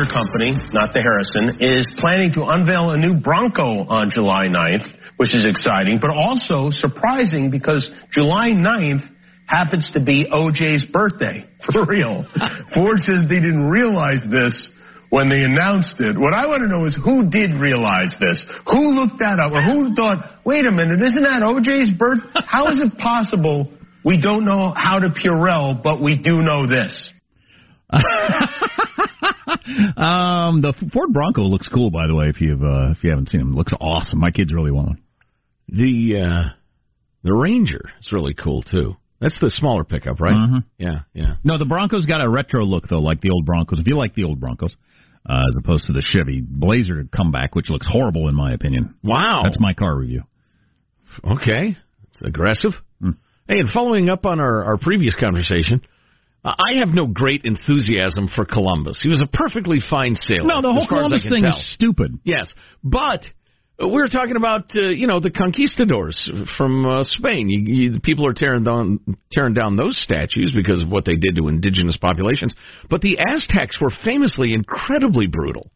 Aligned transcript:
Motor 0.00 0.12
company, 0.12 0.52
not 0.72 0.92
the 0.92 1.00
Harrison, 1.00 1.60
is 1.60 1.86
planning 1.98 2.32
to 2.34 2.44
unveil 2.44 2.90
a 2.90 2.96
new 2.96 3.20
Bronco 3.20 3.84
on 3.88 4.10
July 4.10 4.48
9th, 4.48 4.86
which 5.16 5.34
is 5.34 5.46
exciting, 5.46 5.98
but 6.00 6.10
also 6.10 6.70
surprising 6.70 7.50
because 7.50 7.90
July 8.12 8.50
9th 8.50 9.04
happens 9.46 9.90
to 9.92 10.02
be 10.02 10.26
OJ's 10.32 10.86
birthday. 10.92 11.46
For 11.72 11.84
real. 11.84 12.24
Ford 12.74 12.98
says 13.00 13.26
they 13.28 13.40
didn't 13.40 13.68
realize 13.68 14.24
this 14.30 14.70
when 15.10 15.28
they 15.28 15.42
announced 15.42 15.96
it. 15.98 16.16
What 16.16 16.34
I 16.34 16.46
want 16.46 16.62
to 16.62 16.70
know 16.70 16.86
is 16.86 16.96
who 16.96 17.28
did 17.28 17.60
realize 17.60 18.14
this? 18.20 18.46
Who 18.70 18.94
looked 18.94 19.18
that 19.18 19.40
up? 19.40 19.52
Or 19.52 19.60
who 19.60 19.94
thought, 19.94 20.40
wait 20.44 20.64
a 20.66 20.70
minute, 20.70 21.02
isn't 21.02 21.22
that 21.22 21.42
OJ's 21.42 21.90
birth? 21.98 22.20
How 22.46 22.68
is 22.68 22.80
it 22.80 22.96
possible 22.98 23.72
we 24.04 24.20
don't 24.20 24.46
know 24.46 24.72
how 24.74 24.98
to 24.98 25.10
Purell, 25.10 25.82
but 25.82 26.00
we 26.00 26.16
do 26.16 26.40
know 26.40 26.66
this? 26.66 27.12
um, 29.96 30.60
the 30.60 30.74
Ford 30.92 31.12
Bronco 31.12 31.42
looks 31.42 31.68
cool, 31.68 31.90
by 31.90 32.06
the 32.06 32.14
way. 32.14 32.28
If 32.28 32.40
you've 32.40 32.62
uh, 32.62 32.90
if 32.90 33.02
you 33.02 33.10
haven't 33.10 33.28
seen 33.30 33.40
them, 33.40 33.52
it 33.52 33.56
looks 33.56 33.72
awesome. 33.80 34.20
My 34.20 34.30
kids 34.30 34.52
really 34.52 34.70
want 34.70 34.88
one. 34.88 35.02
The 35.68 36.20
uh, 36.20 36.50
the 37.22 37.32
Ranger 37.32 37.80
is 38.00 38.12
really 38.12 38.34
cool 38.34 38.62
too. 38.62 38.96
That's 39.20 39.38
the 39.40 39.50
smaller 39.50 39.84
pickup, 39.84 40.20
right? 40.20 40.32
Mhm. 40.32 40.64
Yeah, 40.78 41.00
yeah. 41.12 41.34
No, 41.44 41.58
the 41.58 41.66
Bronco's 41.66 42.06
got 42.06 42.24
a 42.24 42.28
retro 42.28 42.64
look 42.64 42.88
though, 42.88 43.00
like 43.00 43.20
the 43.20 43.30
old 43.30 43.44
Broncos. 43.44 43.78
If 43.78 43.86
you 43.86 43.96
like 43.96 44.14
the 44.14 44.24
old 44.24 44.40
Broncos, 44.40 44.74
uh, 45.28 45.42
as 45.50 45.56
opposed 45.58 45.86
to 45.86 45.92
the 45.92 46.00
Chevy 46.02 46.40
Blazer 46.40 47.04
comeback, 47.14 47.54
which 47.54 47.68
looks 47.68 47.86
horrible 47.90 48.28
in 48.28 48.34
my 48.34 48.52
opinion. 48.54 48.94
Wow. 49.04 49.42
That's 49.44 49.60
my 49.60 49.74
car 49.74 49.96
review. 49.96 50.22
Okay, 51.24 51.76
it's 52.08 52.22
aggressive. 52.22 52.72
Hey, 53.48 53.58
and 53.58 53.68
following 53.68 54.08
up 54.08 54.26
on 54.26 54.38
our, 54.38 54.62
our 54.64 54.78
previous 54.78 55.16
conversation, 55.16 55.82
I 56.44 56.78
have 56.78 56.88
no 56.88 57.06
great 57.06 57.44
enthusiasm 57.44 58.28
for 58.34 58.44
Columbus. 58.46 59.00
He 59.02 59.10
was 59.10 59.22
a 59.22 59.26
perfectly 59.26 59.78
fine 59.90 60.14
sailor. 60.14 60.46
No, 60.46 60.62
the 60.62 60.72
whole 60.72 60.82
as 60.82 60.88
far 60.88 61.04
as 61.04 61.12
I 61.12 61.18
Columbus 61.18 61.28
thing 61.30 61.42
tell. 61.42 61.58
is 61.58 61.74
stupid. 61.74 62.18
Yes, 62.24 62.52
but 62.82 63.26
uh, 63.80 63.88
we 63.88 64.00
were 64.00 64.08
talking 64.08 64.36
about 64.36 64.74
uh, 64.74 64.88
you 64.88 65.06
know 65.06 65.20
the 65.20 65.30
conquistadors 65.30 66.30
from 66.56 66.86
uh, 66.86 67.04
Spain. 67.04 67.50
You, 67.50 67.60
you, 67.60 67.92
the 67.92 68.00
people 68.00 68.26
are 68.26 68.32
tearing 68.32 68.64
down 68.64 69.00
tearing 69.30 69.52
down 69.52 69.76
those 69.76 70.00
statues 70.02 70.52
because 70.54 70.82
of 70.82 70.88
what 70.88 71.04
they 71.04 71.16
did 71.16 71.36
to 71.36 71.48
indigenous 71.48 71.98
populations. 71.98 72.54
But 72.88 73.02
the 73.02 73.18
Aztecs 73.18 73.78
were 73.80 73.92
famously 74.02 74.54
incredibly 74.54 75.26
brutal 75.26 75.70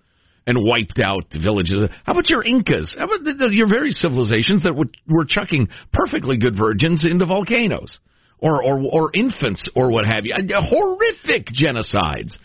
and 0.47 0.59
wiped 0.61 0.99
out 0.99 1.25
villages. 1.33 1.83
How 2.05 2.13
about 2.13 2.29
your 2.29 2.43
Incas? 2.43 2.95
How 2.99 3.05
about 3.05 3.25
the, 3.25 3.35
the, 3.35 3.55
your 3.55 3.69
very 3.69 3.91
civilizations 3.91 4.63
that 4.65 4.75
were, 4.75 4.87
were 5.09 5.25
chucking 5.27 5.69
perfectly 5.93 6.37
good 6.37 6.57
virgins 6.57 7.07
into 7.07 7.25
volcanoes? 7.25 7.99
Or, 8.47 8.63
or, 8.63 8.79
or 8.93 9.11
infants, 9.15 9.63
or 9.75 9.91
what 9.91 10.05
have 10.05 10.27
you. 10.27 10.35
Uh, 10.35 10.61
Horrific 10.61 11.47
genocides 11.47 12.37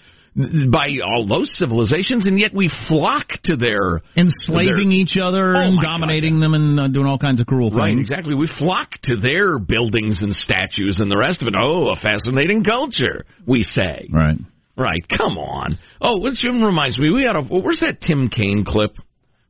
by 0.72 0.88
all 1.04 1.28
those 1.28 1.52
civilizations, 1.58 2.26
and 2.26 2.40
yet 2.40 2.54
we 2.54 2.72
flock 2.88 3.28
to 3.44 3.58
their 3.58 4.00
Enslaving 4.16 4.88
their- 4.90 4.98
each 5.02 5.18
other 5.22 5.56
Oh, 5.58 5.60
and 5.60 5.82
dominating 5.82 6.40
them 6.40 6.54
and 6.54 6.80
uh, 6.80 6.88
doing 6.88 7.06
all 7.06 7.18
kinds 7.18 7.42
of 7.42 7.48
cruel 7.48 7.70
Right, 7.72 7.90
things. 7.90 8.00
exactly. 8.10 8.34
We 8.34 8.48
flock 8.48 8.92
to 9.04 9.18
their 9.18 9.60
buildings 9.60 10.20
and 10.24 10.34
statues 10.34 11.02
and 11.02 11.12
the 11.12 11.18
rest 11.18 11.42
of 11.42 11.50
it. 11.50 11.56
Oh, 11.58 11.90
a 11.90 11.98
fascinating 11.98 12.64
culture, 12.64 13.26
we 13.46 13.64
say. 13.64 14.08
Right. 14.10 14.38
Right. 14.78 15.04
Come 15.18 15.38
on. 15.38 15.78
Oh, 16.00 16.22
which 16.22 16.42
reminds 16.46 16.98
me, 16.98 17.10
we 17.12 17.24
got 17.24 17.34
to. 17.34 17.42
Where's 17.42 17.82
that 17.82 18.00
Tim 18.00 18.30
Kaine 18.30 18.64
clip? 18.66 18.96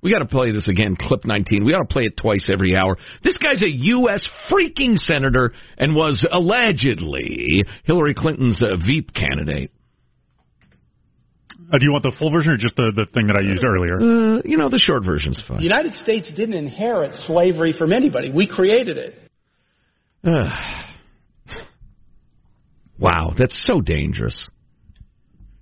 We 0.02 0.12
got 0.12 0.20
to 0.20 0.26
play 0.26 0.52
this 0.52 0.68
again. 0.68 0.96
Clip 0.96 1.26
19. 1.26 1.66
We 1.66 1.74
got 1.74 1.80
to 1.80 1.94
play 1.94 2.04
it 2.04 2.16
twice 2.16 2.50
every 2.52 2.76
hour. 2.76 2.98
This 3.24 3.38
guy's 3.38 3.62
a 3.62 3.70
U.S. 3.70 4.28
freaking 4.50 4.96
senator 4.98 5.54
and 5.78 5.94
was 5.94 6.26
allegedly 6.32 7.66
Hillary 7.84 8.14
Clinton's 8.14 8.64
uh, 8.64 8.78
Veep 8.86 9.14
candidate. 9.14 9.72
Uh, 11.72 11.78
do 11.78 11.86
you 11.86 11.92
want 11.92 12.04
the 12.04 12.14
full 12.18 12.32
version 12.32 12.54
or 12.54 12.58
just 12.58 12.76
the, 12.76 12.92
the 12.96 13.06
thing 13.14 13.28
that 13.28 13.36
I 13.36 13.42
used 13.42 13.64
earlier? 13.64 14.00
Uh, 14.00 14.42
you 14.46 14.58
know, 14.58 14.70
the 14.70 14.80
short 14.80 15.04
version's 15.04 15.42
fine. 15.48 15.58
The 15.58 15.64
United 15.64 15.94
States 15.96 16.32
didn't 16.36 16.56
inherit 16.56 17.14
slavery 17.28 17.76
from 17.78 17.94
anybody. 17.94 18.32
We 18.32 18.48
created 18.48 18.98
it. 18.98 19.16
Uh, 20.26 20.50
Wow, 23.00 23.34
that's 23.38 23.66
so 23.66 23.80
dangerous. 23.80 24.50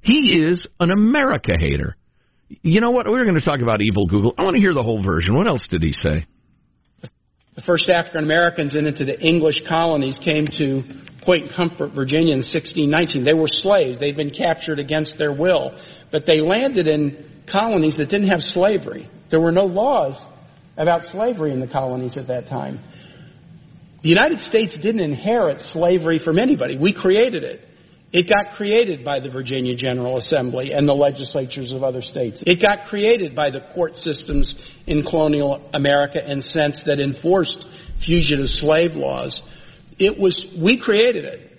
He 0.01 0.43
is 0.49 0.65
an 0.79 0.89
America 0.89 1.51
hater. 1.57 1.95
You 2.49 2.81
know 2.81 2.91
what? 2.91 3.07
We're 3.07 3.25
going 3.25 3.39
to 3.39 3.45
talk 3.45 3.59
about 3.61 3.81
evil 3.81 4.05
Google. 4.05 4.33
I 4.37 4.43
want 4.43 4.55
to 4.55 4.61
hear 4.61 4.73
the 4.73 4.83
whole 4.83 5.03
version. 5.03 5.35
What 5.35 5.47
else 5.47 5.67
did 5.69 5.83
he 5.83 5.91
say? 5.91 6.25
The 7.55 7.61
first 7.63 7.89
African 7.89 8.23
Americans 8.23 8.75
into 8.75 9.03
the 9.03 9.19
English 9.19 9.63
colonies 9.67 10.19
came 10.23 10.45
to 10.57 10.83
Point 11.23 11.51
Comfort, 11.55 11.91
Virginia 11.93 12.33
in 12.33 12.39
1619. 12.39 13.25
They 13.25 13.33
were 13.33 13.47
slaves. 13.47 13.99
They'd 13.99 14.15
been 14.15 14.33
captured 14.33 14.79
against 14.79 15.17
their 15.17 15.33
will. 15.33 15.77
But 16.11 16.25
they 16.25 16.39
landed 16.39 16.87
in 16.87 17.43
colonies 17.51 17.97
that 17.97 18.09
didn't 18.09 18.29
have 18.29 18.41
slavery. 18.41 19.09
There 19.29 19.41
were 19.41 19.51
no 19.51 19.65
laws 19.65 20.15
about 20.77 21.03
slavery 21.11 21.51
in 21.51 21.59
the 21.59 21.67
colonies 21.67 22.15
at 22.15 22.27
that 22.27 22.47
time. 22.47 22.79
The 24.03 24.09
United 24.09 24.39
States 24.41 24.77
didn't 24.81 25.01
inherit 25.01 25.61
slavery 25.73 26.21
from 26.23 26.39
anybody. 26.39 26.77
We 26.77 26.93
created 26.93 27.43
it. 27.43 27.61
It 28.13 28.29
got 28.29 28.55
created 28.55 29.03
by 29.03 29.19
the 29.19 29.29
Virginia 29.29 29.75
General 29.75 30.17
Assembly 30.17 30.71
and 30.71 30.87
the 30.87 30.93
legislatures 30.93 31.73
of 31.73 31.83
other 31.83 32.01
states. 32.01 32.41
It 32.45 32.61
got 32.61 32.87
created 32.87 33.35
by 33.35 33.49
the 33.49 33.61
court 33.75 33.95
systems 33.97 34.53
in 34.85 35.03
colonial 35.03 35.69
America 35.73 36.19
and 36.25 36.41
sense 36.41 36.81
that 36.85 36.99
enforced 36.99 37.65
fugitive 38.05 38.47
slave 38.47 38.91
laws. 38.91 39.39
It 39.99 40.17
was 40.17 40.45
we 40.61 40.79
created 40.79 41.25
it. 41.25 41.51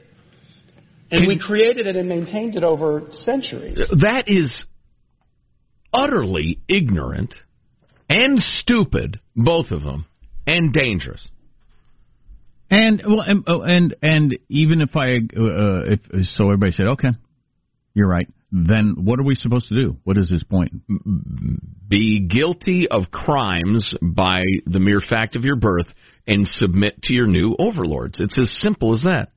And 1.10 1.26
we 1.26 1.38
created 1.38 1.86
it 1.86 1.96
and 1.96 2.08
maintained 2.08 2.54
it 2.54 2.64
over 2.64 3.08
centuries. 3.10 3.78
That 4.02 4.24
is 4.26 4.64
utterly 5.92 6.60
ignorant 6.68 7.34
and 8.10 8.38
stupid, 8.38 9.20
both 9.34 9.70
of 9.70 9.82
them, 9.82 10.06
and 10.46 10.72
dangerous. 10.72 11.26
And 12.70 13.02
well, 13.06 13.22
and 13.22 13.44
oh, 13.46 13.62
and, 13.62 13.96
and 14.02 14.38
even 14.48 14.80
if 14.80 14.94
I, 14.94 15.14
uh, 15.14 15.94
if 15.94 16.26
so, 16.26 16.44
everybody 16.44 16.72
said, 16.72 16.86
okay, 16.88 17.10
you're 17.94 18.08
right. 18.08 18.28
Then 18.50 18.94
what 19.04 19.18
are 19.18 19.24
we 19.24 19.34
supposed 19.34 19.68
to 19.68 19.74
do? 19.74 19.96
What 20.04 20.18
is 20.18 20.30
his 20.30 20.42
point? 20.44 20.72
Be 21.88 22.26
guilty 22.26 22.88
of 22.88 23.10
crimes 23.10 23.94
by 24.02 24.42
the 24.66 24.80
mere 24.80 25.00
fact 25.00 25.36
of 25.36 25.44
your 25.44 25.56
birth 25.56 25.86
and 26.26 26.46
submit 26.46 27.02
to 27.04 27.14
your 27.14 27.26
new 27.26 27.56
overlords. 27.58 28.20
It's 28.20 28.38
as 28.38 28.50
simple 28.60 28.94
as 28.94 29.02
that. 29.02 29.28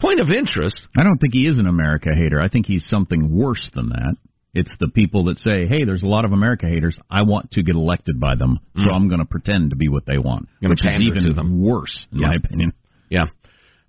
Point 0.00 0.20
of 0.20 0.30
interest. 0.30 0.80
I 0.96 1.04
don't 1.04 1.18
think 1.18 1.32
he 1.32 1.46
is 1.46 1.58
an 1.58 1.66
America 1.66 2.10
hater. 2.14 2.40
I 2.40 2.48
think 2.48 2.66
he's 2.66 2.86
something 2.88 3.34
worse 3.34 3.70
than 3.74 3.90
that. 3.90 4.16
It's 4.54 4.74
the 4.78 4.88
people 4.88 5.24
that 5.24 5.38
say, 5.38 5.66
"Hey, 5.66 5.84
there's 5.84 6.02
a 6.04 6.06
lot 6.06 6.24
of 6.24 6.32
America 6.32 6.66
haters. 6.66 6.98
I 7.10 7.22
want 7.22 7.50
to 7.52 7.62
get 7.62 7.74
elected 7.74 8.20
by 8.20 8.36
them, 8.36 8.60
so 8.76 8.84
Mm. 8.84 8.94
I'm 8.94 9.08
going 9.08 9.18
to 9.20 9.24
pretend 9.26 9.70
to 9.70 9.76
be 9.76 9.88
what 9.88 10.06
they 10.06 10.18
want," 10.18 10.48
which 10.60 10.84
is 10.84 11.00
even 11.02 11.22
to 11.24 11.32
them. 11.32 11.60
worse, 11.60 12.06
in 12.12 12.20
Yeah. 12.20 12.28
my 12.28 12.34
opinion. 12.36 12.72
Yeah. 13.10 13.26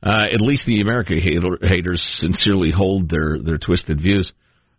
Uh, 0.03 0.27
at 0.31 0.41
least 0.41 0.65
the 0.65 0.81
America 0.81 1.15
hater, 1.19 1.57
haters 1.61 2.01
sincerely 2.19 2.71
hold 2.71 3.09
their, 3.09 3.39
their 3.39 3.57
twisted 3.57 3.99
views. 4.01 4.31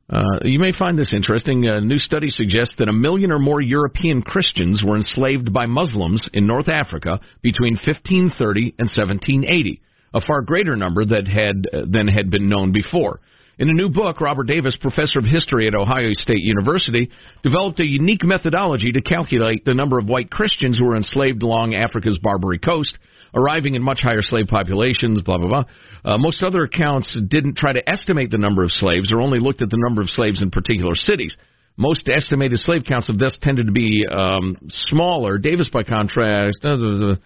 Uh, 0.09 0.38
you 0.44 0.61
may 0.61 0.71
find 0.71 0.97
this 0.97 1.12
interesting. 1.12 1.67
A 1.67 1.81
new 1.81 1.99
study 1.99 2.31
suggests 2.31 2.77
that 2.79 2.88
a 2.88 2.93
million 2.93 3.33
or 3.33 3.41
more 3.41 3.61
European 3.61 4.23
Christians 4.23 4.83
were 4.85 4.94
enslaved 4.97 5.53
by 5.53 5.67
Muslims 5.67 6.29
in 6.33 6.47
North 6.47 6.69
Africa 6.69 7.19
between 7.43 7.75
1530 7.75 8.75
and 8.79 8.88
1780, 8.88 9.81
a 10.15 10.21
far 10.21 10.43
greater 10.43 10.77
number 10.77 11.05
that 11.05 11.27
had, 11.27 11.67
uh, 11.73 11.87
than 11.88 12.06
had 12.06 12.31
been 12.31 12.49
known 12.49 12.71
before. 12.71 13.19
In 13.58 13.70
a 13.70 13.73
new 13.73 13.88
book, 13.88 14.20
Robert 14.20 14.44
Davis, 14.44 14.76
professor 14.79 15.19
of 15.19 15.25
history 15.25 15.67
at 15.67 15.75
Ohio 15.75 16.12
State 16.12 16.43
University, 16.43 17.11
developed 17.43 17.81
a 17.81 17.87
unique 17.87 18.23
methodology 18.23 18.93
to 18.93 19.00
calculate 19.00 19.64
the 19.64 19.73
number 19.73 19.99
of 19.99 20.06
white 20.06 20.31
Christians 20.31 20.76
who 20.76 20.85
were 20.85 20.97
enslaved 20.97 21.43
along 21.43 21.75
Africa's 21.75 22.19
Barbary 22.23 22.58
coast, 22.58 22.99
arriving 23.35 23.75
in 23.75 23.81
much 23.81 24.00
higher 24.03 24.20
slave 24.20 24.49
populations, 24.49 25.23
blah, 25.23 25.38
blah, 25.38 25.49
blah. 25.49 25.64
Uh, 26.05 26.19
most 26.19 26.43
other 26.43 26.64
accounts 26.64 27.19
didn't 27.29 27.56
try 27.56 27.73
to 27.73 27.88
estimate 27.88 28.31
the 28.31 28.37
number 28.37 28.62
of 28.62 28.70
slaves 28.70 29.11
or 29.11 29.23
only 29.23 29.38
looked 29.38 29.62
at 29.62 29.70
the 29.70 29.81
number 29.81 30.02
of 30.02 30.11
slaves 30.11 30.43
in 30.43 30.50
particular 30.50 30.94
cities. 30.94 31.35
Most 31.79 32.11
estimated 32.11 32.59
slave 32.59 32.82
counts 32.87 33.09
of 33.09 33.19
this 33.19 33.38
tended 33.41 33.67
to 33.67 33.73
be 33.73 34.05
um, 34.06 34.59
smaller. 34.69 35.38
Davis, 35.38 35.70
by 35.73 35.82
contrast, 35.82 36.59
uh, 36.62 36.73
uh, 36.73 37.17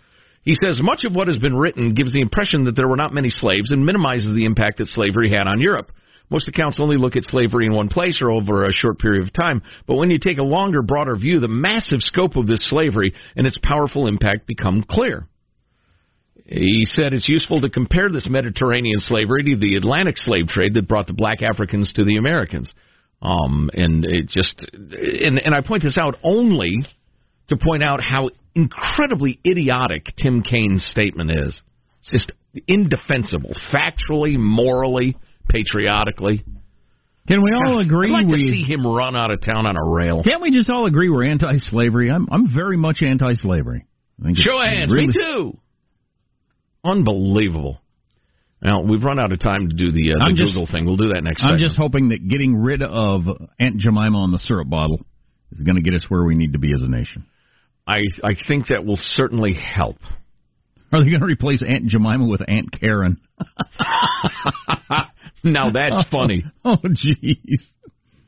he 0.43 0.55
says 0.55 0.81
much 0.81 1.03
of 1.03 1.13
what 1.13 1.27
has 1.27 1.41
been 1.41 1.57
written 1.57 1.93
gives 1.95 2.13
the 2.13 2.21
impression 2.21 2.67
that 2.67 2.77
there 2.77 2.89
were 2.89 2.97
not 2.97 3.13
many 3.13 3.31
slaves 3.31 3.73
and 3.73 3.85
minimizes 3.85 4.33
the 4.33 4.45
impact 4.45 4.79
that 4.79 4.87
slavery 4.87 5.29
had 5.29 5.49
on 5.49 5.61
Europe. 5.61 5.91
Most 6.31 6.49
accounts 6.49 6.79
only 6.81 6.97
look 6.97 7.17
at 7.17 7.25
slavery 7.25 7.67
in 7.67 7.75
one 7.75 7.89
place 7.89 8.21
or 8.23 8.31
over 8.31 8.65
a 8.65 8.73
short 8.73 8.99
period 8.99 9.27
of 9.27 9.33
time, 9.33 9.63
but 9.87 9.97
when 9.97 10.11
you 10.11 10.19
take 10.19 10.39
a 10.39 10.45
longer, 10.45 10.81
broader 10.81 11.17
view, 11.17 11.41
the 11.41 11.49
massive 11.49 12.01
scope 12.01 12.37
of 12.37 12.47
this 12.47 12.69
slavery 12.71 13.15
and 13.35 13.47
its 13.47 13.59
powerful 13.63 14.07
impact 14.07 14.47
become 14.47 14.85
clear. 14.89 15.27
He 16.47 16.85
said 16.85 17.13
it's 17.13 17.29
useful 17.29 17.61
to 17.61 17.71
compare 17.71 18.11
this 18.11 18.29
Mediterranean 18.29 18.99
slavery 18.99 19.45
to 19.45 19.57
the 19.57 19.77
Atlantic 19.77 20.19
slave 20.19 20.49
trade 20.49 20.75
that 20.75 20.89
brought 20.89 21.07
the 21.07 21.13
black 21.13 21.43
Africans 21.43 21.93
to 21.95 22.05
the 22.05 22.17
Americans. 22.17 22.73
Um, 23.23 23.71
and 23.75 24.05
it 24.05 24.29
just, 24.29 24.67
and, 24.73 25.39
and 25.39 25.55
I 25.55 25.61
point 25.61 25.83
this 25.83 25.99
out 25.99 26.17
only 26.23 26.79
to 27.49 27.57
point 27.57 27.83
out 27.83 28.01
how 28.01 28.31
incredibly 28.55 29.39
idiotic 29.47 30.07
Tim 30.17 30.43
Kaine's 30.43 30.85
statement 30.85 31.31
is. 31.31 31.63
It's 32.01 32.11
just 32.11 32.33
indefensible, 32.67 33.55
factually, 33.73 34.37
morally, 34.37 35.17
patriotically. 35.51 36.45
Can 37.29 37.43
we 37.43 37.51
all 37.67 37.79
agree 37.81 38.09
I'd 38.09 38.25
like 38.25 38.27
we 38.27 38.47
to 38.47 38.53
see 38.53 38.63
him 38.65 38.87
run 38.87 39.15
out 39.15 39.31
of 39.31 39.41
town 39.43 39.67
on 39.67 39.77
a 39.77 39.89
rail. 39.95 40.23
Can't 40.25 40.41
we 40.43 40.51
just 40.51 40.69
all 40.71 40.87
agree 40.87 41.09
we're 41.11 41.25
anti-slavery? 41.25 42.11
I'm 42.11 42.27
I'm 42.31 42.53
very 42.53 42.77
much 42.77 43.03
anti-slavery. 43.03 43.85
Show 44.35 44.61
of 44.61 44.67
hands. 44.69 44.93
really- 44.93 45.07
Me 45.09 45.13
too. 45.13 45.59
Unbelievable. 46.85 47.79
Now 48.63 48.83
we've 48.83 49.03
run 49.03 49.19
out 49.19 49.33
of 49.33 49.39
time 49.41 49.69
to 49.69 49.75
do 49.77 49.93
the, 49.93 50.13
uh, 50.15 50.29
the 50.29 50.35
just- 50.35 50.53
Google 50.55 50.67
thing. 50.67 50.85
We'll 50.87 50.97
do 50.97 51.09
that 51.15 51.23
next. 51.23 51.43
I'm 51.43 51.51
segment. 51.53 51.69
just 51.69 51.79
hoping 51.79 52.09
that 52.11 52.27
getting 52.29 52.57
rid 52.57 52.83
of 52.83 53.23
Aunt 53.59 53.77
Jemima 53.79 54.19
on 54.19 54.33
the 54.33 54.39
syrup 54.39 54.69
bottle 54.69 55.01
is 55.53 55.63
going 55.63 55.77
to 55.77 55.83
get 55.83 55.95
us 55.95 56.05
where 56.09 56.25
we 56.25 56.35
need 56.35 56.53
to 56.55 56.59
be 56.59 56.73
as 56.73 56.81
a 56.83 56.89
nation. 56.91 57.25
I 57.87 58.01
I 58.25 58.35
think 58.49 58.69
that 58.69 58.85
will 58.85 58.99
certainly 59.15 59.55
help. 59.55 59.97
Are 60.93 61.03
they 61.05 61.09
going 61.11 61.21
to 61.21 61.27
replace 61.27 61.63
Aunt 61.63 61.87
Jemima 61.87 62.27
with 62.27 62.41
Aunt 62.49 62.71
Karen? 62.79 63.19
now 65.45 65.71
that's 65.71 66.09
funny. 66.11 66.45
Oh, 66.65 66.77
jeez. 66.85 67.61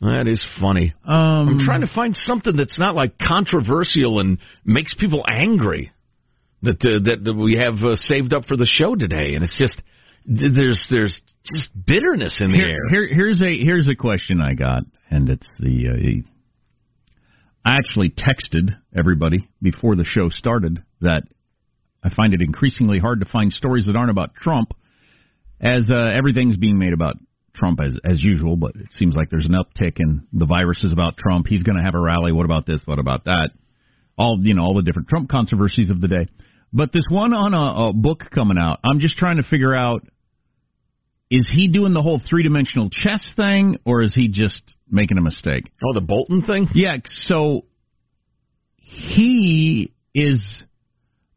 That 0.01 0.27
is 0.27 0.45
funny. 0.61 0.95
Um, 1.07 1.49
I'm 1.49 1.59
trying 1.65 1.83
to 1.83 1.95
find 1.95 2.17
something 2.17 2.57
that's 2.57 2.79
not 2.79 2.95
like 2.97 3.19
controversial 3.19 4.19
and 4.19 4.39
makes 4.65 4.95
people 4.95 5.25
angry 5.29 5.93
that 6.63 6.85
uh, 6.85 6.99
that, 7.05 7.25
that 7.25 7.35
we 7.35 7.57
have 7.57 7.75
uh, 7.85 7.95
saved 7.95 8.35
up 8.35 8.47
for 8.47 8.57
the 8.57 8.67
show 8.67 8.97
today, 8.97 9.35
and 9.35 9.45
it's 9.45 9.57
just 9.59 9.81
there's 10.27 10.89
there's 10.91 11.21
just 11.45 11.69
bitterness 11.87 12.41
in 12.41 12.51
the 12.53 12.59
Here, 12.59 12.69
air. 12.69 12.89
here, 12.89 13.09
here's 13.15 13.43
a 13.43 13.57
here's 13.57 13.89
a 13.89 13.95
question 13.95 14.41
I 14.41 14.55
got, 14.55 14.83
and 15.11 15.29
it's 15.29 15.47
the. 15.61 15.89
Uh, 15.89 16.29
I 17.65 17.77
actually 17.77 18.11
texted 18.11 18.71
everybody 18.97 19.49
before 19.61 19.95
the 19.95 20.05
show 20.05 20.29
started 20.31 20.83
that 21.01 21.23
I 22.03 22.13
find 22.13 22.35
it 22.35 22.43
increasingly 22.43 22.99
hard 22.99 23.21
to 23.21 23.27
find 23.27 23.53
stories 23.53 23.87
that 23.87 23.95
aren't 23.95 24.11
about 24.11 24.35
Trump, 24.35 24.73
as 25.63 25.91
uh, 25.91 26.11
everything's 26.13 26.57
being 26.57 26.79
made 26.79 26.93
about 26.93 27.17
Trump 27.55 27.81
as 27.81 27.97
as 28.05 28.23
usual. 28.23 28.57
But 28.57 28.73
it 28.77 28.93
seems 28.93 29.15
like 29.15 29.31
there's 29.31 29.47
an 29.47 29.55
uptick 29.55 29.99
in 29.99 30.27
the 30.33 30.47
virus 30.47 30.83
is 30.85 30.93
about 30.93 31.17
Trump. 31.17 31.47
He's 31.47 31.63
going 31.63 31.79
to 31.79 31.85
have 31.85 31.95
a 31.95 32.01
rally. 32.01 32.33
What 32.33 32.45
about 32.45 32.67
this? 32.67 32.81
What 32.85 32.99
about 32.99 33.25
that? 33.25 33.51
All 34.19 34.39
you 34.41 34.55
know, 34.55 34.63
all 34.63 34.75
the 34.75 34.83
different 34.83 35.09
Trump 35.09 35.31
controversies 35.31 35.91
of 35.91 36.01
the 36.01 36.09
day. 36.09 36.27
But 36.73 36.93
this 36.93 37.05
one 37.09 37.35
on 37.35 37.55
a, 37.55 37.89
a 37.89 37.93
book 37.93 38.31
coming 38.35 38.57
out, 38.59 38.81
I'm 38.85 39.01
just 39.01 39.17
trying 39.17 39.37
to 39.37 39.43
figure 39.43 39.75
out 39.77 40.07
is 41.31 41.51
he 41.55 41.69
doing 41.69 41.95
the 41.95 42.03
whole 42.03 42.21
three 42.29 42.43
dimensional 42.43 42.91
chess 42.91 43.33
thing, 43.37 43.79
or 43.87 44.03
is 44.03 44.15
he 44.15 44.29
just 44.29 44.63
making 44.91 45.17
a 45.17 45.23
mistake? 45.23 45.73
Oh, 45.83 45.95
the 45.95 46.03
Bolton 46.03 46.43
thing? 46.43 46.69
Yeah, 46.75 46.99
so 47.07 47.65
he 48.77 49.95
is 50.15 50.63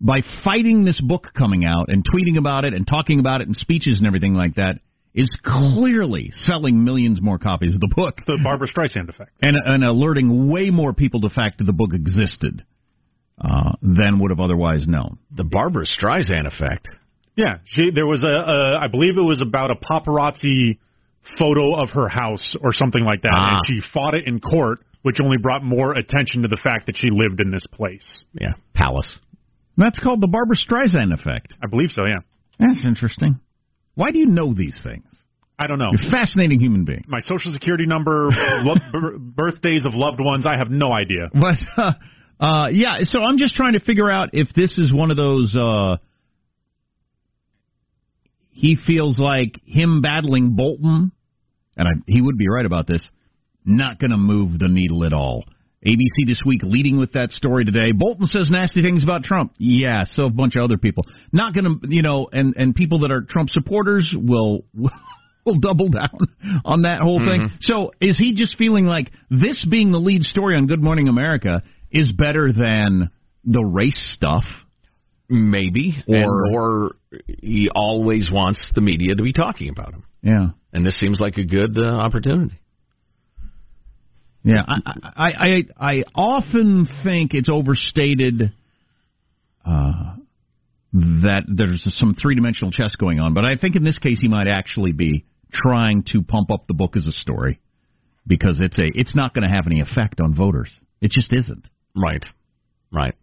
by 0.02 0.20
fighting 0.44 0.84
this 0.84 1.00
book 1.02 1.28
coming 1.38 1.66
out 1.66 1.86
and 1.90 2.04
tweeting 2.04 2.38
about 2.38 2.66
it 2.66 2.74
and 2.74 2.86
talking 2.88 3.20
about 3.20 3.42
it 3.42 3.48
in 3.48 3.54
speeches 3.54 3.98
and 4.00 4.08
everything 4.08 4.34
like 4.34 4.56
that 4.56 4.80
is 5.14 5.30
clearly 5.44 6.32
selling 6.40 6.84
millions 6.84 7.22
more 7.22 7.40
copies 7.40 7.74
of 7.74 7.80
the 7.80 7.92
book. 7.96 8.18
The 8.28 8.40
Barbra 8.44 8.68
Streisand 8.68 9.08
effect. 9.08 9.32
And, 9.42 9.56
and 9.66 9.84
alerting 9.84 10.50
way 10.52 10.70
more 10.70 10.94
people 10.94 11.22
to 11.22 11.30
the 11.30 11.34
fact 11.34 11.60
that 11.60 11.64
the 11.64 11.74
book 11.74 11.94
existed 11.94 12.66
uh, 13.40 13.74
than 13.82 14.20
would 14.20 14.32
have 14.32 14.42
otherwise 14.42 14.86
known. 14.88 15.18
The 15.34 15.46
Barbra 15.46 15.86
Streisand 15.86 16.46
effect. 16.48 16.90
Yeah, 17.36 17.58
she 17.66 17.92
there 17.94 18.08
was 18.08 18.24
a, 18.24 18.28
a 18.28 18.80
I 18.82 18.88
believe 18.88 19.18
it 19.18 19.22
was 19.22 19.42
about 19.42 19.70
a 19.72 19.76
paparazzi 19.76 20.80
photo 21.38 21.76
of 21.76 21.90
her 21.90 22.08
house 22.08 22.56
or 22.62 22.72
something 22.72 23.04
like 23.04 23.24
that, 23.24 23.34
Ah. 23.36 23.58
and 23.58 23.62
she 23.68 23.82
fought 23.94 24.14
it 24.14 24.26
in 24.26 24.40
court, 24.40 24.80
which 25.02 25.18
only 25.22 25.38
brought 25.38 25.64
more 25.64 25.94
attention 25.94 26.44
to 26.44 26.48
the 26.48 26.56
fact 26.56 26.86
that 26.86 26.96
she 26.96 27.10
lived 27.12 27.42
in 27.42 27.52
this 27.52 27.66
place. 27.74 28.24
Yeah, 28.34 28.54
palace. 28.74 29.18
That's 29.78 30.00
called 30.00 30.22
the 30.22 30.28
Barbra 30.28 30.56
Streisand 30.56 31.14
effect. 31.14 31.54
I 31.64 31.68
believe 31.68 31.90
so. 31.92 32.04
Yeah, 32.06 32.20
That's 32.60 32.86
interesting. 32.86 33.40
Why 33.96 34.12
do 34.12 34.20
you 34.20 34.28
know 34.28 34.54
these 34.54 34.80
things? 34.84 35.06
I 35.58 35.68
don't 35.68 35.80
know. 35.80 35.92
You're 35.94 36.10
a 36.10 36.12
fascinating 36.12 36.60
human 36.60 36.84
being. 36.84 37.04
My 37.08 37.20
social 37.22 37.54
security 37.54 37.86
number, 37.86 38.30
lo- 38.32 38.76
b- 38.94 39.18
birthdays 39.20 39.86
of 39.86 39.94
loved 39.94 40.20
ones, 40.20 40.46
I 40.46 40.58
have 40.58 40.70
no 40.70 40.92
idea. 40.92 41.30
But 41.34 41.56
uh, 41.78 41.92
uh, 42.44 42.68
yeah, 42.70 42.98
so 43.04 43.22
I'm 43.22 43.38
just 43.38 43.56
trying 43.56 43.74
to 43.74 43.80
figure 43.80 44.10
out 44.12 44.30
if 44.34 44.50
this 44.54 44.78
is 44.78 44.94
one 44.94 45.12
of 45.12 45.18
those. 45.18 45.56
Uh, 45.56 45.98
he 48.52 48.78
feels 48.88 49.20
like 49.20 49.60
him 49.66 50.02
battling 50.02 50.56
Bolton, 50.56 51.12
and 51.78 51.88
I, 51.88 51.92
he 52.08 52.22
would 52.22 52.38
be 52.38 52.48
right 52.50 52.66
about 52.66 52.88
this, 52.88 53.06
not 53.66 54.00
going 54.00 54.12
to 54.12 54.18
move 54.18 54.60
the 54.60 54.68
needle 54.70 55.04
at 55.06 55.14
all. 55.14 55.46
ABC 55.86 56.26
this 56.26 56.40
week 56.46 56.62
leading 56.64 56.98
with 56.98 57.12
that 57.14 57.32
story 57.32 57.64
today. 57.64 57.92
Bolton 57.92 58.26
says 58.26 58.50
nasty 58.50 58.82
things 58.82 59.04
about 59.04 59.24
Trump. 59.24 59.54
Yeah, 59.60 60.06
so 60.12 60.24
a 60.24 60.30
bunch 60.30 60.56
of 60.56 60.64
other 60.64 60.78
people. 60.78 61.06
Not 61.32 61.54
going 61.54 61.80
to, 61.80 61.88
you 61.90 62.02
know, 62.02 62.28
and 62.32 62.56
and 62.58 62.74
people 62.74 63.00
that 63.00 63.12
are 63.12 63.22
Trump 63.22 63.50
supporters 63.52 64.14
will 64.16 64.66
will 65.46 65.60
double 65.60 65.90
down 65.90 66.18
on 66.66 66.82
that 66.84 67.00
whole 67.02 67.20
thing. 67.20 67.42
Mm-hmm. 67.42 67.56
So 67.62 67.92
is 68.02 68.18
he 68.18 68.34
just 68.34 68.58
feeling 68.58 68.86
like 68.86 69.12
this 69.30 69.66
being 69.70 69.92
the 69.92 70.00
lead 70.00 70.24
story 70.24 70.56
on 70.56 70.66
Good 70.68 70.82
Morning 70.82 71.08
America 71.08 71.62
is 71.92 72.12
better 72.12 72.52
than 72.52 73.12
the 73.44 73.64
race 73.64 74.12
stuff? 74.16 74.44
Maybe, 75.28 76.04
Or- 76.08 76.16
and, 76.16 76.56
or 76.56 76.96
he 77.42 77.70
always 77.74 78.30
wants 78.32 78.72
the 78.76 78.82
media 78.82 79.16
to 79.16 79.24
be 79.24 79.34
talking 79.34 79.70
about 79.70 79.94
him, 79.94 80.04
Yeah. 80.22 80.50
and 80.72 80.86
this 80.86 81.00
seems 81.00 81.20
like 81.20 81.38
a 81.38 81.44
good 81.44 81.80
uh, 81.80 81.84
opportunity. 81.84 82.60
Yeah, 84.46 84.62
I, 84.68 85.02
I 85.16 85.30
I 85.30 85.64
I 85.80 86.04
often 86.14 86.88
think 87.04 87.34
it's 87.34 87.50
overstated 87.52 88.54
uh, 89.66 90.16
that 90.94 91.44
there's 91.48 91.84
some 91.98 92.14
three 92.14 92.36
dimensional 92.36 92.70
chess 92.70 92.96
going 92.96 93.20
on, 93.20 93.34
but 93.34 93.44
I 93.44 93.58
think 93.58 93.76
in 93.76 93.84
this 93.84 93.98
case 93.98 94.20
he 94.22 94.28
might 94.28 94.48
actually 94.48 94.92
be 94.92 95.26
trying 95.52 96.04
to 96.12 96.22
pump 96.22 96.52
up 96.52 96.68
the 96.68 96.76
book 96.76 96.96
as 96.96 97.08
a 97.08 97.12
story 97.12 97.60
because 98.28 98.60
it's 98.62 98.78
a 98.78 98.86
it's 98.94 99.16
not 99.16 99.34
going 99.34 99.50
to 99.50 99.54
have 99.54 99.66
any 99.66 99.82
effect 99.82 100.22
on 100.22 100.36
voters. 100.36 100.72
It 101.02 101.10
just 101.10 101.34
isn't. 101.34 101.66
Right, 101.96 102.24
right. 102.94 103.16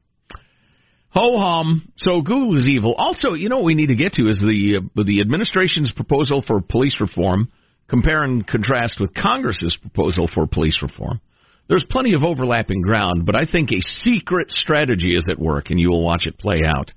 Ho 1.11 1.39
hum. 1.39 1.93
So 1.99 2.23
Google 2.23 2.59
is 2.59 2.67
evil. 2.67 2.95
Also, 2.97 3.35
you 3.35 3.49
know 3.49 3.59
what 3.59 3.67
we 3.67 3.75
need 3.77 3.89
to 3.89 3.95
get 3.95 4.15
to 4.15 4.29
is 4.29 4.41
the 4.41 4.79
uh, 4.79 5.03
the 5.05 5.21
administration's 5.21 5.93
proposal 5.93 6.43
for 6.45 6.61
police 6.61 7.01
reform. 7.01 7.53
Compare 7.93 8.25
and 8.25 8.47
contrast 8.47 8.99
with 8.99 9.13
Congress's 9.13 9.77
proposal 9.77 10.27
for 10.35 10.47
police 10.47 10.79
reform. 10.81 11.21
There's 11.69 11.85
plenty 11.91 12.15
of 12.15 12.25
overlapping 12.25 12.81
ground, 12.81 13.27
but 13.27 13.37
I 13.37 13.45
think 13.45 13.71
a 13.71 13.81
secret 13.83 14.51
strategy 14.51 15.15
is 15.15 15.27
at 15.31 15.39
work, 15.39 15.69
and 15.69 15.79
you 15.79 15.91
will 15.91 16.03
watch 16.03 16.27
it 16.27 16.39
play 16.39 16.63
out. 16.67 16.91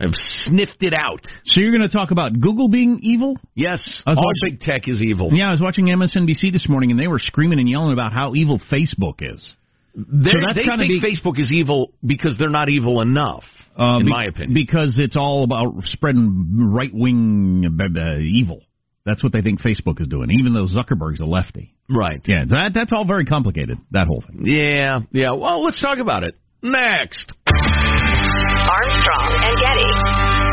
I've 0.00 0.14
sniffed 0.14 0.84
it 0.84 0.94
out. 0.94 1.22
So 1.46 1.60
you're 1.60 1.72
going 1.76 1.82
to 1.88 1.92
talk 1.92 2.12
about 2.12 2.38
Google 2.40 2.68
being 2.68 3.00
evil? 3.02 3.36
Yes, 3.56 4.00
all 4.06 4.14
watching- 4.14 4.50
big 4.58 4.60
tech 4.60 4.86
is 4.86 5.02
evil. 5.02 5.30
Yeah, 5.32 5.48
I 5.48 5.50
was 5.50 5.60
watching 5.60 5.86
MSNBC 5.86 6.52
this 6.52 6.68
morning, 6.68 6.92
and 6.92 7.00
they 7.00 7.08
were 7.08 7.18
screaming 7.18 7.58
and 7.58 7.68
yelling 7.68 7.92
about 7.92 8.12
how 8.12 8.36
evil 8.36 8.60
Facebook 8.70 9.16
is. 9.20 9.56
They're- 9.96 10.32
So 10.32 10.38
that's 10.46 10.54
they 10.54 10.62
think 10.62 10.78
be- 10.88 11.00
Facebook 11.00 11.40
is 11.40 11.52
evil 11.52 11.92
because 12.06 12.38
they're 12.38 12.48
not 12.50 12.68
evil 12.68 13.00
enough, 13.00 13.42
Uh, 13.76 13.98
in 13.98 14.06
be- 14.06 14.12
my 14.12 14.26
opinion. 14.26 14.54
Because 14.54 14.96
it's 15.00 15.16
all 15.16 15.42
about 15.42 15.84
spreading 15.86 16.46
right 16.70 16.94
wing 16.94 17.66
uh, 17.80 18.18
evil. 18.20 18.62
That's 19.08 19.22
what 19.22 19.32
they 19.32 19.40
think 19.40 19.62
Facebook 19.62 20.00
is 20.02 20.06
doing, 20.06 20.30
even 20.30 20.52
though 20.52 20.66
Zuckerberg's 20.66 21.20
a 21.20 21.24
lefty. 21.24 21.74
Right. 21.88 22.20
Yeah, 22.26 22.44
that 22.50 22.72
that's 22.74 22.92
all 22.92 23.06
very 23.06 23.24
complicated. 23.24 23.78
That 23.92 24.06
whole 24.06 24.20
thing. 24.20 24.42
Yeah, 24.44 25.00
yeah. 25.12 25.32
Well, 25.32 25.64
let's 25.64 25.80
talk 25.80 25.98
about 25.98 26.24
it 26.24 26.34
next. 26.62 27.32
Armstrong 27.46 29.32
and 29.32 29.56
Getty. 29.64 30.47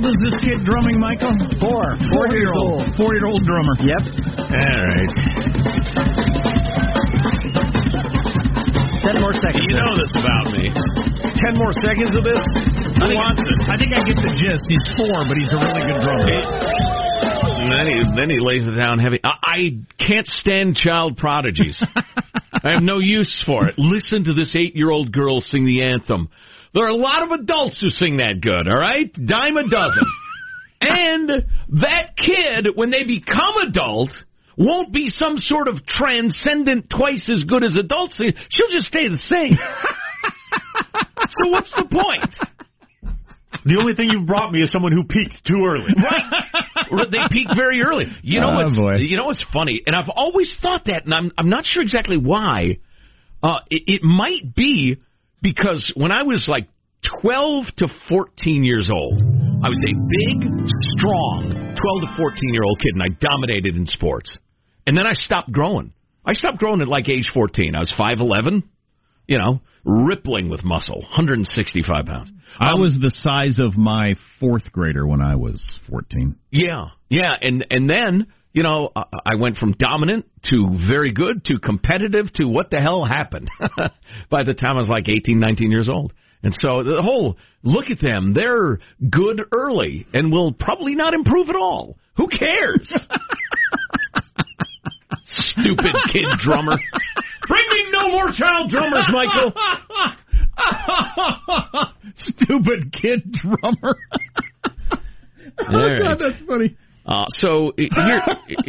Old 0.00 0.16
is 0.16 0.20
this 0.24 0.36
kid 0.40 0.64
drumming, 0.64 0.98
Michael? 0.98 1.36
Four. 1.60 1.84
Four 2.08 2.26
years 2.32 2.52
old. 2.56 2.96
Four 2.96 3.14
year 3.14 3.26
old 3.26 3.44
drummer. 3.44 3.76
Yep. 3.84 4.02
All 4.48 4.80
right. 4.88 5.12
Ten 9.04 9.20
more 9.20 9.34
seconds. 9.36 9.64
You 9.68 9.76
know 9.76 9.92
this 10.00 10.12
about 10.16 10.52
me. 10.52 10.72
Ten 11.36 11.56
more 11.56 11.72
seconds 11.84 12.16
of 12.16 12.24
this? 12.24 12.40
Who 12.96 13.04
I 13.04 13.08
think, 13.08 13.20
wants 13.20 13.40
it? 13.44 13.58
I 13.68 13.76
think 13.76 13.92
I 13.92 14.00
get 14.04 14.16
the 14.16 14.32
gist. 14.36 14.64
He's 14.68 14.84
four, 14.96 15.24
but 15.28 15.36
he's 15.36 15.52
a 15.52 15.60
really 15.60 15.84
good 15.84 16.00
drummer. 16.00 16.28
And 17.60 17.68
then 17.72 17.86
he, 17.86 17.96
then 18.16 18.30
he 18.30 18.38
lays 18.40 18.66
it 18.66 18.76
down 18.76 18.98
heavy. 18.98 19.20
I, 19.22 19.36
I 19.44 19.58
can't 19.98 20.26
stand 20.26 20.76
child 20.76 21.16
prodigies. 21.16 21.80
I 22.52 22.72
have 22.72 22.82
no 22.82 22.98
use 22.98 23.42
for 23.46 23.68
it. 23.68 23.74
Listen 23.78 24.24
to 24.24 24.34
this 24.34 24.54
eight-year-old 24.56 25.12
girl 25.12 25.40
sing 25.40 25.64
the 25.64 25.82
anthem. 25.82 26.28
There 26.72 26.84
are 26.84 26.88
a 26.90 26.94
lot 26.94 27.22
of 27.24 27.40
adults 27.40 27.80
who 27.80 27.88
sing 27.88 28.18
that 28.18 28.40
good, 28.40 28.68
all 28.68 28.78
right? 28.78 29.12
Dime 29.12 29.56
a 29.56 29.68
dozen. 29.68 30.02
and 30.80 31.28
that 31.80 32.16
kid, 32.16 32.68
when 32.76 32.90
they 32.90 33.04
become 33.04 33.56
adult, 33.68 34.10
won't 34.56 34.92
be 34.92 35.08
some 35.08 35.38
sort 35.38 35.68
of 35.68 35.84
transcendent, 35.86 36.88
twice 36.90 37.30
as 37.34 37.44
good 37.44 37.64
as 37.64 37.76
adults. 37.76 38.16
She'll 38.18 38.68
just 38.70 38.86
stay 38.86 39.08
the 39.08 39.16
same. 39.16 39.52
so 41.28 41.50
what's 41.50 41.70
the 41.72 41.86
point? 41.90 42.34
The 43.64 43.76
only 43.78 43.94
thing 43.94 44.08
you've 44.10 44.26
brought 44.26 44.52
me 44.52 44.62
is 44.62 44.70
someone 44.70 44.92
who 44.92 45.04
peaked 45.04 45.44
too 45.44 45.64
early. 45.66 45.92
they 47.10 47.18
peak 47.30 47.48
very 47.56 47.82
early. 47.82 48.06
You 48.22 48.40
know 48.40 48.50
Oh, 48.52 48.54
what's 48.64 48.76
boy. 48.76 48.94
you 48.98 49.16
know 49.16 49.24
what's 49.24 49.44
funny, 49.52 49.82
and 49.86 49.94
I've 49.96 50.08
always 50.08 50.54
thought 50.62 50.84
that, 50.86 51.04
and 51.04 51.12
I'm 51.12 51.32
I'm 51.36 51.50
not 51.50 51.64
sure 51.64 51.82
exactly 51.82 52.16
why. 52.16 52.78
Uh, 53.42 53.58
it, 53.68 53.82
it 53.86 54.02
might 54.02 54.54
be 54.54 54.98
because 55.42 55.92
when 55.96 56.12
I 56.12 56.22
was 56.22 56.46
like 56.48 56.68
12 57.22 57.66
to 57.78 57.88
14 58.08 58.64
years 58.64 58.90
old, 58.92 59.20
I 59.62 59.68
was 59.68 59.80
a 59.84 59.94
big, 59.94 60.68
strong 60.96 61.50
12 61.52 62.10
to 62.10 62.16
14 62.16 62.54
year 62.54 62.62
old 62.62 62.78
kid, 62.80 62.94
and 62.94 63.02
I 63.02 63.08
dominated 63.20 63.76
in 63.76 63.86
sports. 63.86 64.36
And 64.86 64.96
then 64.96 65.06
I 65.06 65.14
stopped 65.14 65.52
growing. 65.52 65.92
I 66.24 66.32
stopped 66.32 66.58
growing 66.58 66.80
at 66.80 66.88
like 66.88 67.08
age 67.08 67.30
14. 67.32 67.74
I 67.74 67.80
was 67.80 67.94
5'11", 67.98 68.62
you 69.26 69.38
know, 69.38 69.60
rippling 69.84 70.50
with 70.50 70.64
muscle, 70.64 71.00
165 71.00 72.06
pounds. 72.06 72.32
I 72.58 72.72
um, 72.72 72.80
was 72.80 72.98
the 73.00 73.12
size 73.16 73.58
of 73.58 73.76
my 73.76 74.14
fourth 74.38 74.70
grader 74.72 75.06
when 75.06 75.20
I 75.20 75.36
was 75.36 75.62
14. 75.88 76.36
Yeah, 76.50 76.88
yeah, 77.08 77.34
and 77.40 77.64
and 77.70 77.88
then 77.88 78.26
you 78.52 78.62
know 78.62 78.90
I, 78.94 79.04
I 79.26 79.34
went 79.36 79.56
from 79.56 79.72
dominant 79.72 80.26
to 80.50 80.68
very 80.88 81.12
good 81.12 81.44
to 81.46 81.58
competitive 81.58 82.32
to 82.34 82.46
what 82.46 82.70
the 82.70 82.80
hell 82.80 83.04
happened 83.04 83.50
by 84.30 84.44
the 84.44 84.54
time 84.54 84.76
I 84.76 84.80
was 84.80 84.88
like 84.88 85.08
18, 85.08 85.38
19 85.38 85.70
years 85.70 85.88
old. 85.88 86.12
And 86.42 86.54
so 86.54 86.82
the 86.82 87.02
whole 87.02 87.36
look 87.62 87.90
at 87.90 88.00
them, 88.00 88.32
they're 88.32 88.78
good 89.10 89.42
early 89.52 90.06
and 90.12 90.32
will 90.32 90.52
probably 90.52 90.94
not 90.94 91.12
improve 91.12 91.50
at 91.50 91.56
all. 91.56 91.98
Who 92.16 92.28
cares? 92.28 92.90
Stupid 95.24 95.94
kid 96.12 96.24
drummer. 96.42 96.76
Bring 97.46 97.64
me 97.68 97.84
no 97.92 98.08
more 98.10 98.28
child 98.32 98.70
drummers, 98.70 99.06
Michael. 99.12 99.52
Stupid 102.16 102.92
kid 102.92 103.30
drummer. 103.32 103.96
All 105.58 105.66
right. 105.68 106.02
God, 106.02 106.18
that's 106.18 106.40
funny. 106.46 106.76
Uh, 107.10 107.24
so 107.30 107.72
here, 107.76 108.22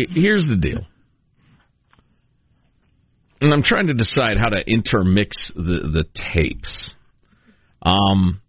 here's 0.09 0.47
the 0.47 0.57
deal. 0.59 0.81
And 3.39 3.53
I'm 3.53 3.61
trying 3.61 3.87
to 3.87 3.93
decide 3.93 4.37
how 4.37 4.49
to 4.49 4.63
intermix 4.67 5.51
the, 5.55 5.61
the 5.93 6.05
tapes. 6.33 6.93
Um, 7.83 8.41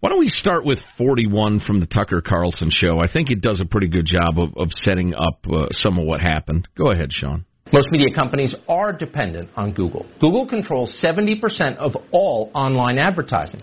why 0.00 0.10
don't 0.10 0.18
we 0.18 0.28
start 0.28 0.64
with 0.64 0.78
41 0.98 1.60
from 1.60 1.78
the 1.78 1.86
Tucker 1.86 2.20
Carlson 2.20 2.70
show? 2.72 2.98
I 2.98 3.12
think 3.12 3.30
it 3.30 3.40
does 3.40 3.60
a 3.60 3.64
pretty 3.64 3.88
good 3.88 4.06
job 4.06 4.38
of, 4.38 4.56
of 4.56 4.68
setting 4.72 5.14
up 5.14 5.44
uh, 5.50 5.66
some 5.70 5.98
of 5.98 6.06
what 6.06 6.20
happened. 6.20 6.66
Go 6.76 6.90
ahead, 6.90 7.12
Sean. 7.12 7.44
Most 7.72 7.88
media 7.92 8.12
companies 8.12 8.56
are 8.68 8.92
dependent 8.92 9.50
on 9.56 9.72
Google. 9.72 10.06
Google 10.20 10.48
controls 10.48 11.00
70% 11.04 11.76
of 11.76 11.92
all 12.10 12.50
online 12.54 12.98
advertising. 12.98 13.62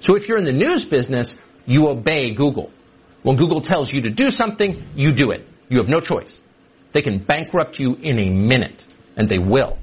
So 0.00 0.16
if 0.16 0.28
you're 0.28 0.38
in 0.38 0.44
the 0.44 0.52
news 0.52 0.86
business, 0.90 1.34
you 1.66 1.88
obey 1.88 2.34
Google. 2.34 2.70
When 3.24 3.36
Google 3.36 3.62
tells 3.62 3.92
you 3.92 4.02
to 4.02 4.10
do 4.10 4.30
something, 4.30 4.84
you 4.94 5.14
do 5.16 5.30
it. 5.32 5.46
You 5.68 5.78
have 5.78 5.88
no 5.88 6.00
choice. 6.00 6.32
They 6.92 7.00
can 7.00 7.24
bankrupt 7.24 7.78
you 7.78 7.94
in 7.94 8.18
a 8.18 8.30
minute, 8.30 8.82
and 9.16 9.28
they 9.28 9.38
will. 9.38 9.78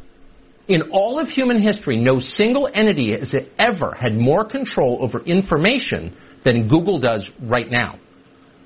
In 0.67 0.91
all 0.91 1.19
of 1.19 1.27
human 1.27 1.61
history, 1.61 1.97
no 1.97 2.19
single 2.19 2.69
entity 2.73 3.11
has 3.17 3.35
ever 3.57 3.93
had 3.99 4.13
more 4.13 4.45
control 4.45 4.99
over 5.01 5.19
information 5.25 6.15
than 6.45 6.69
Google 6.69 6.99
does 6.99 7.29
right 7.41 7.69
now. 7.69 7.99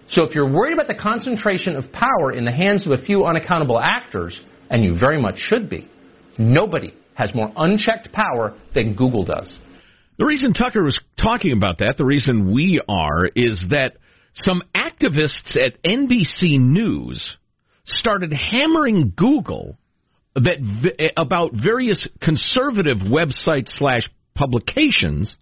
So 0.09 0.23
if 0.23 0.35
you're 0.35 0.51
worried 0.51 0.73
about 0.73 0.87
the 0.87 1.01
concentration 1.01 1.77
of 1.77 1.91
power 1.93 2.33
in 2.33 2.45
the 2.45 2.51
hands 2.51 2.85
of 2.85 2.91
a 2.91 3.03
few 3.03 3.25
unaccountable 3.25 3.79
actors, 3.79 4.39
and 4.69 4.83
you 4.83 4.99
very 4.99 5.19
much 5.19 5.35
should 5.37 5.69
be, 5.69 5.87
nobody 6.37 6.93
has 7.15 7.33
more 7.33 7.51
unchecked 7.55 8.11
power 8.11 8.55
than 8.75 8.93
Google 8.93 9.23
does. 9.23 9.55
The 10.17 10.25
reason 10.25 10.53
Tucker 10.53 10.83
was 10.83 10.99
talking 11.17 11.53
about 11.53 11.79
that, 11.79 11.95
the 11.97 12.05
reason 12.05 12.53
we 12.53 12.81
are, 12.87 13.25
is 13.35 13.63
that 13.69 13.93
some 14.35 14.63
activists 14.75 15.55
at 15.55 15.81
NBC 15.83 16.59
News 16.59 17.37
started 17.85 18.33
hammering 18.33 19.13
Google 19.15 19.77
that 20.35 20.59
v- 20.59 21.11
about 21.15 21.51
various 21.53 22.05
conservative 22.21 22.97
websites 22.97 23.69
slash 23.69 24.09
publications 24.35 25.33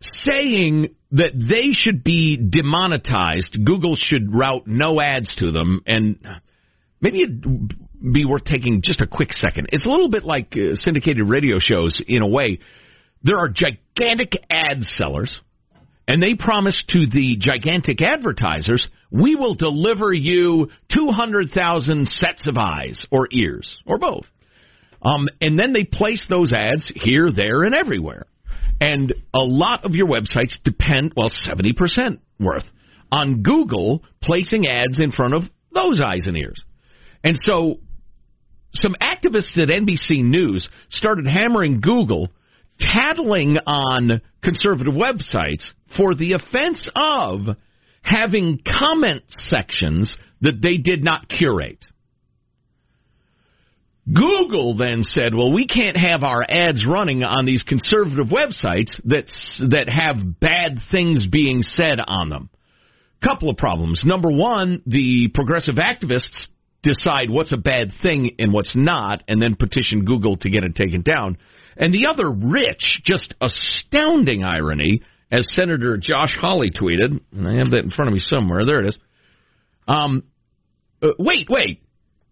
saying 0.00 0.94
that 1.12 1.32
they 1.34 1.72
should 1.72 2.02
be 2.02 2.36
demonetized. 2.36 3.56
Google 3.64 3.96
should 3.96 4.34
route 4.34 4.66
no 4.66 5.00
ads 5.00 5.34
to 5.36 5.52
them, 5.52 5.82
and 5.86 6.18
maybe 7.00 7.22
it'd 7.22 7.72
be 8.12 8.24
worth 8.24 8.44
taking 8.44 8.82
just 8.82 9.00
a 9.00 9.06
quick 9.06 9.32
second. 9.32 9.68
It's 9.72 9.86
a 9.86 9.88
little 9.88 10.10
bit 10.10 10.24
like 10.24 10.54
uh, 10.56 10.74
syndicated 10.74 11.28
radio 11.28 11.58
shows 11.58 12.02
in 12.06 12.22
a 12.22 12.26
way. 12.26 12.58
There 13.22 13.38
are 13.38 13.48
gigantic 13.48 14.32
ad 14.50 14.82
sellers, 14.82 15.40
and 16.08 16.22
they 16.22 16.34
promise 16.34 16.82
to 16.88 17.06
the 17.06 17.36
gigantic 17.38 18.00
advertisers, 18.00 18.86
we 19.10 19.34
will 19.34 19.54
deliver 19.54 20.12
you 20.12 20.68
200,000 20.94 22.06
sets 22.08 22.46
of 22.46 22.56
eyes 22.56 23.06
or 23.10 23.28
ears 23.32 23.78
or 23.86 23.98
both. 23.98 24.26
Um, 25.02 25.28
and 25.40 25.58
then 25.58 25.72
they 25.72 25.84
place 25.84 26.24
those 26.28 26.52
ads 26.52 26.90
here, 26.94 27.30
there, 27.34 27.64
and 27.64 27.74
everywhere. 27.74 28.26
And 28.80 29.14
a 29.34 29.42
lot 29.42 29.84
of 29.84 29.94
your 29.94 30.06
websites 30.06 30.56
depend, 30.64 31.12
well, 31.16 31.30
70% 31.30 32.18
worth, 32.38 32.64
on 33.10 33.42
Google 33.42 34.02
placing 34.22 34.66
ads 34.66 35.00
in 35.00 35.12
front 35.12 35.34
of 35.34 35.42
those 35.72 36.00
eyes 36.00 36.26
and 36.26 36.36
ears. 36.36 36.60
And 37.24 37.38
so 37.40 37.80
some 38.74 38.94
activists 39.00 39.58
at 39.58 39.68
NBC 39.68 40.22
News 40.22 40.68
started 40.90 41.26
hammering 41.26 41.80
Google, 41.80 42.28
tattling 42.78 43.56
on 43.66 44.20
conservative 44.42 44.94
websites 44.94 45.64
for 45.96 46.14
the 46.14 46.32
offense 46.32 46.88
of 46.94 47.56
having 48.02 48.60
comment 48.78 49.22
sections 49.48 50.16
that 50.40 50.60
they 50.62 50.76
did 50.76 51.02
not 51.02 51.28
curate. 51.28 51.84
Google 54.12 54.74
then 54.76 55.02
said, 55.02 55.34
"Well, 55.34 55.52
we 55.52 55.66
can't 55.66 55.96
have 55.96 56.22
our 56.22 56.44
ads 56.48 56.86
running 56.86 57.24
on 57.24 57.44
these 57.44 57.62
conservative 57.62 58.28
websites 58.28 59.00
that 59.04 59.26
that 59.68 59.88
have 59.88 60.38
bad 60.38 60.80
things 60.92 61.26
being 61.26 61.62
said 61.62 61.98
on 62.06 62.28
them." 62.28 62.48
Couple 63.20 63.50
of 63.50 63.56
problems. 63.56 64.04
Number 64.04 64.30
one, 64.30 64.82
the 64.86 65.28
progressive 65.34 65.76
activists 65.76 66.48
decide 66.82 67.30
what's 67.30 67.50
a 67.50 67.56
bad 67.56 67.92
thing 68.00 68.36
and 68.38 68.52
what's 68.52 68.76
not, 68.76 69.22
and 69.26 69.42
then 69.42 69.56
petition 69.56 70.04
Google 70.04 70.36
to 70.36 70.50
get 70.50 70.62
it 70.62 70.76
taken 70.76 71.02
down. 71.02 71.36
And 71.76 71.92
the 71.92 72.06
other 72.06 72.30
rich, 72.30 73.00
just 73.04 73.34
astounding 73.40 74.44
irony, 74.44 75.02
as 75.30 75.46
Senator 75.50 75.96
Josh 75.96 76.36
Hawley 76.40 76.70
tweeted, 76.70 77.20
and 77.32 77.48
I 77.48 77.54
have 77.54 77.70
that 77.70 77.84
in 77.84 77.90
front 77.90 78.08
of 78.08 78.14
me 78.14 78.20
somewhere. 78.20 78.64
There 78.64 78.82
it 78.82 78.88
is. 78.88 78.98
Um, 79.88 80.24
uh, 81.02 81.08
wait, 81.18 81.48
wait. 81.50 81.82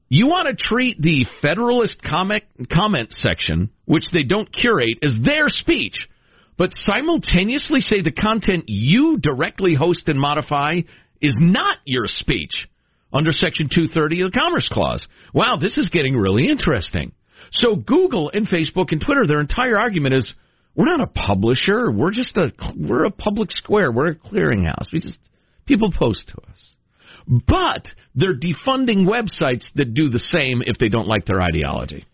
You 0.08 0.28
want 0.28 0.48
to 0.48 0.54
treat 0.54 1.00
the 1.00 1.26
Federalist 1.42 2.02
comment, 2.02 2.44
comment 2.72 3.12
section, 3.16 3.70
which 3.84 4.04
they 4.12 4.22
don't 4.22 4.52
curate, 4.52 4.98
as 5.02 5.16
their 5.24 5.48
speech, 5.48 6.08
but 6.56 6.70
simultaneously 6.76 7.80
say 7.80 8.00
the 8.00 8.12
content 8.12 8.64
you 8.68 9.18
directly 9.18 9.74
host 9.74 10.08
and 10.08 10.20
modify 10.20 10.76
is 11.20 11.34
not 11.38 11.78
your 11.84 12.06
speech 12.06 12.68
under 13.12 13.32
Section 13.32 13.68
230 13.68 14.22
of 14.22 14.32
the 14.32 14.38
Commerce 14.38 14.68
Clause. 14.70 15.06
Wow, 15.32 15.56
this 15.60 15.78
is 15.78 15.88
getting 15.88 16.16
really 16.16 16.48
interesting. 16.48 17.12
So 17.52 17.76
Google 17.76 18.30
and 18.32 18.46
Facebook 18.46 18.92
and 18.92 19.00
Twitter, 19.04 19.26
their 19.26 19.40
entire 19.40 19.78
argument 19.78 20.14
is 20.14 20.34
we're 20.74 20.86
not 20.86 21.00
a 21.00 21.06
publisher. 21.06 21.90
We're 21.90 22.10
just 22.10 22.36
a 22.36 22.52
we're 22.76 23.04
a 23.04 23.10
public 23.10 23.50
square. 23.52 23.92
We're 23.92 24.08
a 24.10 24.14
clearinghouse. 24.14 24.86
We 24.92 25.00
just 25.00 25.18
people 25.66 25.92
post 25.92 26.28
to 26.28 26.50
us. 26.50 26.70
But 27.26 27.86
they're 28.14 28.36
defunding 28.38 29.06
websites 29.06 29.64
that 29.76 29.94
do 29.94 30.08
the 30.10 30.18
same 30.18 30.62
if 30.64 30.76
they 30.78 30.88
don't 30.88 31.08
like 31.08 31.24
their 31.26 31.40
ideology. 31.40 32.06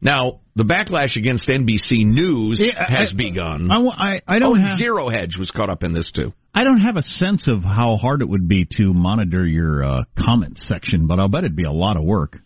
Now, 0.00 0.40
the 0.54 0.64
backlash 0.64 1.16
against 1.16 1.48
NBC 1.48 2.04
News 2.04 2.60
Yeah, 2.62 2.84
I- 2.88 2.98
has 3.00 3.12
begun. 3.12 3.70
I, 3.70 3.78
I, 3.78 4.22
I 4.28 4.38
don't 4.38 4.58
oh, 4.58 4.62
have. 4.68 4.78
Zero 4.78 5.08
Hedge 5.08 5.36
was 5.38 5.50
caught 5.50 5.70
up 5.70 5.82
in 5.82 5.92
this 5.92 6.12
too. 6.14 6.32
I 6.54 6.64
don't 6.64 6.80
have 6.80 6.96
a 6.96 7.02
sense 7.02 7.48
of 7.48 7.62
how 7.62 7.96
hard 7.96 8.20
it 8.22 8.28
would 8.28 8.48
be 8.48 8.66
to 8.76 8.92
monitor 8.92 9.46
your 9.46 9.84
uh, 9.84 10.02
comment 10.18 10.58
section, 10.58 11.06
but 11.06 11.18
I'll 11.20 11.28
bet 11.28 11.44
it'd 11.44 11.56
be 11.56 11.64
a 11.64 11.72
lot 11.72 11.96
of 11.96 12.04
work. 12.04 12.38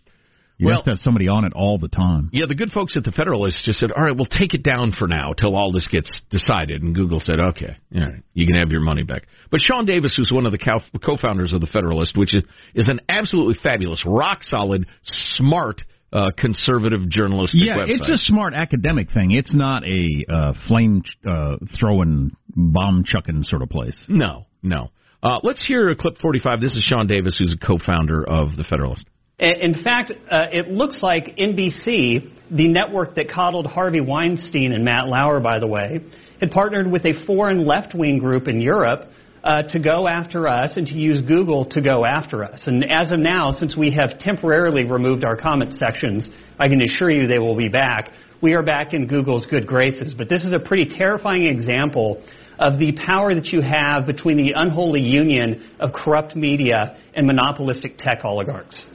You 0.58 0.66
Well- 0.66 0.76
have 0.76 0.84
to 0.84 0.90
have 0.92 0.98
somebody 1.00 1.26
on 1.28 1.44
it 1.44 1.52
all 1.54 1.78
the 1.78 1.88
time. 1.88 2.28
Yeah, 2.32 2.46
the 2.46 2.54
good 2.54 2.70
folks 2.72 2.96
at 2.96 3.04
the 3.04 3.10
Federalist 3.12 3.64
just 3.64 3.80
said, 3.80 3.90
"All 3.90 4.04
right, 4.04 4.14
we'll 4.14 4.26
take 4.26 4.54
it 4.54 4.62
down 4.62 4.92
for 4.92 5.08
now 5.08 5.32
till 5.32 5.56
all 5.56 5.72
this 5.72 5.88
gets 5.88 6.20
decided." 6.30 6.82
And 6.82 6.94
Google 6.94 7.20
said, 7.20 7.40
"Okay, 7.40 7.74
all 7.96 8.00
right, 8.02 8.22
you 8.34 8.46
can 8.46 8.54
have 8.56 8.70
your 8.70 8.80
money 8.82 9.02
back." 9.02 9.26
But 9.50 9.60
Sean 9.60 9.84
Davis, 9.86 10.14
who's 10.14 10.30
one 10.30 10.46
of 10.46 10.52
the 10.52 10.58
co- 10.58 10.80
co-founders 11.02 11.52
of 11.52 11.60
the 11.60 11.66
Federalist, 11.66 12.16
which 12.16 12.32
is 12.34 12.44
is 12.74 12.88
an 12.88 13.00
absolutely 13.08 13.54
fabulous, 13.54 14.04
rock 14.06 14.44
solid, 14.44 14.86
smart, 15.02 15.82
uh, 16.12 16.30
conservative 16.36 17.08
journalistic 17.08 17.62
Yeah, 17.64 17.78
website. 17.78 17.88
it's 17.88 18.08
a 18.10 18.18
smart 18.18 18.54
academic 18.54 19.10
thing. 19.10 19.30
It's 19.32 19.54
not 19.54 19.82
a 19.84 20.06
uh, 20.28 20.52
flame 20.68 21.02
uh, 21.26 21.56
throwing, 21.78 22.32
bomb 22.54 23.04
chucking 23.04 23.42
sort 23.44 23.62
of 23.62 23.70
place. 23.70 24.04
no, 24.08 24.46
no. 24.62 24.90
Uh, 25.24 25.38
let's 25.44 25.64
hear 25.64 25.88
a 25.88 25.94
clip 25.94 26.18
45. 26.18 26.60
This 26.60 26.72
is 26.72 26.82
Sean 26.82 27.06
Davis, 27.06 27.38
who's 27.38 27.52
a 27.52 27.56
co-founder 27.56 28.24
of 28.28 28.56
the 28.56 28.64
Federalist. 28.64 29.06
In 29.38 29.82
fact, 29.82 30.12
uh, 30.30 30.46
it 30.52 30.68
looks 30.68 31.02
like 31.02 31.36
NBC, 31.36 32.30
the 32.50 32.68
network 32.68 33.16
that 33.16 33.28
coddled 33.28 33.66
Harvey 33.66 34.00
Weinstein 34.00 34.72
and 34.72 34.84
Matt 34.84 35.08
Lauer, 35.08 35.40
by 35.40 35.58
the 35.58 35.66
way, 35.66 36.00
had 36.40 36.50
partnered 36.52 36.90
with 36.90 37.04
a 37.06 37.24
foreign 37.26 37.66
left 37.66 37.92
wing 37.94 38.18
group 38.18 38.46
in 38.46 38.60
Europe 38.60 39.08
uh, 39.42 39.62
to 39.62 39.80
go 39.80 40.06
after 40.06 40.46
us 40.46 40.76
and 40.76 40.86
to 40.86 40.94
use 40.94 41.22
Google 41.22 41.64
to 41.70 41.80
go 41.80 42.04
after 42.04 42.44
us. 42.44 42.62
And 42.66 42.84
as 42.88 43.10
of 43.10 43.18
now, 43.18 43.50
since 43.50 43.76
we 43.76 43.90
have 43.92 44.18
temporarily 44.18 44.84
removed 44.84 45.24
our 45.24 45.36
comment 45.36 45.72
sections, 45.74 46.28
I 46.60 46.68
can 46.68 46.80
assure 46.80 47.10
you 47.10 47.26
they 47.26 47.40
will 47.40 47.56
be 47.56 47.68
back. 47.68 48.12
We 48.40 48.54
are 48.54 48.62
back 48.62 48.94
in 48.94 49.08
Google's 49.08 49.46
good 49.46 49.66
graces. 49.66 50.14
But 50.16 50.28
this 50.28 50.44
is 50.44 50.52
a 50.52 50.60
pretty 50.60 50.84
terrifying 50.96 51.46
example 51.46 52.22
of 52.60 52.78
the 52.78 52.92
power 52.92 53.34
that 53.34 53.46
you 53.46 53.60
have 53.60 54.06
between 54.06 54.36
the 54.36 54.52
unholy 54.54 55.00
union 55.00 55.68
of 55.80 55.90
corrupt 55.92 56.36
media 56.36 56.96
and 57.14 57.26
monopolistic 57.26 57.98
tech 57.98 58.24
oligarchs. 58.24 58.86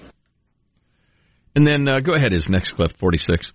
And 1.57 1.65
then 1.65 1.87
uh, 1.87 2.01
go 2.01 2.13
ahead, 2.13 2.33
his 2.33 2.47
next 2.51 2.73
clip 2.73 2.91
46. 2.99 3.51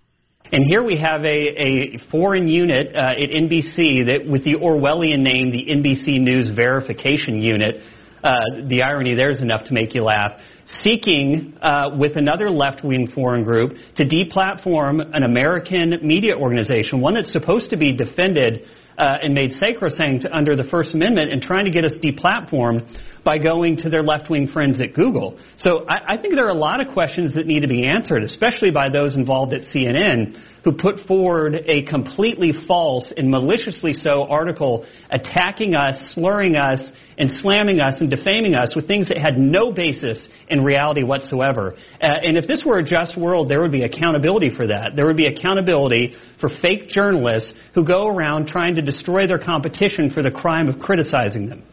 And 0.51 0.65
here 0.67 0.83
we 0.83 0.97
have 0.97 1.23
a, 1.23 1.25
a 1.25 1.97
foreign 2.11 2.49
unit 2.49 2.93
uh, 2.93 3.11
at 3.11 3.29
NBC 3.29 4.05
that, 4.07 4.27
with 4.29 4.43
the 4.43 4.55
Orwellian 4.55 5.19
name, 5.19 5.51
the 5.51 5.63
NBC 5.71 6.19
News 6.19 6.51
Verification 6.53 7.41
Unit. 7.41 7.81
Uh, 8.21 8.33
the 8.67 8.81
irony 8.81 9.15
there 9.15 9.31
is 9.31 9.41
enough 9.41 9.63
to 9.67 9.73
make 9.73 9.95
you 9.95 10.03
laugh. 10.03 10.33
Seeking, 10.65 11.57
uh, 11.61 11.91
with 11.97 12.17
another 12.17 12.49
left-wing 12.49 13.07
foreign 13.15 13.45
group, 13.45 13.77
to 13.95 14.03
deplatform 14.03 14.99
an 15.13 15.23
American 15.23 15.97
media 16.05 16.37
organization, 16.37 16.99
one 16.99 17.13
that's 17.13 17.31
supposed 17.31 17.69
to 17.69 17.77
be 17.77 17.95
defended 17.95 18.65
uh, 18.97 19.19
and 19.23 19.33
made 19.33 19.53
sacrosanct 19.53 20.25
under 20.29 20.57
the 20.57 20.65
First 20.65 20.93
Amendment, 20.93 21.31
and 21.31 21.41
trying 21.41 21.63
to 21.63 21.71
get 21.71 21.85
us 21.85 21.93
deplatformed 22.03 22.85
by 23.23 23.37
going 23.37 23.77
to 23.77 23.89
their 23.89 24.03
left-wing 24.03 24.47
friends 24.47 24.81
at 24.81 24.93
Google. 24.93 25.39
So 25.57 25.85
I, 25.87 26.15
I 26.15 26.17
think 26.17 26.35
there 26.35 26.45
are 26.45 26.49
a 26.49 26.53
lot 26.53 26.85
of 26.85 26.93
questions 26.93 27.33
that 27.35 27.47
need 27.47 27.61
to 27.61 27.67
be 27.67 27.87
answered, 27.87 28.23
especially 28.23 28.71
by 28.71 28.89
those 28.89 29.15
involved 29.15 29.53
at 29.53 29.61
CNN, 29.61 30.37
who 30.63 30.71
put 30.71 31.01
forward 31.07 31.55
a 31.67 31.83
completely 31.83 32.51
false 32.67 33.13
and 33.15 33.29
maliciously 33.29 33.93
so 33.93 34.23
article 34.25 34.85
attacking 35.09 35.75
us, 35.75 36.13
slurring 36.13 36.55
us, 36.55 36.91
and 37.17 37.29
slamming 37.31 37.79
us 37.79 38.01
and 38.01 38.09
defaming 38.09 38.55
us 38.55 38.75
with 38.75 38.87
things 38.87 39.07
that 39.07 39.17
had 39.17 39.37
no 39.37 39.71
basis 39.71 40.27
in 40.49 40.63
reality 40.63 41.03
whatsoever. 41.03 41.75
Uh, 42.01 42.07
and 42.23 42.37
if 42.37 42.47
this 42.47 42.63
were 42.65 42.79
a 42.79 42.83
just 42.83 43.17
world, 43.17 43.49
there 43.49 43.61
would 43.61 43.71
be 43.71 43.83
accountability 43.83 44.49
for 44.55 44.67
that. 44.67 44.91
There 44.95 45.05
would 45.05 45.17
be 45.17 45.27
accountability 45.27 46.15
for 46.39 46.49
fake 46.61 46.87
journalists 46.87 47.53
who 47.75 47.85
go 47.85 48.07
around 48.07 48.47
trying 48.47 48.75
to 48.75 48.81
destroy 48.81 49.27
their 49.27 49.39
competition 49.39 50.09
for 50.09 50.23
the 50.23 50.31
crime 50.31 50.67
of 50.67 50.79
criticizing 50.79 51.47
them. 51.47 51.63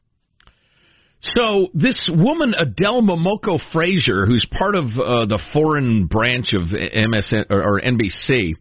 So 1.20 1.68
this 1.74 2.10
woman 2.12 2.54
Adele 2.56 3.02
Momoko 3.02 3.60
Fraser, 3.72 4.24
who's 4.26 4.46
part 4.50 4.74
of 4.74 4.86
uh, 4.86 5.26
the 5.26 5.40
foreign 5.52 6.06
branch 6.06 6.54
of 6.54 6.68
MSN 6.68 7.50
or, 7.50 7.80
NBC, 7.80 8.54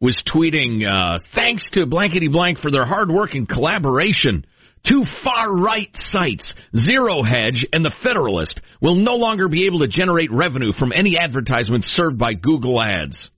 was 0.00 0.16
tweeting, 0.28 0.86
uh, 0.86 1.20
"Thanks 1.34 1.64
to 1.72 1.86
blankety 1.86 2.28
blank 2.28 2.58
for 2.58 2.70
their 2.70 2.84
hard 2.84 3.10
work 3.10 3.34
and 3.34 3.48
collaboration." 3.48 4.44
Two 4.86 5.02
far 5.22 5.56
right 5.56 5.88
sites, 5.94 6.52
Zero 6.76 7.22
Hedge 7.22 7.66
and 7.72 7.82
The 7.82 7.94
Federalist, 8.02 8.60
will 8.82 8.96
no 8.96 9.14
longer 9.14 9.48
be 9.48 9.64
able 9.64 9.78
to 9.78 9.88
generate 9.88 10.30
revenue 10.30 10.72
from 10.78 10.92
any 10.94 11.16
advertisements 11.16 11.86
served 11.86 12.18
by 12.18 12.34
Google 12.34 12.82
Ads. 12.82 13.30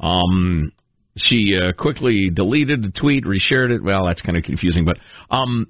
Um, 0.00 0.72
she 1.18 1.58
uh, 1.58 1.72
quickly 1.72 2.30
deleted 2.30 2.82
the 2.82 2.90
tweet, 2.90 3.24
reshared 3.24 3.70
it. 3.70 3.82
Well, 3.82 4.06
that's 4.06 4.22
kind 4.22 4.38
of 4.38 4.44
confusing, 4.44 4.86
but 4.86 4.96
um, 5.30 5.66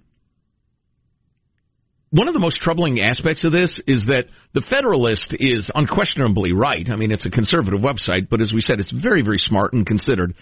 one 2.11 2.29
of 2.29 2.35
the 2.35 2.40
most 2.40 2.61
troubling 2.61 3.01
aspects 3.01 3.45
of 3.45 3.53
this 3.53 3.81
is 3.87 4.05
that 4.07 4.27
the 4.55 4.62
Federalist 4.71 5.35
is 5.40 5.71
unquestionably 5.75 6.53
right. 6.53 6.88
I 6.88 6.97
mean, 6.97 7.11
it's 7.11 7.27
a 7.27 7.31
conservative 7.31 7.81
website, 7.81 8.29
but 8.31 8.40
as 8.40 8.53
we 8.55 8.61
said, 8.61 8.79
it's 8.79 8.92
very, 8.92 9.23
very 9.23 9.38
smart 9.38 9.73
and 9.73 9.85
considered. 9.85 10.35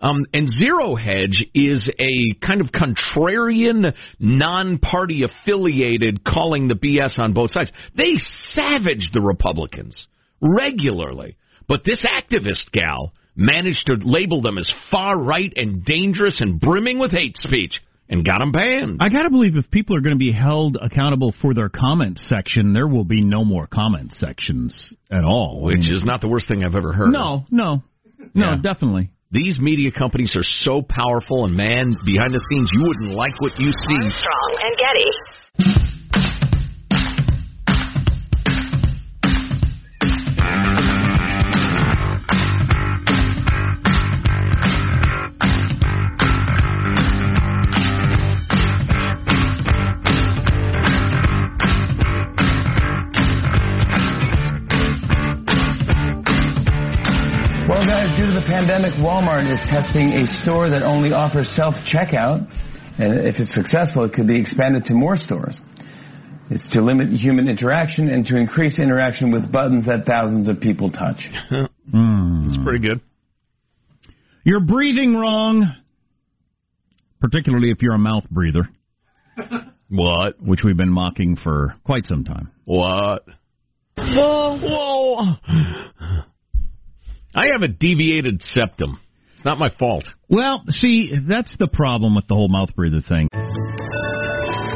Um, 0.00 0.26
and 0.34 0.48
Zero 0.48 0.96
Hedge 0.96 1.46
is 1.54 1.88
a 1.96 2.34
kind 2.44 2.60
of 2.60 2.72
contrarian, 2.72 3.94
non-party 4.18 5.22
affiliated, 5.22 6.24
calling 6.24 6.66
the 6.66 6.74
BS 6.74 7.20
on 7.20 7.34
both 7.34 7.52
sides. 7.52 7.70
They 7.96 8.14
savage 8.50 9.10
the 9.14 9.20
Republicans 9.20 10.08
regularly, 10.40 11.36
but 11.68 11.84
this 11.84 12.04
activist 12.04 12.72
gal 12.72 13.12
managed 13.36 13.86
to 13.86 13.94
label 14.02 14.42
them 14.42 14.58
as 14.58 14.68
far 14.90 15.16
right 15.16 15.52
and 15.54 15.84
dangerous 15.84 16.40
and 16.40 16.60
brimming 16.60 16.98
with 16.98 17.12
hate 17.12 17.36
speech 17.38 17.80
and 18.12 18.24
got 18.24 18.38
them 18.38 18.52
banned. 18.52 18.98
I 19.00 19.08
got 19.08 19.22
to 19.24 19.30
believe 19.30 19.56
if 19.56 19.68
people 19.70 19.96
are 19.96 20.00
going 20.00 20.14
to 20.14 20.18
be 20.18 20.30
held 20.32 20.76
accountable 20.80 21.34
for 21.42 21.54
their 21.54 21.68
comment 21.70 22.18
section, 22.18 22.72
there 22.74 22.86
will 22.86 23.04
be 23.04 23.22
no 23.22 23.44
more 23.44 23.66
comment 23.66 24.12
sections 24.12 24.92
at 25.10 25.24
all. 25.24 25.62
I 25.62 25.66
Which 25.66 25.78
mean, 25.78 25.94
is 25.94 26.04
not 26.04 26.20
the 26.20 26.28
worst 26.28 26.46
thing 26.46 26.62
I've 26.62 26.74
ever 26.76 26.92
heard. 26.92 27.10
no, 27.10 27.44
no, 27.50 27.82
no, 28.34 28.50
Yeah. 28.50 28.56
definitely. 28.62 29.10
These 29.32 29.58
media 29.58 29.90
companies 29.90 30.36
are 30.36 30.42
so 30.42 30.82
powerful, 30.82 31.46
and 31.46 31.56
man, 31.56 31.96
behind 32.04 32.34
the 32.34 32.42
scenes, 32.52 32.68
you 32.74 32.84
wouldn't 32.86 33.12
like 33.16 33.32
what 33.40 33.58
you 33.58 33.72
see. 33.72 33.94
Armstrong 33.96 34.52
and 34.60 34.76
Getty. 34.76 35.81
Pandemic, 58.62 58.92
Walmart 59.00 59.50
is 59.50 59.58
testing 59.68 60.12
a 60.12 60.26
store 60.44 60.70
that 60.70 60.82
only 60.82 61.10
offers 61.12 61.52
self 61.56 61.74
checkout. 61.92 62.46
And 62.96 63.18
uh, 63.18 63.28
if 63.28 63.34
it's 63.40 63.52
successful, 63.52 64.04
it 64.04 64.12
could 64.12 64.28
be 64.28 64.40
expanded 64.40 64.84
to 64.84 64.94
more 64.94 65.16
stores. 65.16 65.58
It's 66.48 66.68
to 66.72 66.80
limit 66.80 67.08
human 67.08 67.48
interaction 67.48 68.08
and 68.08 68.24
to 68.26 68.36
increase 68.36 68.78
interaction 68.78 69.32
with 69.32 69.50
buttons 69.50 69.86
that 69.86 70.04
thousands 70.06 70.48
of 70.48 70.60
people 70.60 70.90
touch. 70.90 71.28
It's 72.44 72.56
pretty 72.64 72.86
good. 72.86 73.00
You're 74.44 74.60
breathing 74.60 75.16
wrong, 75.16 75.74
particularly 77.20 77.70
if 77.70 77.82
you're 77.82 77.94
a 77.94 77.98
mouth 77.98 78.24
breather. 78.30 78.68
What? 79.94 80.40
Which 80.40 80.60
we've 80.64 80.76
been 80.76 80.88
mocking 80.88 81.36
for 81.36 81.74
quite 81.84 82.06
some 82.06 82.24
time. 82.24 82.50
What? 82.64 83.26
Whoa, 83.98 84.58
whoa. 84.58 86.22
I 87.34 87.48
have 87.56 87.64
a 87.64 87.68
deviated 87.68 88.44
septum. 88.52 89.00
It's 89.32 89.44
not 89.44 89.56
my 89.56 89.72
fault. 89.80 90.04
Well, 90.28 90.60
see, 90.68 91.16
that's 91.24 91.56
the 91.56 91.66
problem 91.66 92.14
with 92.14 92.28
the 92.28 92.36
whole 92.36 92.52
mouth 92.52 92.76
breather 92.76 93.00
thing. 93.00 93.32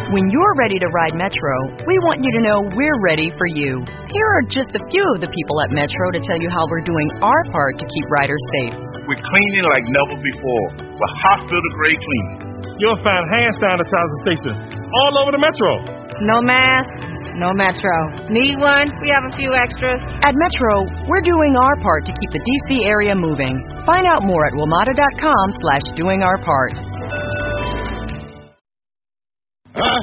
When 0.08 0.30
you're 0.32 0.56
ready 0.56 0.80
to 0.80 0.88
ride 0.88 1.12
Metro, 1.12 1.52
we 1.84 2.00
want 2.00 2.24
you 2.24 2.32
to 2.32 2.40
know 2.40 2.64
we're 2.72 2.96
ready 3.04 3.28
for 3.36 3.44
you. 3.44 3.84
Here 4.08 4.28
are 4.40 4.46
just 4.48 4.72
a 4.72 4.80
few 4.88 5.04
of 5.12 5.20
the 5.20 5.28
people 5.28 5.60
at 5.60 5.68
Metro 5.68 6.16
to 6.16 6.20
tell 6.24 6.40
you 6.40 6.48
how 6.48 6.64
we're 6.72 6.86
doing 6.86 7.10
our 7.20 7.42
part 7.52 7.76
to 7.76 7.84
keep 7.84 8.06
riders 8.08 8.40
safe. 8.62 8.72
We're 9.04 9.20
cleaning 9.20 9.66
like 9.68 9.84
never 9.92 10.16
before 10.16 10.66
with 10.80 11.12
hospital 11.28 11.70
grade 11.76 12.00
cleaning. 12.00 12.56
You'll 12.80 13.02
find 13.04 13.20
hand 13.36 13.52
sanitizer 13.60 14.18
stations 14.24 14.58
all 14.72 15.12
over 15.20 15.36
the 15.36 15.42
Metro. 15.42 16.06
No 16.24 16.40
mask, 16.40 16.88
no 17.36 17.52
Metro. 17.52 18.26
Need 18.32 18.56
one? 18.58 18.88
We 19.00 19.12
have 19.12 19.24
a 19.28 19.36
few 19.36 19.52
extras. 19.52 20.00
At 20.24 20.34
Metro, 20.34 20.88
we're 21.06 21.24
doing 21.24 21.56
our 21.56 21.76
part 21.84 22.04
to 22.08 22.12
keep 22.12 22.30
the 22.32 22.40
DC 22.40 22.88
area 22.88 23.14
moving. 23.14 23.60
Find 23.84 24.08
out 24.08 24.24
more 24.24 24.48
at 24.48 24.52
WMATA.com 24.56 25.46
slash 25.60 25.84
doing 25.94 26.24
our 26.24 26.40
part. 26.42 26.74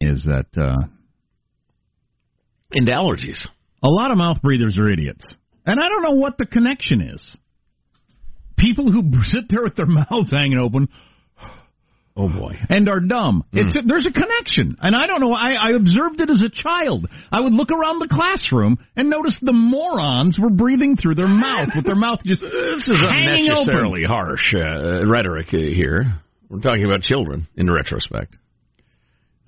Is 0.00 0.24
that 0.24 0.46
uh, 0.60 0.86
And 2.72 2.88
allergies. 2.88 3.38
a 3.82 3.88
lot 3.88 4.10
of 4.10 4.18
mouth 4.18 4.42
breathers 4.42 4.76
are 4.78 4.90
idiots, 4.90 5.24
and 5.64 5.80
I 5.80 5.88
don't 5.88 6.02
know 6.02 6.20
what 6.20 6.36
the 6.38 6.46
connection 6.46 7.00
is. 7.00 7.36
People 8.58 8.90
who 8.92 9.02
sit 9.24 9.44
there 9.48 9.62
with 9.62 9.76
their 9.76 9.86
mouths 9.86 10.30
hanging 10.30 10.58
open. 10.58 10.88
Oh 12.18 12.28
boy, 12.30 12.56
and 12.70 12.88
are 12.88 13.00
dumb. 13.00 13.44
It's 13.52 13.76
a, 13.76 13.82
there's 13.86 14.06
a 14.06 14.10
connection, 14.12 14.76
and 14.80 14.96
I 14.96 15.06
don't 15.06 15.20
know. 15.20 15.32
I, 15.32 15.52
I 15.52 15.70
observed 15.72 16.18
it 16.22 16.30
as 16.30 16.40
a 16.42 16.48
child. 16.48 17.06
I 17.30 17.40
would 17.40 17.52
look 17.52 17.70
around 17.70 17.98
the 17.98 18.08
classroom 18.10 18.78
and 18.96 19.10
notice 19.10 19.38
the 19.42 19.52
morons 19.52 20.38
were 20.40 20.48
breathing 20.48 20.96
through 20.96 21.16
their 21.16 21.28
mouth 21.28 21.68
with 21.76 21.84
their 21.84 21.94
mouth 21.94 22.20
just 22.24 22.40
This 22.40 22.88
is 22.88 22.98
hanging 23.00 23.48
unnecessarily 23.50 24.04
open. 24.06 24.16
harsh 24.16 24.54
uh, 24.54 25.04
rhetoric 25.06 25.48
here. 25.48 26.20
We're 26.48 26.60
talking 26.60 26.86
about 26.86 27.02
children 27.02 27.48
in 27.54 27.66
retrospect. 27.70 28.34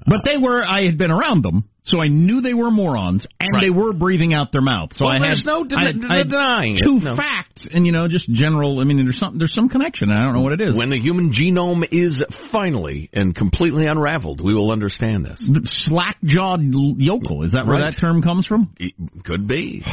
But 0.07 0.21
they 0.25 0.37
were. 0.37 0.65
I 0.65 0.85
had 0.85 0.97
been 0.97 1.11
around 1.11 1.43
them, 1.43 1.65
so 1.85 2.01
I 2.01 2.07
knew 2.07 2.41
they 2.41 2.55
were 2.55 2.71
morons, 2.71 3.27
and 3.41 3.51
Right. 3.53 3.63
they 3.63 3.71
were 3.71 3.93
breathing 3.93 4.33
out 4.33 4.53
their 4.53 4.63
mouth. 4.63 4.93
So 4.95 5.05
Well, 5.05 5.15
I 5.15 5.19
there's 5.19 5.39
had 5.39 5.47
no 5.47 5.65
den- 5.65 5.79
I 5.79 5.83
had- 5.87 6.05
I 6.09 6.17
had 6.19 6.29
denying 6.31 6.75
it, 6.77 6.83
two 6.85 7.01
no. 7.01 7.17
facts, 7.17 7.67
and 7.73 7.85
you 7.85 7.93
know, 7.93 8.07
just 8.09 8.29
general. 8.33 8.81
I 8.81 8.85
mean, 8.85 8.97
there's 9.05 9.19
some 9.19 9.37
there's 9.39 9.53
some 9.53 9.69
connection. 9.69 10.11
I 10.11 10.23
don't 10.25 10.35
know 10.35 10.41
what 10.41 10.53
it 10.53 10.61
is. 10.61 10.77
When 10.77 10.89
the 10.91 10.99
human 11.01 11.33
genome 11.33 11.85
is 11.91 12.25
finally 12.53 13.11
and 13.13 13.35
completely 13.35 13.87
unraveled, 13.87 14.41
we 14.41 14.55
will 14.55 14.71
understand 14.71 15.25
this. 15.27 15.45
Slack 15.85 16.17
jawed 16.25 16.63
yokel 16.63 17.43
is 17.43 17.53
that 17.53 17.67
where 17.67 17.81
Right. 17.83 17.93
that 17.93 18.01
term 18.01 18.23
comes 18.23 18.47
from? 18.47 18.71
It 18.79 18.93
Could 19.25 19.47
be. 19.49 19.83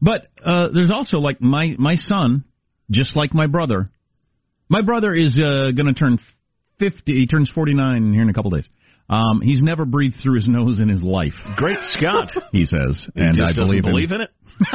But 0.00 0.26
uh, 0.44 0.68
there's 0.74 0.90
also 0.90 1.18
like 1.18 1.40
my 1.40 1.74
my 1.78 1.94
son, 1.94 2.44
just 2.90 3.16
like 3.16 3.32
my 3.32 3.46
brother. 3.46 3.88
My 4.68 4.82
brother 4.82 5.14
is 5.14 5.38
uh, 5.38 5.70
going 5.74 5.86
to 5.86 5.94
turn 5.94 6.18
fifty. 6.78 7.14
He 7.20 7.26
turns 7.26 7.48
forty 7.48 7.72
nine 7.72 8.12
here 8.12 8.20
in 8.22 8.28
a 8.28 8.34
couple 8.34 8.50
days. 8.50 8.68
Um, 9.08 9.40
he's 9.40 9.62
never 9.62 9.84
breathed 9.84 10.16
through 10.22 10.34
his 10.36 10.48
nose 10.48 10.78
in 10.78 10.88
his 10.88 11.02
life. 11.02 11.34
Great 11.56 11.78
Scott. 11.96 12.30
he 12.52 12.64
says, 12.64 13.06
He 13.14 13.20
and 13.22 13.36
just 13.36 13.56
I 13.58 13.60
believe 13.62 13.82
believe 13.82 14.10
in 14.10 14.20
it. 14.22 14.30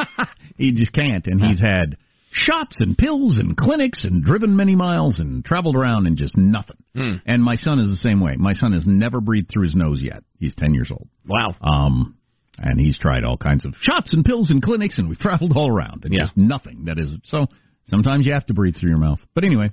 he 0.56 0.72
just 0.72 0.92
can't, 0.92 1.26
and 1.26 1.40
he's 1.40 1.60
had 1.60 1.96
shots 2.30 2.76
and 2.78 2.96
pills 2.96 3.38
and 3.38 3.54
clinics 3.56 4.04
and 4.04 4.24
driven 4.24 4.56
many 4.56 4.74
miles 4.74 5.18
and 5.20 5.44
traveled 5.44 5.76
around 5.76 6.06
and 6.06 6.16
just 6.16 6.34
nothing. 6.36 6.78
Hmm. 6.94 7.16
And 7.26 7.42
my 7.44 7.56
son 7.56 7.78
is 7.78 7.88
the 7.88 8.08
same 8.08 8.20
way. 8.20 8.36
My 8.38 8.54
son 8.54 8.72
has 8.72 8.86
never 8.86 9.20
breathed 9.20 9.50
through 9.52 9.64
his 9.64 9.74
nose 9.74 10.00
yet. 10.02 10.24
He's 10.38 10.54
ten 10.54 10.72
years 10.72 10.90
old. 10.90 11.08
Wow. 11.26 11.54
Um, 11.60 12.16
and 12.58 12.80
he's 12.80 12.98
tried 12.98 13.24
all 13.24 13.36
kinds 13.36 13.64
of 13.66 13.74
shots 13.82 14.12
and 14.14 14.24
pills 14.24 14.50
and 14.50 14.62
clinics, 14.62 14.98
and 14.98 15.08
we've 15.10 15.18
traveled 15.20 15.52
all 15.56 15.68
around, 15.70 16.04
and 16.04 16.14
Yeah. 16.14 16.20
just 16.22 16.36
nothing. 16.36 16.84
That 16.86 16.98
is 16.98 17.10
so. 17.24 17.46
Sometimes 17.86 18.24
you 18.24 18.32
have 18.32 18.46
to 18.46 18.54
breathe 18.54 18.76
through 18.76 18.90
your 18.90 18.98
mouth. 18.98 19.18
But 19.34 19.44
anyway, 19.44 19.70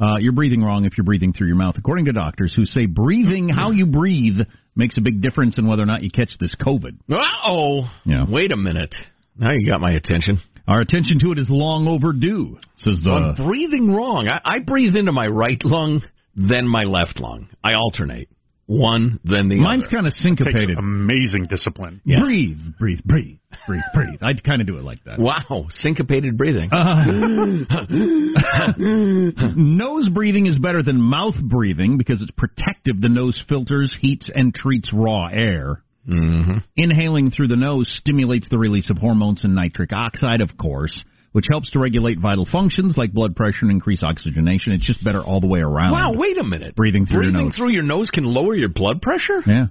uh, 0.00 0.16
you're 0.18 0.32
breathing 0.32 0.62
wrong 0.62 0.84
if 0.84 0.96
you're 0.96 1.04
breathing 1.04 1.32
through 1.32 1.46
your 1.46 1.56
mouth, 1.56 1.76
according 1.78 2.04
to 2.06 2.12
doctors 2.12 2.54
who 2.54 2.64
say 2.64 2.86
breathing 2.86 3.48
how 3.48 3.70
you 3.70 3.86
breathe 3.86 4.38
makes 4.74 4.98
a 4.98 5.00
big 5.00 5.22
difference 5.22 5.58
in 5.58 5.66
whether 5.66 5.82
or 5.82 5.86
not 5.86 6.02
you 6.02 6.10
catch 6.10 6.36
this 6.38 6.54
COVID. 6.60 6.98
Oh, 7.46 7.90
Yeah. 8.04 8.26
wait 8.28 8.52
a 8.52 8.56
minute. 8.56 8.94
Now 9.38 9.52
you 9.52 9.66
got 9.66 9.80
my 9.80 9.92
attention. 9.92 10.40
Our 10.68 10.80
attention 10.80 11.18
to 11.20 11.32
it 11.32 11.38
is 11.38 11.46
long 11.48 11.86
overdue, 11.86 12.58
says 12.78 13.00
the. 13.02 13.10
I'm 13.10 13.46
breathing 13.46 13.92
wrong. 13.92 14.28
I, 14.28 14.40
I 14.44 14.58
breathe 14.58 14.96
into 14.96 15.12
my 15.12 15.26
right 15.28 15.62
lung, 15.64 16.02
then 16.34 16.66
my 16.66 16.82
left 16.82 17.20
lung. 17.20 17.48
I 17.62 17.74
alternate. 17.74 18.28
One, 18.66 19.20
then 19.22 19.48
the 19.48 19.60
Mine's 19.60 19.84
other. 19.84 19.96
kind 19.96 20.06
of 20.08 20.12
syncopated. 20.14 20.68
Takes 20.70 20.78
amazing 20.78 21.44
discipline. 21.48 22.00
Yeah. 22.04 22.18
Breathe, 22.20 22.58
breathe, 22.80 22.98
breathe, 23.04 23.38
breathe, 23.66 23.82
breathe. 23.94 24.18
I'd 24.22 24.42
kind 24.42 24.60
of 24.60 24.66
do 24.66 24.78
it 24.78 24.84
like 24.84 25.04
that. 25.04 25.20
Wow, 25.20 25.66
syncopated 25.70 26.36
breathing. 26.36 26.68
nose 29.56 30.08
breathing 30.08 30.46
is 30.46 30.58
better 30.58 30.82
than 30.82 31.00
mouth 31.00 31.36
breathing 31.40 31.96
because 31.96 32.20
it's 32.20 32.32
protective. 32.32 33.00
The 33.00 33.08
nose 33.08 33.40
filters, 33.48 33.96
heats, 34.00 34.28
and 34.34 34.52
treats 34.52 34.92
raw 34.92 35.28
air. 35.28 35.84
Mm-hmm. 36.08 36.58
Inhaling 36.76 37.30
through 37.30 37.48
the 37.48 37.56
nose 37.56 37.88
stimulates 38.00 38.48
the 38.48 38.58
release 38.58 38.90
of 38.90 38.98
hormones 38.98 39.44
and 39.44 39.54
nitric 39.54 39.92
oxide, 39.92 40.40
of 40.40 40.56
course, 40.56 41.04
which 41.36 41.44
helps 41.50 41.70
to 41.70 41.78
regulate 41.78 42.18
vital 42.18 42.48
functions 42.50 42.96
like 42.96 43.12
blood 43.12 43.36
pressure 43.36 43.58
and 43.60 43.70
increase 43.70 44.02
oxygenation. 44.02 44.72
It's 44.72 44.86
just 44.86 45.04
better 45.04 45.22
all 45.22 45.38
the 45.38 45.46
way 45.46 45.60
around. 45.60 45.92
Wow, 45.92 46.14
wait 46.14 46.38
a 46.38 46.42
minute. 46.42 46.74
Breathing 46.74 47.04
through 47.04 47.24
your 47.24 47.32
nose. 47.32 47.54
through 47.54 47.72
your 47.72 47.82
nose 47.82 48.08
can 48.08 48.24
lower 48.24 48.54
your 48.54 48.70
blood 48.70 49.02
pressure? 49.02 49.42
Yeah. 49.46 49.66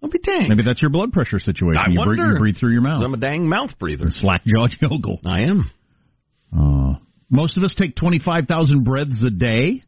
I'll 0.00 0.08
be 0.08 0.20
dang. 0.20 0.48
Maybe 0.48 0.62
that's 0.62 0.80
your 0.80 0.92
blood 0.92 1.10
pressure 1.12 1.40
situation. 1.40 1.82
I 1.84 1.90
you, 1.90 2.04
breathe, 2.04 2.20
wonder. 2.20 2.34
you 2.34 2.38
breathe 2.38 2.56
through 2.60 2.70
your 2.70 2.82
mouth. 2.82 3.02
I'm 3.04 3.14
a 3.14 3.16
dang 3.16 3.48
mouth 3.48 3.70
breather. 3.80 4.10
Slack 4.10 4.42
jawed 4.46 4.74
yokel. 4.80 5.18
I 5.26 5.40
am. 5.40 5.72
Uh, 6.56 7.00
most 7.30 7.56
of 7.56 7.64
us 7.64 7.74
take 7.76 7.96
25,000 7.96 8.84
breaths 8.84 9.24
a 9.26 9.30
day, 9.30 9.82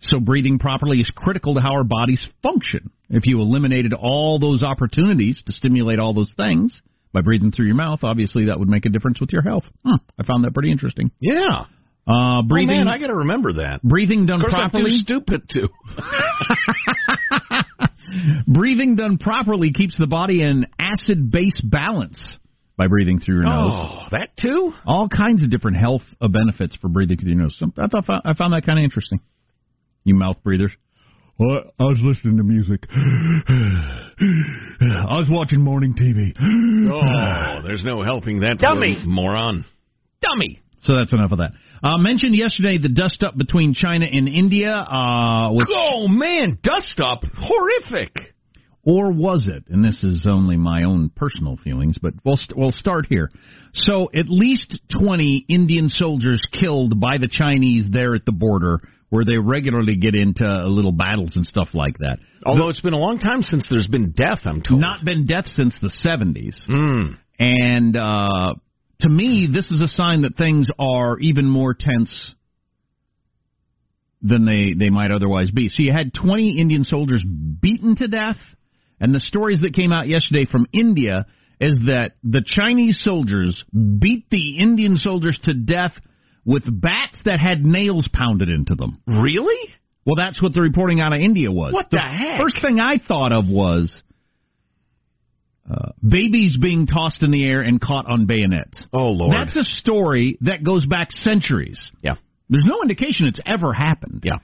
so 0.00 0.20
breathing 0.20 0.58
properly 0.58 1.00
is 1.00 1.10
critical 1.14 1.52
to 1.56 1.60
how 1.60 1.72
our 1.74 1.84
bodies 1.84 2.26
function. 2.42 2.92
If 3.10 3.26
you 3.26 3.42
eliminated 3.42 3.92
all 3.92 4.38
those 4.38 4.62
opportunities 4.62 5.42
to 5.44 5.52
stimulate 5.52 5.98
all 5.98 6.14
those 6.14 6.32
things 6.34 6.80
by 7.14 7.22
breathing 7.22 7.52
through 7.52 7.66
your 7.66 7.76
mouth, 7.76 8.00
obviously 8.02 8.46
that 8.46 8.58
would 8.58 8.68
make 8.68 8.84
a 8.84 8.90
difference 8.90 9.20
with 9.20 9.32
your 9.32 9.42
health. 9.42 9.64
Hmm, 9.84 9.96
I 10.20 10.24
found 10.24 10.44
that 10.44 10.52
pretty 10.52 10.70
interesting. 10.70 11.10
Yeah. 11.20 11.64
Uh, 12.06 12.42
breathing. 12.42 12.80
Oh, 12.80 12.84
man, 12.84 12.88
I 12.88 12.98
got 12.98 13.06
to 13.06 13.14
remember 13.14 13.54
that. 13.54 13.80
Breathing 13.82 14.26
done 14.26 14.40
properly. 14.40 14.98
Stupid 14.98 15.48
to. 15.50 15.68
breathing 15.68 15.86
done 15.86 16.02
of 17.62 17.70
course, 17.70 17.72
properly. 17.72 17.78
I'm 18.18 18.42
too 18.44 18.52
breathing 18.52 18.96
done 18.96 19.18
properly 19.18 19.72
keeps 19.72 19.96
the 19.96 20.06
body 20.06 20.42
in 20.42 20.66
acid 20.78 21.30
base 21.30 21.60
balance 21.62 22.36
by 22.76 22.88
breathing 22.88 23.20
through 23.20 23.36
your 23.36 23.44
nose. 23.44 23.72
Oh, 23.72 24.06
that 24.10 24.30
too. 24.36 24.72
All 24.86 25.08
kinds 25.08 25.44
of 25.44 25.50
different 25.50 25.76
health 25.78 26.02
uh, 26.20 26.28
benefits 26.28 26.76
for 26.76 26.88
breathing 26.88 27.16
through 27.18 27.30
your 27.30 27.42
nose. 27.42 27.56
Some, 27.58 27.72
I 27.78 27.86
thought 27.86 28.04
I 28.24 28.34
found 28.34 28.52
that 28.52 28.66
kind 28.66 28.78
of 28.78 28.84
interesting. 28.84 29.20
You 30.02 30.14
mouth 30.14 30.36
breathers. 30.42 30.72
Well, 31.38 31.62
I 31.80 31.82
was 31.84 31.98
listening 32.00 32.36
to 32.36 32.44
music. 32.44 32.84
I 34.20 35.18
was 35.18 35.26
watching 35.28 35.60
morning 35.60 35.94
TV. 35.94 36.32
Oh, 36.90 37.62
there's 37.66 37.82
no 37.84 38.02
helping 38.02 38.40
that 38.40 38.58
Dummy. 38.58 38.94
little 38.94 39.08
moron. 39.10 39.64
Dummy. 40.20 40.60
So 40.82 40.94
that's 40.96 41.12
enough 41.12 41.32
of 41.32 41.38
that. 41.38 41.52
Uh, 41.82 41.98
mentioned 41.98 42.36
yesterday 42.36 42.78
the 42.78 42.88
dust 42.88 43.22
up 43.24 43.36
between 43.36 43.74
China 43.74 44.06
and 44.06 44.28
India. 44.28 44.70
Uh, 44.72 45.50
which, 45.52 45.66
Oh 45.70 46.06
man, 46.08 46.58
dust 46.62 47.00
up, 47.00 47.24
horrific. 47.36 48.12
or 48.84 49.10
was 49.12 49.48
it? 49.52 49.64
And 49.68 49.84
this 49.84 50.04
is 50.04 50.26
only 50.30 50.56
my 50.56 50.84
own 50.84 51.10
personal 51.16 51.56
feelings, 51.56 51.96
but 52.00 52.14
we'll 52.24 52.36
st- 52.36 52.56
we'll 52.56 52.70
start 52.70 53.06
here. 53.08 53.28
So 53.72 54.08
at 54.14 54.26
least 54.28 54.78
twenty 54.90 55.44
Indian 55.48 55.88
soldiers 55.88 56.40
killed 56.60 57.00
by 57.00 57.18
the 57.18 57.28
Chinese 57.30 57.86
there 57.90 58.14
at 58.14 58.24
the 58.24 58.32
border, 58.32 58.80
where 59.14 59.24
they 59.24 59.38
regularly 59.38 59.94
get 59.94 60.16
into 60.16 60.44
little 60.66 60.90
battles 60.90 61.36
and 61.36 61.46
stuff 61.46 61.68
like 61.72 61.98
that. 61.98 62.16
Although 62.44 62.68
it's 62.68 62.80
been 62.80 62.94
a 62.94 62.98
long 62.98 63.20
time 63.20 63.42
since 63.42 63.64
there's 63.70 63.86
been 63.86 64.10
death, 64.10 64.40
I'm 64.44 64.60
told. 64.60 64.80
Not 64.80 65.04
been 65.04 65.24
death 65.24 65.46
since 65.46 65.72
the 65.80 65.88
seventies. 65.88 66.56
Mm. 66.68 67.16
And 67.38 67.96
uh, 67.96 68.54
to 69.02 69.08
me, 69.08 69.48
this 69.52 69.70
is 69.70 69.80
a 69.80 69.86
sign 69.86 70.22
that 70.22 70.36
things 70.36 70.66
are 70.80 71.16
even 71.20 71.48
more 71.48 71.76
tense 71.78 72.34
than 74.20 74.46
they, 74.46 74.74
they 74.76 74.90
might 74.90 75.12
otherwise 75.12 75.52
be. 75.52 75.68
So 75.68 75.84
you 75.84 75.92
had 75.92 76.12
20 76.12 76.58
Indian 76.58 76.82
soldiers 76.82 77.24
beaten 77.24 77.94
to 77.94 78.08
death, 78.08 78.38
and 78.98 79.14
the 79.14 79.20
stories 79.20 79.60
that 79.60 79.74
came 79.74 79.92
out 79.92 80.08
yesterday 80.08 80.44
from 80.44 80.66
India 80.72 81.26
is 81.60 81.78
that 81.86 82.16
the 82.24 82.42
Chinese 82.44 83.00
soldiers 83.04 83.62
beat 83.72 84.28
the 84.30 84.58
Indian 84.58 84.96
soldiers 84.96 85.38
to 85.44 85.54
death 85.54 85.92
with 86.44 86.64
bats 86.66 87.18
that 87.24 87.40
had 87.40 87.64
nails 87.64 88.08
pounded 88.12 88.48
into 88.48 88.74
them. 88.74 89.00
Really? 89.06 89.74
Well, 90.04 90.16
that's 90.16 90.42
what 90.42 90.52
the 90.52 90.60
reporting 90.60 91.00
out 91.00 91.14
of 91.14 91.20
India 91.20 91.50
was. 91.50 91.72
What 91.72 91.90
the 91.90 92.00
heck? 92.00 92.40
First 92.40 92.60
thing 92.60 92.78
I 92.78 92.98
thought 92.98 93.32
of 93.32 93.48
was 93.48 94.02
uh, 95.70 95.92
babies 96.06 96.58
being 96.60 96.86
tossed 96.86 97.22
in 97.22 97.30
the 97.30 97.44
air 97.44 97.62
and 97.62 97.80
caught 97.80 98.06
on 98.06 98.26
bayonets. 98.26 98.84
Oh 98.92 99.08
Lord. 99.08 99.34
That's 99.34 99.56
a 99.56 99.64
story 99.64 100.36
that 100.42 100.62
goes 100.62 100.84
back 100.84 101.10
centuries. 101.10 101.90
Yeah. 102.02 102.16
There's 102.50 102.66
no 102.66 102.82
indication 102.82 103.26
it's 103.26 103.40
ever 103.46 103.72
happened. 103.72 104.24
Yeah. 104.24 104.38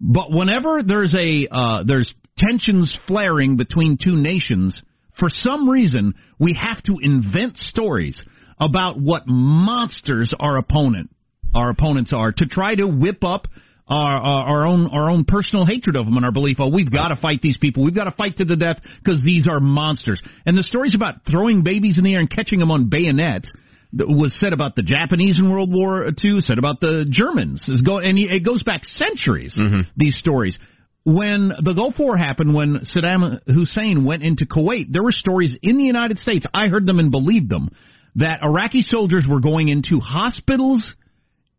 But 0.00 0.30
whenever 0.30 0.82
there's 0.84 1.14
a 1.14 1.48
uh, 1.50 1.82
there's 1.84 2.12
tensions 2.38 2.96
flaring 3.08 3.56
between 3.56 3.98
two 4.02 4.14
nations, 4.14 4.80
for 5.18 5.28
some 5.28 5.68
reason 5.68 6.14
we 6.38 6.56
have 6.60 6.80
to 6.84 6.98
invent 7.02 7.56
stories 7.56 8.22
about 8.60 9.00
what 9.00 9.24
monsters 9.26 10.32
our 10.38 10.58
opponent 10.58 11.10
our 11.54 11.70
opponents 11.70 12.12
are 12.12 12.32
to 12.32 12.46
try 12.46 12.74
to 12.74 12.86
whip 12.86 13.24
up 13.24 13.46
our, 13.88 14.16
our, 14.16 14.46
our 14.46 14.66
own 14.66 14.86
our 14.86 15.10
own 15.10 15.24
personal 15.24 15.66
hatred 15.66 15.96
of 15.96 16.06
them 16.06 16.16
and 16.16 16.24
our 16.24 16.32
belief, 16.32 16.58
oh, 16.60 16.68
we've 16.68 16.90
got 16.90 17.08
to 17.08 17.16
fight 17.16 17.42
these 17.42 17.58
people, 17.58 17.84
we've 17.84 17.94
got 17.94 18.04
to 18.04 18.12
fight 18.12 18.38
to 18.38 18.44
the 18.44 18.56
death 18.56 18.78
because 19.02 19.22
these 19.24 19.48
are 19.48 19.60
monsters. 19.60 20.22
And 20.46 20.56
the 20.56 20.62
stories 20.62 20.94
about 20.94 21.26
throwing 21.30 21.62
babies 21.62 21.98
in 21.98 22.04
the 22.04 22.14
air 22.14 22.20
and 22.20 22.30
catching 22.30 22.58
them 22.58 22.70
on 22.70 22.88
bayonets 22.88 23.50
that 23.94 24.08
was 24.08 24.34
said 24.38 24.52
about 24.52 24.74
the 24.74 24.82
Japanese 24.82 25.38
in 25.38 25.50
World 25.50 25.70
War 25.70 26.06
II, 26.06 26.40
said 26.40 26.58
about 26.58 26.80
the 26.80 27.04
Germans, 27.08 27.62
is 27.68 27.82
go 27.82 27.98
and 27.98 28.18
it 28.18 28.44
goes 28.44 28.62
back 28.62 28.84
centuries. 28.84 29.54
Mm-hmm. 29.58 29.82
These 29.96 30.16
stories. 30.16 30.58
When 31.04 31.48
the 31.48 31.72
Gulf 31.72 31.98
War 31.98 32.16
happened, 32.16 32.54
when 32.54 32.86
Saddam 32.94 33.40
Hussein 33.46 34.04
went 34.04 34.22
into 34.22 34.46
Kuwait, 34.46 34.86
there 34.90 35.02
were 35.02 35.10
stories 35.10 35.56
in 35.60 35.76
the 35.76 35.82
United 35.82 36.18
States. 36.18 36.46
I 36.54 36.68
heard 36.68 36.86
them 36.86 37.00
and 37.00 37.10
believed 37.10 37.48
them 37.48 37.70
that 38.14 38.42
Iraqi 38.42 38.82
soldiers 38.82 39.26
were 39.28 39.40
going 39.40 39.68
into 39.68 39.98
hospitals 39.98 40.94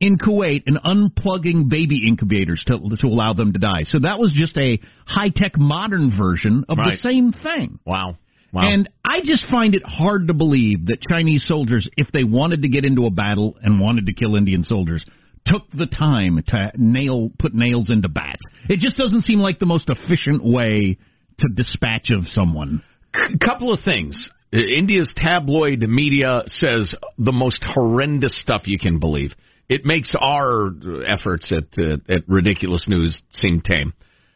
in 0.04 0.18
Kuwait 0.18 0.64
and 0.68 0.78
unplugging 0.84 1.70
baby 1.70 2.08
incubators 2.08 2.64
to 2.68 2.78
to 3.00 3.08
allow 3.08 3.34
them 3.34 3.54
to 3.54 3.60
die. 3.60 3.84
So 3.84 4.00
that 4.00 4.20
was 4.20 4.34
just 4.34 4.58
a 4.58 4.80
high 5.06 5.30
tech 5.34 5.58
modern 5.58 6.12
version 6.18 6.66
of 6.68 6.78
the 6.78 6.98
same 6.98 7.32
thing. 7.32 7.80
Wow. 7.86 8.18
Wow. 8.52 8.72
And 8.72 8.90
I 9.04 9.22
just 9.24 9.46
find 9.50 9.74
it 9.74 9.82
hard 9.84 10.28
to 10.28 10.34
believe 10.34 10.86
that 10.88 11.02
Chinese 11.02 11.44
soldiers, 11.48 11.88
if 11.98 12.12
they 12.12 12.24
wanted 12.24 12.62
to 12.62 12.68
get 12.68 12.86
into 12.86 13.08
a 13.08 13.10
battle 13.10 13.56
and 13.64 13.80
wanted 13.80 14.06
to 14.06 14.14
kill 14.14 14.36
Indian 14.36 14.64
soldiers, 14.64 15.04
took 15.46 15.64
the 15.72 15.88
time 15.88 16.40
to 16.48 16.72
nail 16.76 17.30
put 17.40 17.56
nails 17.56 17.90
into 17.90 18.10
bats. 18.10 18.42
It 18.70 18.80
just 18.80 18.98
doesn't 18.98 19.24
seem 19.24 19.40
like 19.40 19.60
the 19.60 19.66
most 19.66 19.90
efficient 19.90 20.44
way 20.44 20.98
to 21.40 21.48
dispatch 21.56 22.10
of 22.12 22.28
someone. 22.28 22.84
C- 23.16 23.38
couple 23.44 23.74
of 23.74 23.80
things. 23.84 24.30
India's 24.52 25.12
tabloid 25.16 25.80
media 25.80 26.44
says 26.46 26.94
the 27.18 27.32
most 27.32 27.64
horrendous 27.66 28.40
stuff 28.40 28.64
you 28.66 28.78
can 28.78 29.00
believe. 29.00 29.34
It 29.70 29.86
makes 29.86 30.14
our 30.20 30.72
efforts 31.08 31.52
at 31.52 31.78
uh, 31.78 31.98
at 32.10 32.28
ridiculous 32.28 32.88
news 32.88 33.22
seem 33.32 33.62
tame. 33.62 33.94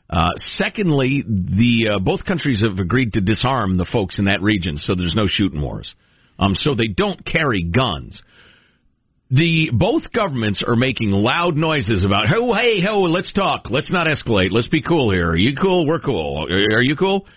Uh, 0.10 0.30
secondly, 0.38 1.24
the 1.28 1.96
uh, 1.96 2.00
both 2.00 2.24
countries 2.24 2.64
have 2.64 2.80
agreed 2.80 3.14
to 3.14 3.22
disarm 3.22 3.78
the 3.78 3.88
folks 3.92 4.20
in 4.20 4.26
that 4.26 4.42
region, 4.42 4.78
so 4.78 4.96
there's 4.96 5.16
no 5.16 5.28
shooting 5.28 5.62
wars. 5.62 5.94
Um, 6.40 6.56
so 6.56 6.76
they 6.76 6.88
don't 6.88 7.26
carry 7.26 7.64
guns. 7.64 8.22
The 9.30 9.72
both 9.74 10.14
governments 10.14 10.64
are 10.66 10.78
making 10.78 11.12
loud 11.12 11.58
noises 11.58 12.06
about, 12.06 12.28
oh, 12.34 12.54
hey, 12.54 12.82
ho, 12.82 13.02
let's 13.02 13.34
talk, 13.34 13.70
let's 13.70 13.92
not 13.92 14.08
escalate, 14.08 14.52
let's 14.52 14.68
be 14.68 14.82
cool 14.82 15.12
here. 15.12 15.32
Are 15.32 15.38
you 15.38 15.54
cool? 15.62 15.86
We're 15.86 16.00
cool. 16.00 16.48
Are 16.50 16.82
you 16.82 16.96
cool? 16.96 17.28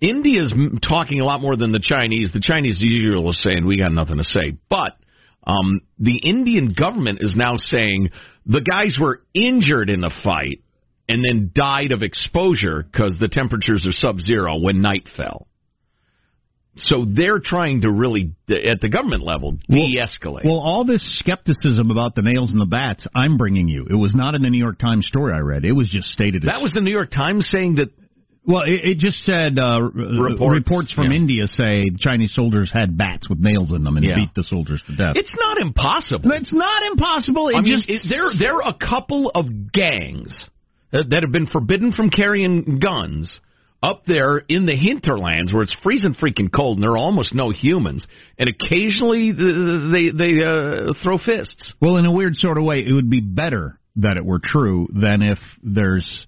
India's 0.00 0.52
talking 0.88 1.20
a 1.20 1.24
lot 1.24 1.40
more 1.40 1.56
than 1.56 1.72
the 1.72 1.82
Chinese. 1.82 2.30
The 2.32 2.40
Chinese 2.40 2.80
usually 2.80 3.24
are 3.24 3.32
saying 3.32 3.66
we 3.66 3.78
got 3.78 3.92
nothing 3.92 4.18
to 4.18 4.24
say, 4.24 4.56
but 4.68 4.96
um, 5.44 5.80
the 5.98 6.18
Indian 6.18 6.72
government 6.72 7.18
is 7.20 7.34
now 7.36 7.56
saying 7.56 8.10
the 8.46 8.60
guys 8.60 8.96
were 9.00 9.22
injured 9.34 9.90
in 9.90 10.00
the 10.00 10.12
fight 10.22 10.62
and 11.08 11.24
then 11.24 11.50
died 11.54 11.92
of 11.92 12.02
exposure 12.02 12.82
because 12.82 13.16
the 13.18 13.28
temperatures 13.28 13.86
are 13.86 13.92
sub-zero 13.92 14.58
when 14.60 14.82
night 14.82 15.08
fell. 15.16 15.46
So 16.76 17.04
they're 17.06 17.40
trying 17.40 17.82
to 17.82 17.90
really, 17.90 18.34
at 18.48 18.80
the 18.80 18.88
government 18.88 19.22
level, 19.22 19.58
de-escalate. 19.68 20.44
Well, 20.44 20.58
all 20.58 20.86
this 20.86 21.04
skepticism 21.18 21.90
about 21.90 22.14
the 22.14 22.22
nails 22.22 22.50
and 22.50 22.60
the 22.60 22.66
bats, 22.66 23.06
I'm 23.14 23.36
bringing 23.36 23.68
you. 23.68 23.86
It 23.90 23.94
was 23.94 24.14
not 24.14 24.34
in 24.34 24.40
the 24.40 24.48
New 24.48 24.58
York 24.58 24.78
Times 24.78 25.06
story 25.06 25.34
I 25.34 25.40
read. 25.40 25.66
It 25.66 25.72
was 25.72 25.90
just 25.90 26.08
stated. 26.08 26.44
that 26.44 26.62
was 26.62 26.72
the 26.72 26.80
New 26.80 26.90
York 26.90 27.10
Times 27.10 27.46
saying 27.50 27.74
that 27.74 27.90
well, 28.44 28.62
it, 28.62 28.80
it 28.84 28.98
just 28.98 29.18
said 29.24 29.58
uh, 29.58 29.80
reports, 29.80 30.40
reports 30.66 30.92
from 30.92 31.10
yeah. 31.12 31.16
India 31.18 31.46
say 31.46 31.84
Chinese 31.98 32.34
soldiers 32.34 32.70
had 32.72 32.96
bats 32.98 33.28
with 33.28 33.38
nails 33.38 33.70
in 33.72 33.84
them 33.84 33.96
and 33.96 34.04
Yeah. 34.04 34.16
beat 34.16 34.34
the 34.34 34.42
soldiers 34.42 34.82
to 34.88 34.96
death. 34.96 35.14
it's 35.16 35.34
not 35.38 35.58
impossible. 35.58 36.30
It's 36.32 36.52
not 36.52 36.82
impossible. 36.90 37.48
It 37.48 37.56
I 37.56 37.60
mean, 37.62 37.72
just 37.72 37.88
it, 37.88 38.02
there 38.10 38.30
there 38.38 38.62
are 38.62 38.68
a 38.68 38.74
couple 38.74 39.30
of 39.34 39.46
gangs 39.72 40.34
that, 40.90 41.10
that 41.10 41.22
have 41.22 41.32
been 41.32 41.46
forbidden 41.46 41.92
from 41.92 42.10
carrying 42.10 42.78
guns 42.78 43.40
up 43.82 44.04
there 44.06 44.38
in 44.48 44.64
the 44.66 44.76
hinterlands 44.76 45.52
where 45.52 45.62
it's 45.62 45.74
freezing 45.82 46.14
freaking 46.14 46.48
cold 46.54 46.76
and 46.76 46.84
there 46.84 46.92
are 46.92 46.98
almost 46.98 47.34
no 47.34 47.50
humans, 47.50 48.06
and 48.38 48.48
occasionally 48.48 49.32
th- 49.32 49.92
they 49.92 50.10
they 50.10 50.44
uh, 50.44 50.92
throw 51.02 51.18
fists. 51.18 51.74
Well, 51.80 51.96
in 51.96 52.06
a 52.06 52.12
weird 52.12 52.36
sort 52.36 52.58
of 52.58 52.64
way, 52.64 52.78
it 52.86 52.92
would 52.92 53.10
be 53.10 53.20
better 53.20 53.78
that 53.96 54.16
it 54.16 54.24
were 54.24 54.40
true 54.42 54.88
than 54.92 55.20
if 55.22 55.38
there's 55.62 56.26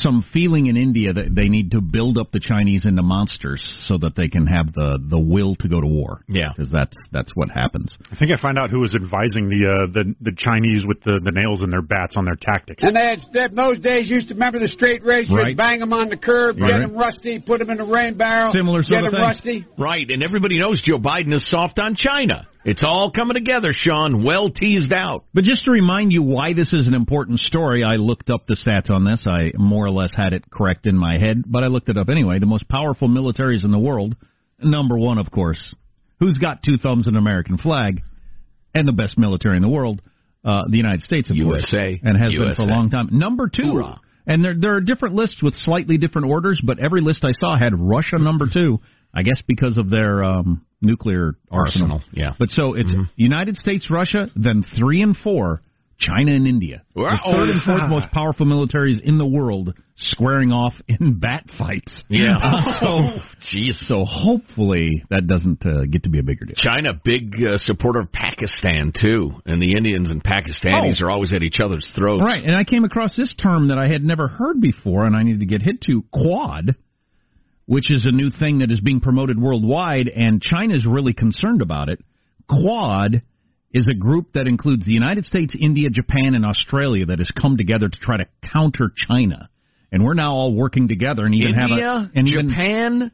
some 0.00 0.24
feeling 0.32 0.66
in 0.66 0.76
India 0.76 1.12
that 1.12 1.34
they 1.34 1.48
need 1.48 1.70
to 1.72 1.80
build 1.80 2.18
up 2.18 2.30
the 2.32 2.40
Chinese 2.40 2.86
into 2.86 3.02
monsters 3.02 3.62
so 3.86 3.98
that 3.98 4.14
they 4.16 4.28
can 4.28 4.46
have 4.46 4.72
the 4.72 4.98
the 5.10 5.18
will 5.18 5.54
to 5.56 5.68
go 5.68 5.80
to 5.80 5.86
war. 5.86 6.20
Yeah. 6.28 6.48
because 6.54 6.70
that's 6.72 6.96
that's 7.12 7.32
what 7.34 7.50
happens. 7.50 7.96
I 8.10 8.16
think 8.16 8.32
I 8.32 8.40
found 8.40 8.58
out 8.58 8.70
who 8.70 8.80
was 8.80 8.94
advising 8.94 9.48
the 9.48 9.62
uh, 9.66 9.86
the 9.92 10.14
the 10.20 10.32
Chinese 10.36 10.84
with 10.86 11.00
the, 11.02 11.20
the 11.22 11.30
nails 11.32 11.62
in 11.62 11.70
their 11.70 11.82
bats 11.82 12.16
on 12.16 12.24
their 12.24 12.36
tactics. 12.40 12.82
And 12.82 12.96
they 12.96 13.04
had 13.04 13.20
step 13.20 13.52
those 13.54 13.80
days 13.80 14.08
used 14.08 14.28
to 14.28 14.34
remember 14.34 14.58
the 14.58 14.68
straight 14.68 15.04
race, 15.04 15.28
Right. 15.30 15.48
you'd 15.48 15.56
bang 15.56 15.80
them 15.80 15.92
on 15.92 16.08
the 16.08 16.16
curb, 16.16 16.58
Right. 16.58 16.70
get 16.72 16.78
them 16.80 16.94
rusty, 16.96 17.38
put 17.38 17.58
them 17.58 17.70
in 17.70 17.80
a 17.80 17.84
rain 17.86 18.16
barrel, 18.16 18.52
Similar 18.52 18.80
get 18.80 18.88
sort 18.88 19.04
of 19.04 19.10
them 19.12 19.20
thing. 19.20 19.26
rusty. 19.28 19.66
Right, 19.78 20.08
and 20.10 20.22
everybody 20.22 20.58
knows 20.58 20.80
Joe 20.82 20.98
Biden 20.98 21.32
is 21.34 21.48
soft 21.48 21.78
on 21.78 21.94
China. 21.96 22.46
It's 22.64 22.82
all 22.84 23.10
coming 23.10 23.34
together, 23.34 23.72
Sean. 23.72 24.22
Well 24.24 24.50
teased 24.50 24.92
out. 24.92 25.24
But 25.34 25.42
just 25.44 25.64
to 25.64 25.72
remind 25.72 26.12
you 26.12 26.22
why 26.22 26.52
this 26.52 26.72
is 26.72 26.86
an 26.86 26.94
important 26.94 27.40
story, 27.40 27.82
I 27.82 27.94
looked 27.96 28.30
up 28.30 28.46
the 28.46 28.54
stats 28.54 28.88
on 28.88 29.04
this. 29.04 29.26
I 29.26 29.50
more 29.58 29.86
or 29.86 29.90
less 29.90 30.10
had 30.14 30.32
it 30.32 30.48
correct 30.48 30.86
in 30.86 30.96
my 30.96 31.18
head, 31.18 31.42
but 31.46 31.64
I 31.64 31.66
looked 31.66 31.88
it 31.88 31.98
up 31.98 32.08
anyway. 32.08 32.38
The 32.38 32.46
most 32.46 32.68
powerful 32.68 33.08
militaries 33.08 33.64
in 33.64 33.72
the 33.72 33.78
world, 33.80 34.14
number 34.60 34.96
one, 34.96 35.18
of 35.18 35.30
course. 35.30 35.74
Who's 36.20 36.38
got 36.38 36.62
two 36.62 36.78
thumbs 36.78 37.08
and 37.08 37.16
an 37.16 37.22
American 37.22 37.58
flag? 37.58 38.02
And 38.74 38.86
the 38.86 38.92
best 38.92 39.18
military 39.18 39.56
in 39.56 39.62
the 39.62 39.68
world, 39.68 40.00
uh, 40.44 40.62
the 40.70 40.76
United 40.76 41.02
States, 41.02 41.30
of 41.30 41.36
course, 41.36 41.66
USA. 41.72 42.00
and 42.02 42.16
has 42.16 42.30
been 42.30 42.54
for 42.54 42.62
a 42.62 42.66
long 42.66 42.90
time. 42.90 43.08
Number 43.10 43.48
two, 43.48 43.72
Hoorah. 43.72 44.00
and 44.26 44.42
there 44.42 44.54
there 44.58 44.76
are 44.76 44.80
different 44.80 45.14
lists 45.16 45.42
with 45.42 45.54
slightly 45.56 45.98
different 45.98 46.28
orders, 46.30 46.62
but 46.64 46.78
every 46.78 47.00
list 47.00 47.24
I 47.24 47.32
saw 47.32 47.58
had 47.58 47.72
Russia 47.78 48.18
number 48.18 48.46
two. 48.50 48.78
I 49.14 49.22
guess 49.22 49.42
because 49.46 49.78
of 49.78 49.90
their 49.90 50.24
um, 50.24 50.64
nuclear 50.80 51.34
arsenal. 51.50 51.98
Arsenal, 51.98 52.02
yeah. 52.12 52.32
But 52.38 52.48
so 52.50 52.74
it's 52.74 52.90
Mm-hmm. 52.90 53.02
United 53.16 53.56
States, 53.56 53.90
Russia, 53.90 54.28
then 54.36 54.64
three 54.76 55.02
and 55.02 55.16
four, 55.16 55.60
China 55.98 56.32
and 56.32 56.48
India, 56.48 56.82
the 56.96 57.02
Wow. 57.02 57.18
third 57.24 57.48
and 57.50 57.62
fourth 57.62 57.82
most 57.88 58.10
powerful 58.10 58.44
militaries 58.46 59.00
in 59.00 59.18
the 59.18 59.26
world, 59.26 59.74
squaring 59.96 60.50
off 60.50 60.72
in 60.88 61.18
bat 61.20 61.44
fights. 61.56 62.02
Yeah. 62.08 62.36
Uh, 62.36 62.60
so, 62.80 62.86
Jeez. 63.56 63.74
so 63.86 64.04
hopefully 64.04 65.04
that 65.10 65.26
doesn't 65.28 65.64
uh, 65.64 65.84
get 65.88 66.02
to 66.04 66.08
be 66.08 66.18
a 66.18 66.22
bigger 66.24 66.44
deal. 66.46 66.56
China, 66.56 66.92
big 67.04 67.34
uh, 67.36 67.56
supporter 67.56 68.00
of 68.00 68.10
Pakistan 68.10 68.92
too, 68.98 69.30
and 69.46 69.62
the 69.62 69.76
Indians 69.76 70.10
and 70.10 70.24
Pakistanis 70.24 71.00
Oh. 71.00 71.06
are 71.06 71.10
always 71.10 71.32
at 71.32 71.42
each 71.42 71.60
other's 71.60 71.88
throats. 71.96 72.24
Right, 72.24 72.42
and 72.42 72.56
I 72.56 72.64
came 72.64 72.82
across 72.84 73.14
this 73.16 73.32
term 73.40 73.68
that 73.68 73.78
I 73.78 73.86
had 73.86 74.02
never 74.02 74.26
heard 74.26 74.60
before, 74.60 75.04
and 75.06 75.14
I 75.14 75.22
needed 75.22 75.40
to 75.40 75.46
get 75.46 75.62
hit 75.62 75.82
to 75.82 76.02
Quad, 76.12 76.74
which 77.66 77.90
is 77.90 78.04
a 78.04 78.12
new 78.12 78.30
thing 78.30 78.58
that 78.58 78.70
is 78.70 78.80
being 78.80 79.00
promoted 79.00 79.40
worldwide, 79.40 80.08
and 80.08 80.42
China's 80.42 80.86
really 80.86 81.12
concerned 81.12 81.62
about 81.62 81.88
it. 81.88 82.00
Quad 82.48 83.22
is 83.72 83.86
a 83.90 83.94
group 83.94 84.32
that 84.34 84.46
includes 84.46 84.84
the 84.84 84.92
United 84.92 85.24
States, 85.24 85.54
India, 85.58 85.88
Japan, 85.88 86.34
and 86.34 86.44
Australia 86.44 87.06
that 87.06 87.18
has 87.18 87.30
come 87.30 87.56
together 87.56 87.88
to 87.88 87.98
try 87.98 88.16
to 88.18 88.26
counter 88.52 88.90
China, 89.08 89.48
and 89.90 90.04
we're 90.04 90.14
now 90.14 90.32
all 90.32 90.54
working 90.54 90.88
together 90.88 91.24
and 91.24 91.34
even 91.34 91.54
India, 91.58 91.86
have 91.86 92.06
a 92.06 92.10
and 92.14 92.28
even 92.28 92.48
Japan, 92.48 93.10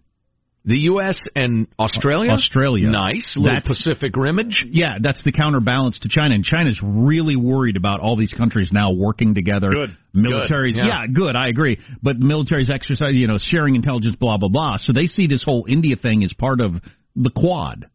the 0.64 0.76
U.S. 0.80 1.18
and 1.34 1.66
Australia. 1.78 2.32
Australia. 2.32 2.88
nice 2.88 3.34
little 3.36 3.54
That's- 3.54 3.66
Pacific 3.66 4.16
rimage. 4.16 4.66
Yeah, 4.70 4.98
that's 5.00 5.22
the 5.24 5.32
counterbalance 5.32 5.98
to 6.00 6.08
China, 6.10 6.34
and 6.34 6.44
China's 6.44 6.78
really 6.82 7.36
worried 7.36 7.76
about 7.76 8.00
all 8.00 8.16
these 8.16 8.32
countries 8.34 8.70
now 8.72 8.92
working 8.92 9.34
together. 9.34 9.70
Good. 9.70 9.96
Militaries, 10.14 10.72
Good, 10.74 10.84
yeah. 10.84 11.02
yeah. 11.02 11.06
good, 11.12 11.36
I 11.36 11.48
agree. 11.48 11.78
But 12.02 12.18
militaries 12.18 12.70
exercise, 12.70 13.14
you 13.14 13.28
know, 13.28 13.38
sharing 13.40 13.76
intelligence, 13.76 14.16
blah 14.16 14.36
blah 14.36 14.48
blah. 14.48 14.76
So 14.78 14.92
they 14.92 15.06
see 15.06 15.26
this 15.26 15.42
whole 15.42 15.64
India 15.68 15.96
thing 15.96 16.22
as 16.24 16.32
part 16.32 16.60
of 16.60 16.72
the 17.16 17.30
Quad. 17.30 17.86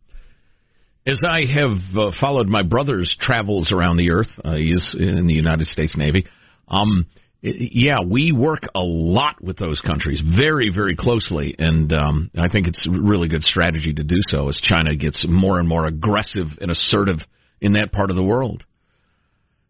As 1.06 1.20
I 1.28 1.42
have 1.54 1.78
uh, 1.98 2.12
followed 2.20 2.48
my 2.48 2.62
brother's 2.64 3.16
travels 3.20 3.74
around 3.74 3.98
the 3.98 4.12
earth, 4.12 4.30
uh, 4.44 4.56
he 4.56 4.72
is 4.72 4.96
in 4.98 5.28
the 5.28 5.34
United 5.34 5.68
States 5.68 5.98
Navy. 5.98 6.26
Um, 6.70 7.08
yeah, 7.44 7.98
we 8.06 8.32
work 8.32 8.70
a 8.74 8.80
lot 8.80 9.44
with 9.44 9.58
those 9.58 9.82
countries, 9.82 10.22
very, 10.22 10.72
very 10.74 10.96
closely, 10.96 11.54
and 11.60 11.92
um, 11.92 12.32
I 12.38 12.48
think 12.48 12.68
it's 12.68 12.88
really 12.90 13.28
good 13.28 13.44
strategy 13.44 13.94
to 13.94 14.04
do 14.04 14.20
so 14.28 14.48
as 14.48 14.58
China 14.62 14.96
gets 14.96 15.26
more 15.28 15.60
and 15.60 15.68
more 15.68 15.86
aggressive 15.86 16.48
and 16.62 16.72
assertive 16.72 17.18
in 17.60 17.74
that 17.74 17.92
part 17.92 18.12
of 18.12 18.16
the 18.16 18.24
world. 18.24 18.64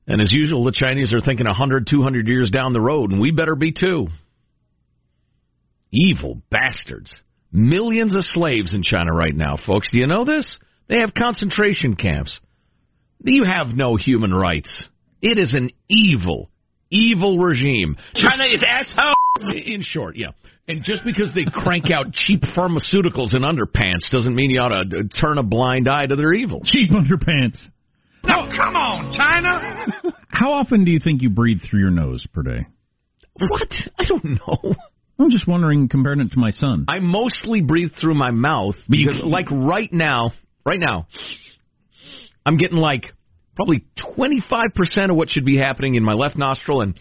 And 0.06 0.22
as 0.22 0.32
usual, 0.32 0.66
the 0.66 0.72
Chinese 0.72 1.14
are 1.14 1.22
thinking 1.22 1.48
100, 1.48 1.88
200 1.90 2.28
years 2.28 2.52
down 2.52 2.74
the 2.74 2.82
road, 2.82 3.12
and 3.12 3.20
we 3.20 3.32
better 3.32 3.56
be 3.56 3.72
too. 3.72 4.08
Evil 5.92 6.42
bastards. 6.52 7.14
Millions 7.52 8.16
of 8.16 8.24
slaves 8.24 8.76
in 8.76 8.84
China 8.84 9.14
right 9.14 9.36
now, 9.36 9.58
folks. 9.58 9.90
Do 9.92 9.98
you 9.98 10.08
know 10.08 10.26
this? 10.26 10.60
They 10.90 11.00
have 11.00 11.14
concentration 11.14 11.96
camps. 11.96 12.40
You 13.24 13.46
have 13.46 13.68
no 13.74 13.96
human 13.96 14.34
rights. 14.34 14.90
It 15.22 15.40
is 15.40 15.54
an 15.54 15.72
evil, 15.88 16.50
evil 16.94 17.40
regime. 17.40 17.98
China 18.14 18.46
is 18.46 18.64
asshole. 18.66 19.16
In 19.52 19.82
short, 19.82 20.16
yeah. 20.16 20.28
And 20.68 20.84
just 20.84 21.04
because 21.04 21.34
they 21.34 21.44
crank 21.52 21.92
out 21.92 22.14
cheap 22.14 22.42
pharmaceuticals 22.42 23.36
and 23.36 23.44
underpants 23.44 24.10
doesn't 24.12 24.34
mean 24.34 24.50
you 24.50 24.62
ought 24.62 24.70
to 24.70 25.00
uh, 25.00 25.20
turn 25.20 25.38
a 25.38 25.44
blind 25.44 25.90
eye 25.90 26.06
to 26.06 26.16
their 26.16 26.34
evil. 26.34 26.62
Cheap 26.64 26.92
underpants. 26.92 27.58
No, 28.24 28.48
come 28.56 28.76
on, 28.76 29.14
China! 29.14 30.14
How 30.30 30.54
often 30.54 30.86
do 30.86 30.92
you 30.92 31.00
think 31.04 31.22
you 31.22 31.30
breathe 31.30 31.60
through 31.70 31.82
your 31.82 31.92
nose 31.92 32.26
per 32.34 32.42
day? 32.42 32.66
What? 33.38 33.70
I 34.00 34.06
don't 34.06 34.24
know. 34.24 34.76
I'm 35.20 35.30
just 35.30 35.48
wondering, 35.48 35.90
comparing 35.90 36.22
it 36.22 36.32
to 36.32 36.40
my 36.40 36.52
son. 36.52 36.86
I 36.88 37.00
mostly 37.00 37.62
breathe 37.62 37.92
through 38.00 38.16
my 38.16 38.32
mouth 38.32 38.76
because, 38.90 39.22
like 39.24 39.50
right 39.52 39.92
now, 39.92 40.32
right 40.66 40.80
now, 40.80 41.08
I'm 42.46 42.58
getting 42.58 42.78
like 42.78 43.14
probably 43.56 43.86
25% 44.18 45.10
of 45.10 45.16
what 45.16 45.30
should 45.30 45.46
be 45.46 45.58
happening 45.58 45.96
in 45.96 46.04
my 46.04 46.14
left 46.14 46.38
nostril, 46.38 46.82
and 46.82 47.00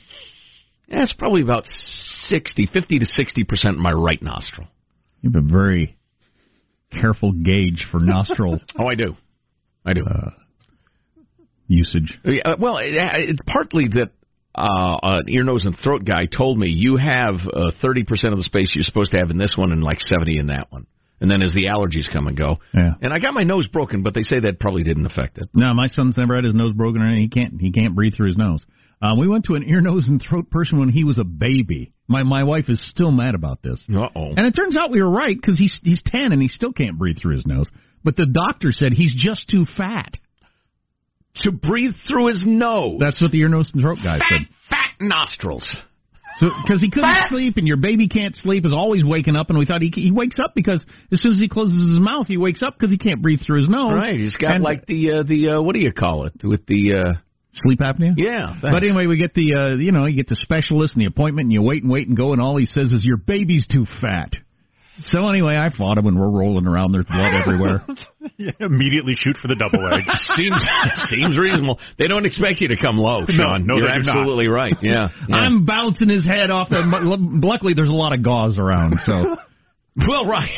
it's 0.89 1.13
probably 1.13 1.43
about 1.43 1.65
60, 1.67 2.67
50 2.73 2.99
to 2.99 3.07
60% 3.07 3.69
in 3.71 3.81
my 3.81 3.93
right 3.93 4.23
nostril. 4.23 4.67
You 5.21 5.31
have 5.33 5.45
a 5.45 5.47
very 5.47 5.97
careful 6.91 7.33
gauge 7.33 7.87
for 7.91 8.01
nostril 8.01 8.59
Oh, 8.79 8.87
I 8.87 8.95
do. 8.95 9.17
I 9.85 9.93
do. 9.95 10.05
Uh, 10.05 10.31
usage. 11.69 12.19
Yeah, 12.25 12.55
well, 12.59 12.79
it, 12.79 12.93
it's 12.93 13.41
partly 13.47 13.89
that 13.89 14.11
uh, 14.55 14.99
an 15.03 15.29
ear, 15.29 15.45
nose, 15.45 15.65
and 15.65 15.77
throat 15.79 16.05
guy 16.05 16.27
told 16.27 16.59
me 16.59 16.69
you 16.69 16.97
have 16.97 17.37
uh, 17.53 17.71
30% 17.83 18.03
of 18.33 18.37
the 18.37 18.45
space 18.45 18.73
you're 18.75 18.85
supposed 18.85 19.13
to 19.13 19.19
have 19.19 19.31
in 19.31 19.39
this 19.39 19.55
one 19.57 19.73
and 19.73 19.83
like 19.83 20.01
70 20.01 20.39
in 20.39 20.47
that 20.49 20.71
one. 20.71 20.87
And 21.23 21.31
then 21.31 21.41
as 21.41 21.55
the 21.55 21.67
allergies 21.67 22.13
come 22.13 22.27
and 22.27 22.37
go. 22.37 22.59
Yeah. 22.75 22.95
And 23.01 23.15
I 23.15 23.21
got 23.21 23.33
my 23.33 23.45
nose 23.45 23.69
broken, 23.69 24.03
but 24.03 24.13
they 24.13 24.23
say 24.25 24.41
that 24.41 24.59
probably 24.59 24.83
didn't 24.83 25.07
affect 25.07 25.39
it. 25.39 25.49
No, 25.55 25.73
my 25.73 25.87
son's 25.87 26.17
never 26.17 26.35
had 26.35 26.45
his 26.45 26.53
nose 26.53 26.73
broken, 26.73 27.01
or 27.01 27.07
anything. 27.07 27.23
he 27.23 27.29
can't. 27.29 27.61
He 27.61 27.71
can't 27.71 27.95
breathe 27.95 28.15
through 28.17 28.27
his 28.27 28.37
nose. 28.37 28.67
Um, 29.01 29.19
we 29.19 29.29
went 29.29 29.45
to 29.45 29.55
an 29.55 29.65
ear, 29.65 29.81
nose, 29.81 30.07
and 30.09 30.21
throat 30.21 30.51
person 30.51 30.79
when 30.79 30.89
he 30.89 31.05
was 31.05 31.19
a 31.19 31.25
baby. 31.25 31.93
My 32.09 32.25
my 32.25 32.43
wife 32.43 32.69
is 32.69 32.85
still 32.91 33.13
mad 33.13 33.35
about 33.37 33.63
this. 33.63 33.81
Uh 33.89 34.09
oh. 34.15 34.33
And 34.37 34.47
it 34.47 34.53
turns 34.53 34.77
out 34.77 34.91
we 34.91 35.01
were 35.03 35.11
right 35.11 35.37
because 35.37 35.59
he's 35.59 35.79
he's 35.83 36.03
ten 36.05 36.33
and 36.33 36.43
he 36.43 36.49
still 36.49 36.73
can't 36.73 36.99
breathe 36.99 37.19
through 37.21 37.37
his 37.37 37.47
nose. 37.47 37.71
But 38.05 38.17
the 38.17 38.27
doctor 38.27 38.73
said 38.73 38.93
he's 38.93 39.15
just 39.15 39.49
too 39.49 39.65
fat. 39.77 40.19
To 41.37 41.53
breathe 41.53 41.95
through 42.07 42.29
his 42.29 42.45
nose. 42.47 42.99
That's 43.01 43.21
what 43.23 43.31
the 43.31 43.41
ear, 43.41 43.49
nose, 43.49 43.71
and 43.73 43.83
throat 43.83 43.99
guy 44.03 44.19
fat, 44.19 44.27
said. 44.29 44.49
fat 44.69 44.91
nostrils. 45.01 45.75
Because 46.41 46.81
he 46.81 46.91
couldn't 46.91 47.29
sleep, 47.29 47.57
and 47.57 47.67
your 47.69 47.77
baby 47.77 48.09
can't 48.09 48.35
sleep, 48.37 48.65
is 48.67 48.73
always 48.73 49.05
waking 49.05 49.37
up, 49.37 49.51
and 49.51 49.59
we 49.59 49.67
thought 49.67 49.83
he 49.83 49.93
he 49.95 50.11
wakes 50.11 50.37
up 50.43 50.55
because 50.55 50.85
as 51.13 51.21
soon 51.23 51.33
as 51.33 51.39
he 51.39 51.49
closes 51.49 51.91
his 51.91 52.01
mouth, 52.01 52.27
he 52.27 52.37
wakes 52.37 52.63
up 52.63 52.75
because 52.79 52.91
he 52.91 52.99
can't 52.99 53.23
breathe 53.23 53.41
through 53.47 53.61
his 53.61 53.69
nose. 53.69 53.93
Right. 53.95 54.19
He's 54.19 54.37
got 54.37 54.53
And- 54.53 54.65
like 54.65 54.87
the 54.87 55.11
uh, 55.11 55.23
the 55.23 55.49
uh, 55.51 55.63
what 55.63 55.75
do 55.75 55.81
you 55.81 55.93
call 55.93 56.27
it 56.27 56.33
with 56.43 56.67
the 56.67 56.95
uh, 56.95 57.13
sleep 57.53 57.81
apnea. 57.81 58.15
yeah. 58.17 58.57
But 58.61 58.83
anyway, 58.83 59.07
we 59.07 59.19
get 59.19 59.35
the 59.35 59.55
uh, 59.55 59.77
you 59.77 59.93
know 59.93 60.07
you 60.07 60.17
get 60.17 60.29
the 60.29 60.39
specialist 60.43 60.95
and 60.95 61.03
the 61.03 61.07
appointment, 61.07 61.45
and 61.47 61.53
you 61.53 61.63
wait 61.63 61.83
and 61.83 61.93
wait 61.93 62.09
and 62.09 62.17
go, 62.17 62.33
and 62.33 62.41
all 62.41 62.57
he 62.57 62.67
says 62.67 62.91
is 62.93 63.05
your 63.05 63.19
baby's 63.19 63.67
too 63.67 63.87
fat. 64.01 64.33
So 65.07 65.27
anyway, 65.29 65.57
I 65.57 65.71
fought 65.77 65.97
him, 65.97 66.07
and 66.07 66.19
we're 66.21 66.29
rolling 66.31 66.67
around. 66.67 66.93
There's 66.93 67.07
blood 67.07 67.33
everywhere. 67.35 67.85
Immediately 68.61 69.15
shoot 69.17 69.37
for 69.41 69.49
the 69.49 69.55
double 69.57 69.83
leg. 69.83 70.05
seems 70.37 70.63
seems 71.09 71.39
reasonable. 71.39 71.79
They 71.99 72.09
don't 72.09 72.27
expect 72.27 72.61
you 72.61 72.69
to 72.69 72.77
come 72.77 72.99
low, 72.99 73.25
Sean. 73.27 73.67
no, 73.67 73.77
You're 73.77 73.89
they 73.89 73.99
do 73.99 74.03
not. 74.05 74.17
absolutely 74.19 74.49
right. 74.49 74.75
Yeah. 74.83 75.09
yeah. 75.29 75.35
I'm 75.37 75.65
bouncing 75.65 76.09
his 76.11 76.27
head 76.27 76.51
off. 76.51 76.69
The, 76.69 76.83
luckily, 77.43 77.73
there's 77.75 77.89
a 77.89 77.93
lot 77.93 78.13
of 78.15 78.23
gauze 78.23 78.59
around, 78.59 78.99
so 79.05 79.13
Well, 79.97 80.27
right. 80.27 80.51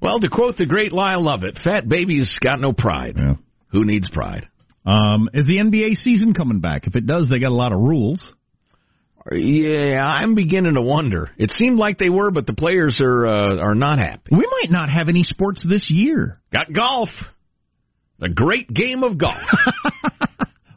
well, 0.00 0.20
to 0.20 0.28
quote 0.28 0.56
the 0.56 0.66
great 0.66 0.92
Lyle 0.92 1.22
Lovett, 1.22 1.58
"Fat 1.62 1.88
baby's 1.88 2.38
got 2.42 2.60
no 2.60 2.72
pride. 2.72 3.14
Yeah. 3.18 3.34
Who 3.72 3.84
needs 3.84 4.08
pride?" 4.10 4.48
um, 4.86 5.28
is 5.34 5.46
the 5.46 5.56
NBA 5.56 5.96
season 6.02 6.34
coming 6.34 6.60
back? 6.60 6.86
If 6.86 6.94
it 6.94 7.06
does, 7.06 7.28
they 7.30 7.38
got 7.40 7.50
a 7.50 7.54
lot 7.54 7.72
of 7.72 7.80
rules. 7.80 8.32
Yeah, 9.32 10.04
I'm 10.04 10.34
beginning 10.34 10.74
to 10.74 10.82
wonder. 10.82 11.30
It 11.38 11.50
seemed 11.50 11.78
like 11.78 11.98
they 11.98 12.10
were, 12.10 12.30
but 12.30 12.46
the 12.46 12.52
players 12.52 13.00
are 13.00 13.26
uh, 13.26 13.56
are 13.56 13.74
not 13.74 13.98
happy. 13.98 14.30
We 14.30 14.46
might 14.60 14.70
not 14.70 14.90
have 14.90 15.08
any 15.08 15.22
sports 15.22 15.64
this 15.66 15.90
year. 15.90 16.40
Got 16.52 16.72
golf, 16.72 17.08
the 18.18 18.28
great 18.28 18.72
game 18.72 19.02
of 19.02 19.16
golf. 19.18 19.36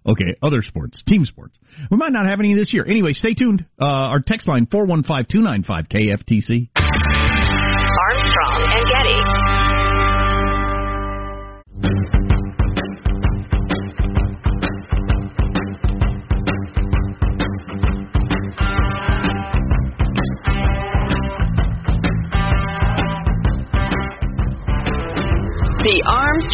Okay, 0.08 0.36
other 0.42 0.62
sports, 0.62 1.04
team 1.06 1.26
sports. 1.26 1.60
We 1.92 1.98
might 1.98 2.14
not 2.14 2.28
have 2.28 2.40
any 2.40 2.56
this 2.56 2.74
year. 2.74 2.86
Anyway, 2.86 3.12
stay 3.12 3.34
tuned. 3.34 3.66
Uh, 3.80 3.86
our 3.86 4.22
text 4.22 4.48
line 4.48 4.66
four 4.66 4.86
one 4.86 5.04
five 5.04 5.28
two 5.28 5.42
nine 5.42 5.64
five 5.64 5.90
KFTC. 5.90 6.70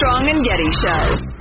Armstrong 0.04 0.30
and 0.30 0.44
Getty 0.44 0.70
Show. 0.84 1.33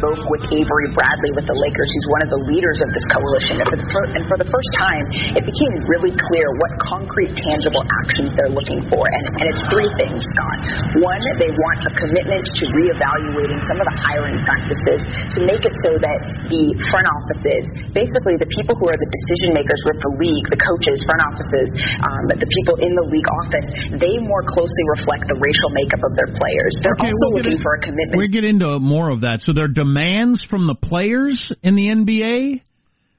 Spoke 0.00 0.24
with 0.32 0.42
Avery 0.48 0.88
Bradley 0.96 1.30
with 1.36 1.44
the 1.44 1.52
Lakers, 1.60 1.88
who's 1.92 2.08
one 2.08 2.22
of 2.24 2.30
the 2.32 2.40
leaders 2.48 2.78
of 2.80 2.88
this 2.96 3.04
coalition. 3.12 3.60
And 3.60 3.68
for 3.68 3.76
the, 3.76 3.88
fir- 3.92 4.10
and 4.16 4.22
for 4.32 4.36
the 4.40 4.48
first 4.48 4.70
time, 4.80 5.04
it 5.36 5.44
became 5.44 5.72
really 5.92 6.16
clear 6.16 6.48
what 6.56 6.72
concrete, 6.88 7.36
tangible 7.36 7.84
actions 8.00 8.32
they're 8.32 8.48
looking 8.56 8.80
for. 8.88 9.04
And, 9.04 9.24
and 9.28 9.44
it's 9.52 9.62
three 9.68 9.90
things, 10.00 10.24
Scott. 10.24 10.58
One, 11.04 11.20
they 11.36 11.52
want 11.52 11.78
a 11.84 11.92
commitment 11.92 12.42
to 12.48 12.62
reevaluating 12.72 13.60
some 13.68 13.76
of 13.76 13.84
the 13.92 13.96
hiring 14.00 14.40
practices 14.40 15.00
to 15.36 15.38
make 15.44 15.60
it 15.68 15.74
so 15.84 15.92
that 16.00 16.18
the 16.48 16.64
front 16.88 17.04
offices, 17.20 17.68
basically 17.92 18.40
the 18.40 18.48
people 18.56 18.72
who 18.80 18.88
are 18.88 18.96
the 18.96 19.10
decision 19.20 19.52
makers 19.52 19.80
with 19.84 20.00
the 20.00 20.12
league, 20.16 20.46
the 20.48 20.60
coaches, 20.64 20.96
front 21.04 21.20
offices, 21.28 21.68
um, 22.08 22.24
the 22.32 22.48
people 22.56 22.80
in 22.80 22.92
the 22.96 23.06
league 23.12 23.28
office, 23.44 23.66
they 24.00 24.16
more 24.24 24.40
closely 24.48 24.84
reflect 24.96 25.28
the 25.28 25.36
racial 25.36 25.68
makeup 25.76 26.00
of 26.00 26.12
their 26.16 26.30
players. 26.32 26.72
They're 26.80 26.96
Okay, 26.96 27.12
also 27.12 27.26
we'll 27.36 27.44
looking 27.44 27.60
in- 27.60 27.64
for 27.64 27.76
a 27.76 27.80
commitment 27.84 28.16
We 28.16 28.32
get 28.32 28.48
into 28.48 28.80
more 28.80 29.12
of 29.12 29.20
that. 29.28 29.44
So 29.44 29.52
there 29.52 29.68
are 29.68 29.76
demands 29.94 30.44
from 30.48 30.66
the 30.66 30.74
players 30.74 31.52
in 31.62 31.74
the 31.74 31.88
NBA. 31.88 32.62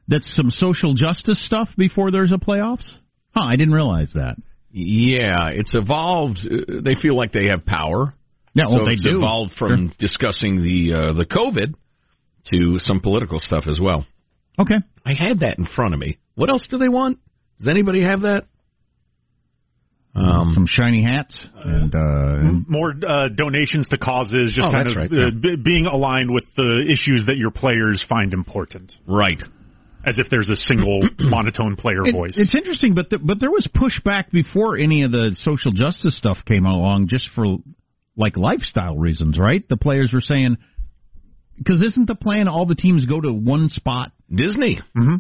That's 0.08 0.32
some 0.36 0.50
social 0.50 0.94
justice 0.94 1.42
stuff 1.46 1.70
before 1.78 2.12
there's 2.12 2.32
a 2.32 2.38
playoffs. 2.38 2.98
Huh? 3.36 3.44
I 3.46 3.56
didn't 3.56 3.74
realize 3.74 4.12
that. 4.16 4.36
Yeah, 4.72 5.50
it's 5.52 5.74
evolved. 5.76 6.40
uh, 6.46 6.82
They 6.84 6.96
feel 6.96 7.16
like 7.16 7.32
they 7.34 7.48
have 7.48 7.66
power. 7.66 8.14
Yeah, 8.54 8.66
well, 8.70 8.80
so 8.80 8.86
they 8.86 8.94
it's 8.94 9.04
do. 9.04 9.18
evolved 9.18 9.54
from 9.58 9.88
Sure. 9.90 9.96
discussing 10.00 10.62
the 10.64 10.94
uh, 10.94 11.14
the 11.14 11.26
COVID 11.26 11.74
to 12.52 12.80
some 12.80 13.00
political 13.00 13.40
stuff 13.40 13.66
as 13.68 13.80
well. 13.80 14.06
Okay. 14.60 14.76
I 15.06 15.14
had 15.18 15.40
that 15.42 15.58
in 15.58 15.66
front 15.66 15.94
of 15.94 16.00
me. 16.00 16.18
What 16.36 16.50
else 16.50 16.68
do 16.70 16.78
they 16.78 16.90
want? 16.90 17.20
Does 17.60 17.68
anybody 17.70 18.02
have 18.04 18.22
that? 18.22 18.46
Um, 20.14 20.52
Some 20.54 20.68
shiny 20.70 21.02
hats 21.04 21.48
and, 21.64 21.96
uh, 21.96 22.00
and 22.00 22.68
More 22.68 22.94
uh, 23.08 23.30
donations 23.34 23.88
to 23.90 23.98
causes, 23.98 24.52
just 24.54 24.68
Oh, 24.68 24.72
kind 24.72 24.90
of 24.90 24.98
right, 24.98 25.12
uh, 25.12 25.16
yeah. 25.16 25.30
b- 25.42 25.56
being 25.64 25.86
aligned 25.86 26.30
with 26.34 26.44
the 26.58 26.86
issues 26.92 27.28
that 27.28 27.38
your 27.38 27.50
players 27.52 28.04
find 28.10 28.34
important. 28.34 28.92
Right. 29.08 29.42
As 30.06 30.18
if 30.18 30.28
there's 30.30 30.50
a 30.50 30.58
single 30.58 31.02
monotone 31.20 31.78
player 31.78 32.06
It- 32.06 32.12
voice. 32.14 32.34
It's 32.36 32.54
interesting, 32.56 32.94
but 32.94 33.10
the, 33.10 33.20
but 33.20 33.40
there 33.40 33.52
was 33.52 33.68
pushback 33.74 34.32
before 34.32 34.76
any 34.78 35.04
of 35.04 35.12
the 35.14 35.34
social 35.40 35.72
justice 35.72 36.18
stuff 36.18 36.40
came 36.46 36.66
along, 36.66 37.08
just 37.08 37.30
for 37.34 37.46
like 38.18 38.36
lifestyle 38.36 38.98
reasons, 38.98 39.40
right? 39.40 39.64
The 39.70 39.78
players 39.78 40.12
were 40.14 40.20
saying 40.20 40.58
because 41.58 41.82
isn't 41.82 42.08
the 42.08 42.16
plan 42.16 42.48
all 42.50 42.66
the 42.66 42.76
teams 42.76 43.06
go 43.06 43.22
to 43.22 43.32
one 43.32 43.70
spot? 43.70 44.12
Disney. 44.34 44.80
Mm-hmm. 44.98 45.16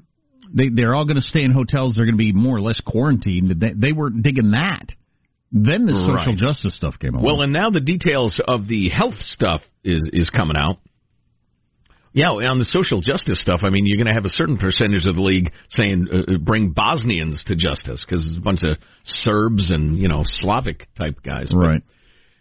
They 0.54 0.70
they're 0.70 0.94
all 0.96 1.06
going 1.06 1.16
to 1.16 1.22
stay 1.22 1.44
in 1.44 1.52
hotels. 1.52 1.96
They're 1.96 2.06
going 2.06 2.18
to 2.18 2.24
be 2.24 2.34
more 2.34 2.58
or 2.58 2.62
less 2.62 2.80
quarantined. 2.86 3.60
They, 3.60 3.74
they 3.76 3.94
were 3.94 4.10
digging 4.10 4.52
that. 4.52 4.88
Then 5.52 5.86
the 5.86 5.94
social 5.94 6.34
Right. 6.34 6.38
justice 6.38 6.76
stuff 6.76 6.96
came 7.00 7.14
along. 7.14 7.26
Well, 7.26 7.42
and 7.42 7.52
now 7.52 7.70
the 7.70 7.82
details 7.82 8.40
of 8.48 8.68
the 8.68 8.90
health 8.90 9.18
stuff 9.20 9.62
is 9.84 10.02
is 10.14 10.30
coming 10.30 10.56
out. 10.58 10.78
Yeah, 12.14 12.32
on 12.32 12.60
the 12.60 12.66
social 12.66 13.00
justice 13.00 13.40
stuff, 13.42 13.62
I 13.64 13.70
mean, 13.70 13.86
you're 13.86 13.96
going 13.98 14.08
to 14.08 14.14
have 14.14 14.26
a 14.26 14.36
certain 14.36 14.58
percentage 14.58 15.06
of 15.06 15.16
the 15.16 15.22
league 15.22 15.54
saying 15.70 16.08
uh, 16.12 16.34
uh, 16.34 16.38
bring 16.40 16.72
Bosnians 16.74 17.42
to 17.48 17.56
justice 17.56 18.04
because 18.06 18.28
it's 18.28 18.38
a 18.38 18.42
bunch 18.42 18.64
of 18.64 18.78
Serbs 19.06 19.72
and 19.72 19.98
you 19.98 20.10
know 20.10 20.24
Slavic 20.26 20.88
type 20.98 21.24
guys. 21.24 21.50
But 21.52 21.58
right. 21.58 21.82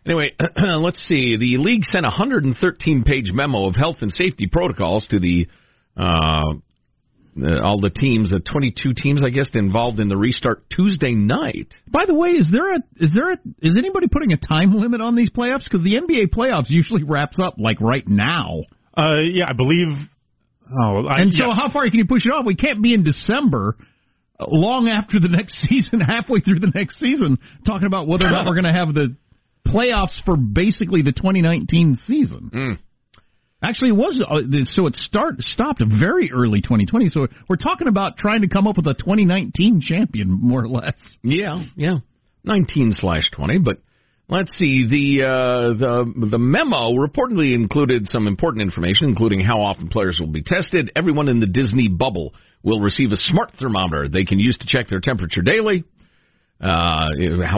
Anyway, 0.05 0.33
let's 0.57 0.99
see. 1.07 1.37
The 1.37 1.59
league 1.59 1.85
sent 1.85 2.05
a 2.05 2.09
113 2.09 3.05
page 3.05 3.31
memo 3.33 3.67
of 3.69 3.77
health 3.77 3.99
and 4.01 4.11
safety 4.11 4.49
protocols 4.51 5.07
to 5.11 5.21
the 5.21 5.47
uh, 5.97 6.55
uh, 7.37 7.61
all 7.61 7.81
the 7.81 7.91
teams, 7.91 8.31
the 8.31 8.41
22 8.41 8.95
teams, 8.95 9.23
I 9.25 9.31
guess, 9.31 9.51
involved 9.55 10.01
in 10.01 10.09
the 10.09 10.17
restart 10.17 10.65
Tuesday 10.71 11.15
night. 11.15 11.75
By 11.91 12.05
the 12.07 12.15
way, 12.15 12.31
is 12.31 12.49
there 12.51 12.75
a 12.75 12.79
is 12.97 13.13
there 13.15 13.33
a 13.33 13.37
is 13.63 13.79
anybody 13.79 14.09
putting 14.09 14.33
a 14.33 14.37
time 14.37 14.77
limit 14.77 15.01
on 15.01 15.15
these 15.15 15.31
playoffs? 15.31 15.65
Because 15.65 15.83
the 15.83 15.95
NBA 15.95 16.35
playoffs 16.35 16.69
usually 16.69 17.05
wraps 17.05 17.39
up 17.39 17.55
like 17.59 17.81
right 17.81 18.07
now. 18.07 18.63
Uh, 18.97 19.21
yeah, 19.21 19.45
I 19.49 19.53
believe. 19.53 19.97
Oh, 20.71 21.07
I, 21.07 21.23
and 21.23 21.33
so 21.33 21.47
yes. 21.47 21.57
how 21.57 21.73
far 21.73 21.85
can 21.85 21.99
you 21.99 22.07
push 22.07 22.27
it 22.27 22.31
off? 22.31 22.45
We 22.47 22.55
can't 22.55 22.83
be 22.83 22.95
in 22.95 23.03
December, 23.03 23.77
uh, 24.39 24.45
long 24.49 24.89
after 24.89 25.19
the 25.19 25.29
next 25.29 25.55
season, 25.69 26.01
halfway 26.01 26.41
through 26.41 26.61
the 26.61 26.73
next 26.75 26.99
season, 26.99 27.39
talking 27.67 27.87
about 27.87 28.07
whether 28.07 28.27
or 28.27 28.31
not 28.31 28.47
we're 28.47 28.61
going 28.61 28.73
to 28.73 28.79
have 28.79 28.95
the 28.95 29.17
playoffs 29.67 30.23
for 30.25 30.37
basically 30.37 31.03
the 31.03 31.13
2019 31.13 31.99
season. 32.07 32.51
Mm. 32.53 32.79
Actually, 33.63 33.91
it 33.91 33.97
was 33.97 34.23
uh, 34.27 34.41
so 34.65 34.87
it 34.87 34.95
start 34.95 35.41
stopped 35.41 35.83
very 35.85 36.33
early 36.33 36.63
2020. 36.63 37.09
So 37.11 37.27
we're 37.49 37.57
talking 37.57 37.89
about 37.89 38.17
trying 38.17 38.41
to 38.41 38.49
come 38.49 38.67
up 38.67 38.77
with 38.77 38.87
a 38.87 38.95
2019 38.95 39.83
champion, 39.83 40.31
more 40.31 40.63
or 40.63 40.69
less. 40.69 40.95
Yeah, 41.23 41.63
yeah, 41.77 41.97
19 42.45 42.93
slash 42.93 43.31
20. 43.33 43.59
But 43.59 43.83
let's 44.31 44.57
see. 44.57 44.87
The 44.89 45.27
uh, 45.27 45.79
the 45.79 46.29
the 46.31 46.39
memo 46.39 46.93
reportedly 46.93 47.55
included 47.55 48.07
some 48.09 48.27
important 48.27 48.63
information, 48.63 49.11
including 49.11 49.41
how 49.41 49.61
often 49.61 49.89
players 49.89 50.17
will 50.19 50.33
be 50.33 50.43
tested. 50.43 50.91
Everyone 50.97 51.29
in 51.29 51.41
the 51.41 51.47
Disney 51.47 51.89
bubble 51.89 52.33
will 52.63 52.81
receive 52.81 53.13
a 53.13 53.17
smart 53.17 53.53
thermometer 53.59 54.09
they 54.09 54.25
can 54.25 54.39
use 54.39 54.57
to 54.59 54.67
check 54.67 54.89
their 54.89 55.01
temperature 55.01 55.43
daily. 55.43 55.85
Uh, 56.61 57.09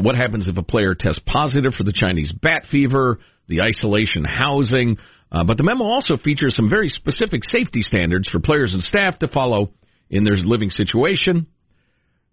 what 0.03 0.15
happens 0.17 0.49
if 0.49 0.57
a 0.57 0.63
player 0.63 0.95
tests 0.95 1.21
positive 1.27 1.75
for 1.75 1.85
the 1.85 1.93
Chinese 1.93 2.33
bat 2.33 2.65
fever, 2.71 3.19
the 3.49 3.61
isolation 3.61 4.25
housing. 4.25 4.97
Uh, 5.33 5.45
but 5.45 5.57
the 5.57 5.63
memo 5.63 5.85
also 5.85 6.19
features 6.19 6.55
some 6.55 6.69
very 6.69 6.91
specific 6.91 7.43
safety 7.43 7.81
standards 7.83 8.29
for 8.29 8.39
players 8.39 8.75
and 8.75 8.83
staff 8.83 9.19
to 9.21 9.29
follow 9.29 9.71
in 10.11 10.25
their 10.25 10.37
living 10.37 10.69
situation. 10.69 11.47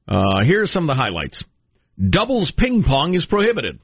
Uh, 0.06 0.44
here 0.44 0.62
are 0.64 0.68
some 0.68 0.84
of 0.90 0.94
the 0.94 1.02
highlights. 1.02 1.42
Doubles 2.10 2.52
ping 2.58 2.84
pong 2.84 3.16
is 3.16 3.26
prohibited. 3.26 3.80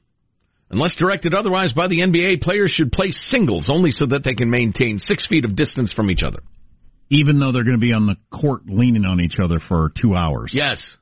Unless 0.70 0.96
directed 0.96 1.34
otherwise 1.34 1.72
by 1.74 1.88
the 1.88 2.00
NBA, 2.00 2.42
players 2.42 2.72
should 2.72 2.92
play 2.92 3.12
singles 3.12 3.70
only 3.70 3.92
so 3.92 4.06
that 4.08 4.24
they 4.26 4.34
can 4.34 4.50
maintain 4.50 5.00
six 5.00 5.26
feet 5.28 5.46
of 5.46 5.56
distance 5.56 5.94
from 5.94 6.12
each 6.12 6.24
other. 6.24 6.40
Even 7.10 7.40
though 7.40 7.52
they're 7.52 7.64
going 7.64 7.78
to 7.78 7.82
be 7.82 7.94
on 7.94 8.08
the 8.08 8.16
court 8.36 8.64
leaning 8.68 9.06
on 9.06 9.22
each 9.22 9.36
other 9.42 9.60
for 9.66 9.92
two 10.02 10.16
hours. 10.16 10.52
Yes. 10.54 10.98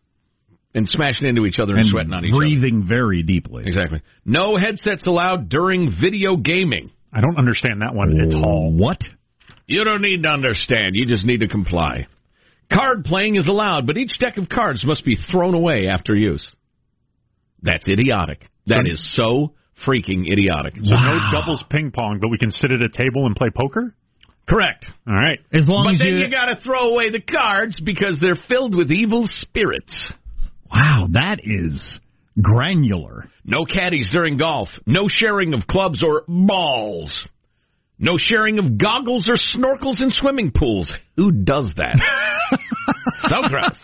And 0.76 0.88
smashing 0.88 1.28
into 1.28 1.45
each 1.45 1.59
other 1.59 1.74
and, 1.74 1.84
And 1.84 1.89
sweating 1.89 2.14
on 2.14 2.26
each 2.26 2.32
other. 2.34 2.39
breathing 2.39 2.86
very 2.88 3.24
deeply. 3.24 3.64
Exactly. 3.66 4.01
No 4.26 4.57
headsets 4.57 5.07
allowed 5.07 5.47
during 5.49 5.89
video 5.99 6.36
gaming. 6.36 6.91
I 7.14 7.22
don't 7.22 7.38
understand 7.38 7.82
that 7.82 7.93
one 7.93 8.20
at 8.20 8.34
all. 8.34 8.72
What? 8.72 8.97
You 9.68 9.84
don't 9.84 10.01
need 10.01 10.24
to 10.24 10.30
understand. 10.30 10.95
You 10.95 11.05
just 11.05 11.26
need 11.26 11.39
to 11.41 11.47
comply. 11.47 12.07
Card 12.72 13.05
playing 13.05 13.36
is 13.36 13.47
allowed, 13.47 13.86
but 13.86 13.97
each 13.97 14.18
deck 14.20 14.38
of 14.38 14.49
cards 14.49 14.84
must 14.86 15.05
be 15.05 15.16
thrown 15.32 15.53
away 15.53 15.88
after 15.88 16.16
use. 16.16 16.49
That's 17.61 17.88
idiotic. 17.88 18.49
That 18.68 18.88
is 18.88 19.16
so 19.16 19.53
freaking 19.86 20.32
idiotic. 20.32 20.74
So 20.76 20.95
no 20.95 21.20
doubles 21.32 21.64
ping 21.70 21.91
pong, 21.91 22.20
but 22.20 22.30
we 22.30 22.38
can 22.38 22.51
sit 22.51 22.72
at 22.72 22.82
a 22.82 22.89
table 22.89 23.26
and 23.26 23.36
play 23.36 23.49
poker. 23.55 23.93
Correct. 24.47 24.86
All 25.07 25.14
right. 25.14 25.39
As 25.53 25.68
long 25.68 25.86
but 25.86 25.93
as 25.93 25.99
then 25.99 26.20
you, 26.20 26.26
you 26.26 26.32
got 26.32 26.45
to 26.45 26.59
throw 26.61 26.91
away 26.91 27.09
the 27.11 27.22
cards 27.22 27.80
because 27.80 28.20
they're 28.20 28.38
filled 28.47 28.76
with 28.76 28.91
evil 28.91 29.24
spirits. 29.26 30.11
wow, 30.70 31.07
that 31.11 31.39
is 31.43 31.99
granular. 32.42 33.26
No 33.46 33.66
caddies 33.66 34.10
during 34.12 34.38
golf. 34.38 34.70
No 34.86 35.08
sharing 35.08 35.54
of 35.54 35.68
clubs 35.68 36.04
or 36.04 36.24
balls. 36.28 37.28
No 38.00 38.18
sharing 38.18 38.60
of 38.60 38.78
goggles 38.78 39.30
or 39.30 39.36
snorkels 39.36 40.02
in 40.02 40.10
swimming 40.10 40.52
pools. 40.56 40.92
Who 41.16 41.32
does 41.32 41.72
that? 41.78 41.96
so 43.28 43.48
gross. 43.48 43.78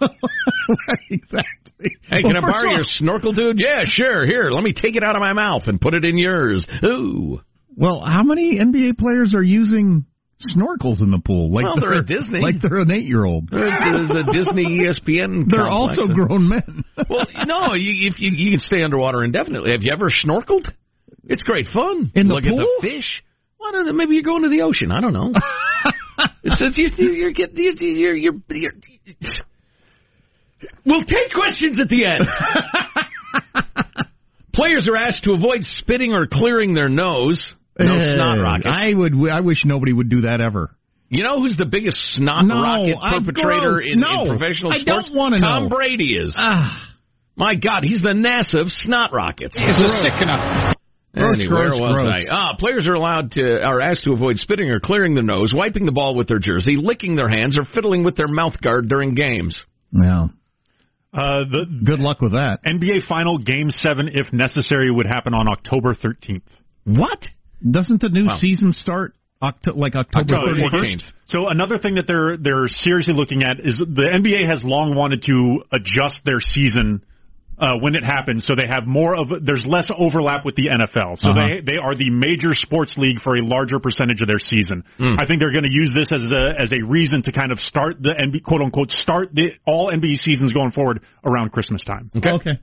right, 0.00 0.98
exactly. 1.10 1.96
Hey, 2.08 2.18
Well, 2.22 2.32
can 2.34 2.36
I 2.36 2.40
borrow 2.40 2.68
all- 2.68 2.74
your 2.74 2.84
snorkel, 2.84 3.32
dude? 3.32 3.58
Yeah, 3.58 3.84
sure. 3.86 4.26
Here, 4.26 4.50
let 4.50 4.62
me 4.62 4.72
take 4.72 4.96
it 4.96 5.02
out 5.02 5.14
of 5.16 5.20
my 5.20 5.32
mouth 5.32 5.62
and 5.66 5.80
put 5.80 5.94
it 5.94 6.04
in 6.04 6.18
yours. 6.18 6.66
Ooh. 6.84 7.40
Well, 7.76 8.02
how 8.04 8.22
many 8.22 8.58
NBA 8.58 8.98
players 8.98 9.34
are 9.34 9.42
using 9.42 10.04
snorkels 10.56 11.00
in 11.02 11.10
the 11.10 11.20
pool? 11.24 11.50
Like 11.52 11.64
Well, 11.64 11.76
they're 11.80 11.94
at 11.94 12.06
Disney. 12.06 12.40
Like 12.40 12.60
they're 12.62 12.80
an 12.80 12.90
eight-year-old. 12.90 13.50
They're 13.50 13.66
at 13.68 14.08
the, 14.08 14.24
the 14.24 14.32
Disney 14.32 14.64
ESPN. 14.80 15.44
They're 15.50 15.68
also 15.68 16.06
grown 16.08 16.48
men. 16.48 16.84
Well, 17.08 17.24
no, 17.46 17.74
you, 17.74 18.08
if 18.10 18.20
you 18.20 18.30
you 18.30 18.50
can 18.52 18.60
stay 18.60 18.82
underwater 18.82 19.24
indefinitely. 19.24 19.70
Have 19.72 19.80
you 19.82 19.90
ever 19.92 20.10
snorkeled? 20.10 20.70
It's 21.24 21.42
great 21.42 21.66
fun. 21.72 22.12
In 22.14 22.28
the 22.28 22.34
Look 22.34 22.44
pool? 22.44 22.60
at 22.60 22.66
the 22.82 22.88
fish. 22.88 23.22
It? 23.72 23.94
Maybe 23.94 24.14
you're 24.14 24.22
going 24.22 24.42
to 24.42 24.48
the 24.48 24.62
ocean. 24.62 24.92
I 24.92 25.00
don't 25.00 25.12
know. 25.12 25.32
it's, 26.44 26.78
you're, 26.98 27.12
you're, 27.12 27.32
getting- 27.32 27.56
you're, 27.56 28.14
you're, 28.14 28.34
you're, 28.50 28.72
We'll 30.84 31.04
take 31.04 31.32
questions 31.34 31.80
at 31.80 31.88
the 31.88 32.04
end. 32.04 32.24
Players 34.52 34.88
are 34.88 34.96
asked 34.96 35.24
to 35.24 35.32
avoid 35.32 35.60
spitting 35.62 36.12
or 36.12 36.26
clearing 36.26 36.74
their 36.74 36.88
nose. 36.88 37.54
No 37.86 37.96
Uh, 37.98 38.14
snot 38.14 38.38
rockets. 38.38 38.68
I 38.70 38.92
would. 38.94 39.14
I 39.30 39.40
wish 39.40 39.64
nobody 39.64 39.92
would 39.92 40.08
do 40.08 40.22
that 40.22 40.40
ever. 40.40 40.70
You 41.08 41.24
know 41.24 41.40
who's 41.40 41.56
the 41.56 41.66
biggest 41.66 41.98
snot 42.14 42.44
No, 42.46 42.62
rocket 42.62 42.96
perpetrator 43.00 43.72
gross. 43.72 43.82
in, 43.86 43.98
No, 44.00 44.22
in 44.22 44.28
professional 44.38 44.72
I 44.72 44.78
don't 44.84 45.04
sports? 45.06 45.10
wanna 45.12 45.38
Tom. 45.40 45.68
Brady 45.68 46.14
is. 46.16 46.34
Ah, 46.38 46.86
My 47.36 47.54
God, 47.56 47.82
he's 47.84 48.02
the 48.02 48.12
NASA 48.12 48.60
of 48.60 48.70
snot 48.70 49.12
rockets. 49.12 49.56
It's 49.58 49.80
a 49.80 49.88
sickener. 50.02 50.74
Gross, 51.12 51.34
Anyway, 51.36 51.48
gross, 51.48 51.72
where 51.72 51.80
was 51.90 52.02
gross. 52.02 52.14
I? 52.14 52.26
Ah, 52.30 52.54
players 52.56 52.86
are 52.86 52.94
allowed 52.94 53.32
to 53.32 53.60
are 53.64 53.80
asked 53.80 54.04
to 54.04 54.12
avoid 54.12 54.36
spitting 54.36 54.70
or 54.70 54.78
clearing 54.78 55.14
their 55.14 55.24
nose, 55.24 55.52
wiping 55.52 55.84
the 55.84 55.90
ball 55.90 56.14
with 56.14 56.28
their 56.28 56.38
jersey, 56.38 56.76
licking 56.76 57.16
their 57.16 57.28
hands, 57.28 57.58
or 57.58 57.64
fiddling 57.64 58.04
with 58.04 58.14
their 58.14 58.28
mouth 58.28 58.60
guard 58.60 58.88
during 58.88 59.14
games. 59.14 59.60
yeah. 59.92 60.28
Uh, 61.12 61.38
the 61.50 61.66
Good 61.84 61.98
luck 61.98 62.20
with 62.20 62.32
that. 62.32 62.60
NBA 62.64 63.00
final 63.08 63.38
game 63.38 63.70
seven, 63.70 64.08
if 64.14 64.32
necessary, 64.32 64.88
would 64.92 65.06
happen 65.06 65.34
on 65.34 65.48
October 65.48 65.92
13th. 65.92 66.42
What? 66.84 67.26
Doesn't 67.68 68.00
the 68.00 68.08
new 68.08 68.26
Wow. 68.26 68.38
season 68.40 68.72
start 68.72 69.14
Octo- 69.42 69.74
like 69.74 69.94
October 69.96 70.36
October 70.36 70.54
31st? 70.60 70.96
1st. 71.02 71.12
So 71.26 71.48
another 71.48 71.78
thing 71.78 71.94
that 71.94 72.06
they're 72.06 72.36
they're 72.36 72.68
seriously 72.68 73.14
looking 73.14 73.42
at 73.42 73.58
is 73.60 73.78
the 73.78 74.08
NBA 74.12 74.46
has 74.48 74.62
long 74.64 74.94
wanted 74.94 75.22
to 75.22 75.62
adjust 75.72 76.20
their 76.24 76.40
season 76.40 77.02
uh, 77.58 77.76
when 77.78 77.94
it 77.94 78.02
happens, 78.02 78.46
so 78.46 78.54
they 78.54 78.66
have 78.66 78.86
more 78.86 79.14
of 79.14 79.28
there's 79.44 79.66
less 79.66 79.90
overlap 79.94 80.46
with 80.46 80.54
the 80.56 80.68
NFL. 80.68 81.18
So 81.18 81.30
Uh-huh. 81.30 81.46
they 81.46 81.60
they 81.60 81.76
are 81.76 81.94
the 81.94 82.08
major 82.10 82.54
sports 82.54 82.96
league 82.96 83.20
for 83.20 83.36
a 83.36 83.42
larger 83.42 83.78
percentage 83.78 84.22
of 84.22 84.28
their 84.28 84.38
season. 84.38 84.82
I 84.98 85.26
think 85.26 85.40
they're 85.40 85.52
going 85.52 85.64
to 85.68 85.72
use 85.72 85.92
this 85.94 86.10
as 86.12 86.22
a 86.32 86.54
as 86.58 86.72
a 86.72 86.80
reason 86.82 87.22
to 87.24 87.32
kind 87.32 87.52
of 87.52 87.60
start 87.60 88.02
the 88.02 88.14
NBA 88.18 88.42
quote 88.44 88.62
unquote 88.62 88.90
start 88.90 89.34
the 89.34 89.52
all 89.66 89.90
NBA 89.90 90.16
seasons 90.16 90.52
going 90.54 90.70
forward 90.70 91.00
around 91.24 91.52
Christmas 91.52 91.84
time. 91.84 92.10
Okay. 92.16 92.30
Okay. 92.30 92.58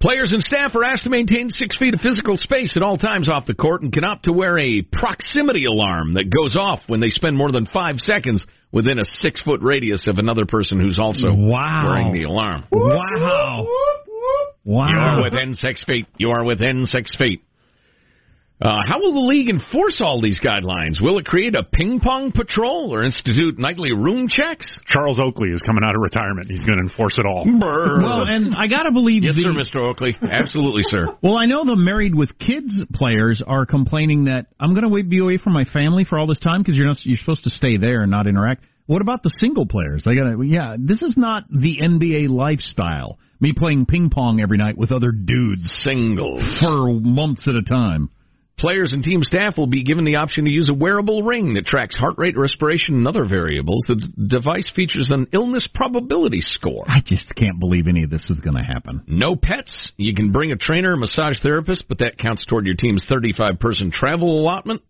Players 0.00 0.32
and 0.32 0.42
staff 0.42 0.74
are 0.74 0.84
asked 0.84 1.04
to 1.04 1.10
maintain 1.10 1.48
six 1.48 1.78
feet 1.78 1.94
of 1.94 2.00
physical 2.00 2.36
space 2.36 2.76
at 2.76 2.82
all 2.82 2.98
times 2.98 3.28
off 3.30 3.46
the 3.46 3.54
court 3.54 3.80
and 3.82 3.90
can 3.92 4.04
opt 4.04 4.24
to 4.26 4.32
wear 4.32 4.58
a 4.58 4.82
proximity 4.82 5.64
alarm 5.64 6.14
that 6.14 6.28
goes 6.28 6.54
off 6.54 6.80
when 6.86 7.00
they 7.00 7.08
spend 7.08 7.34
more 7.36 7.50
than 7.50 7.64
five 7.66 7.96
seconds 7.98 8.44
within 8.72 8.98
a 8.98 9.04
six 9.04 9.40
foot 9.40 9.60
radius 9.62 10.06
of 10.06 10.18
another 10.18 10.44
person 10.44 10.78
who's 10.78 10.98
also 10.98 11.32
Wow. 11.32 11.84
wearing 11.88 12.12
the 12.12 12.24
alarm. 12.24 12.64
Wow. 12.70 13.66
Wow. 14.66 14.88
You 14.90 14.98
are 14.98 15.22
within 15.24 15.54
six 15.54 15.82
feet. 15.84 16.06
You 16.18 16.30
are 16.30 16.44
within 16.44 16.84
six 16.84 17.14
feet. 17.16 17.42
Uh, 18.58 18.80
how 18.86 18.98
will 18.98 19.12
the 19.12 19.20
league 19.20 19.50
enforce 19.50 20.00
all 20.00 20.22
these 20.22 20.40
guidelines? 20.40 21.00
Will 21.02 21.18
it 21.18 21.26
create 21.26 21.54
a 21.54 21.62
ping 21.62 22.00
pong 22.00 22.32
patrol 22.32 22.94
or 22.94 23.04
institute 23.04 23.58
nightly 23.58 23.92
room 23.92 24.28
checks? 24.28 24.80
Charles 24.86 25.20
Oakley 25.20 25.50
is 25.50 25.60
coming 25.60 25.84
out 25.84 25.94
of 25.94 26.00
retirement. 26.00 26.48
He's 26.50 26.64
going 26.64 26.78
to 26.78 26.84
enforce 26.84 27.18
it 27.18 27.26
all. 27.26 27.44
Well, 27.44 28.24
and 28.26 28.54
I 28.54 28.66
got 28.66 28.84
to 28.84 28.92
believe 28.92 29.24
Yes, 29.24 29.36
the, 29.36 29.42
sir, 29.42 29.50
Mr. 29.50 29.84
Oakley. 29.84 30.16
Absolutely, 30.22 30.82
sir. 30.84 31.06
Well, 31.22 31.36
I 31.36 31.46
know 31.46 31.64
the 31.64 31.76
married 31.76 32.14
with 32.14 32.38
kids 32.38 32.72
players 32.94 33.42
are 33.44 33.66
complaining 33.66 34.24
that 34.24 34.46
I'm 34.60 34.74
going 34.74 34.88
to 34.88 35.02
be 35.08 35.18
away 35.18 35.38
from 35.38 35.54
my 35.54 35.64
family 35.64 36.04
for 36.04 36.18
all 36.18 36.26
this 36.26 36.38
time 36.38 36.62
because 36.62 36.76
you're 36.76 36.86
not 36.86 36.98
you're 37.02 37.18
supposed 37.18 37.42
to 37.44 37.50
stay 37.50 37.78
there 37.78 38.02
and 38.02 38.10
not 38.10 38.26
interact. 38.26 38.64
What 38.86 39.02
about 39.02 39.22
the 39.22 39.32
single 39.38 39.66
players? 39.66 40.04
They 40.04 40.14
got 40.14 40.30
to 40.30 40.42
yeah. 40.42 40.76
This 40.78 41.02
is 41.02 41.14
not 41.16 41.44
the 41.50 41.78
NBA 41.82 42.28
lifestyle. 42.28 43.18
Me 43.40 43.52
playing 43.56 43.86
ping 43.86 44.08
pong 44.08 44.40
every 44.40 44.56
night 44.56 44.78
with 44.78 44.92
other 44.92 45.10
dudes, 45.10 45.62
singles 45.82 46.42
for 46.60 46.92
months 47.00 47.48
at 47.48 47.54
a 47.54 47.62
time. 47.62 48.10
Players 48.58 48.94
and 48.94 49.04
team 49.04 49.22
staff 49.22 49.58
will 49.58 49.66
be 49.66 49.84
given 49.84 50.04
the 50.04 50.16
option 50.16 50.46
to 50.46 50.50
use 50.50 50.70
a 50.70 50.74
wearable 50.74 51.22
ring 51.22 51.54
that 51.54 51.66
tracks 51.66 51.94
heart 51.94 52.14
rate, 52.16 52.38
respiration, 52.38 52.94
and 52.94 53.06
other 53.06 53.26
variables. 53.26 53.84
The 53.86 53.96
d- 53.96 54.28
device 54.28 54.70
features 54.74 55.10
an 55.10 55.26
illness 55.34 55.68
probability 55.74 56.40
score. 56.40 56.86
I 56.88 57.00
just 57.04 57.34
can't 57.36 57.60
believe 57.60 57.86
any 57.86 58.04
of 58.04 58.08
this 58.08 58.30
is 58.30 58.40
going 58.40 58.56
to 58.56 58.62
happen. 58.62 59.02
No 59.06 59.36
pets. 59.36 59.92
You 59.98 60.14
can 60.14 60.32
bring 60.32 60.52
a 60.52 60.56
trainer 60.56 60.92
or 60.92 60.96
massage 60.96 61.38
therapist, 61.42 61.84
but 61.86 61.98
that 61.98 62.16
counts 62.16 62.46
toward 62.46 62.64
your 62.64 62.76
team's 62.76 63.04
35 63.06 63.60
person 63.60 63.90
travel 63.90 64.40
allotment. 64.40 64.80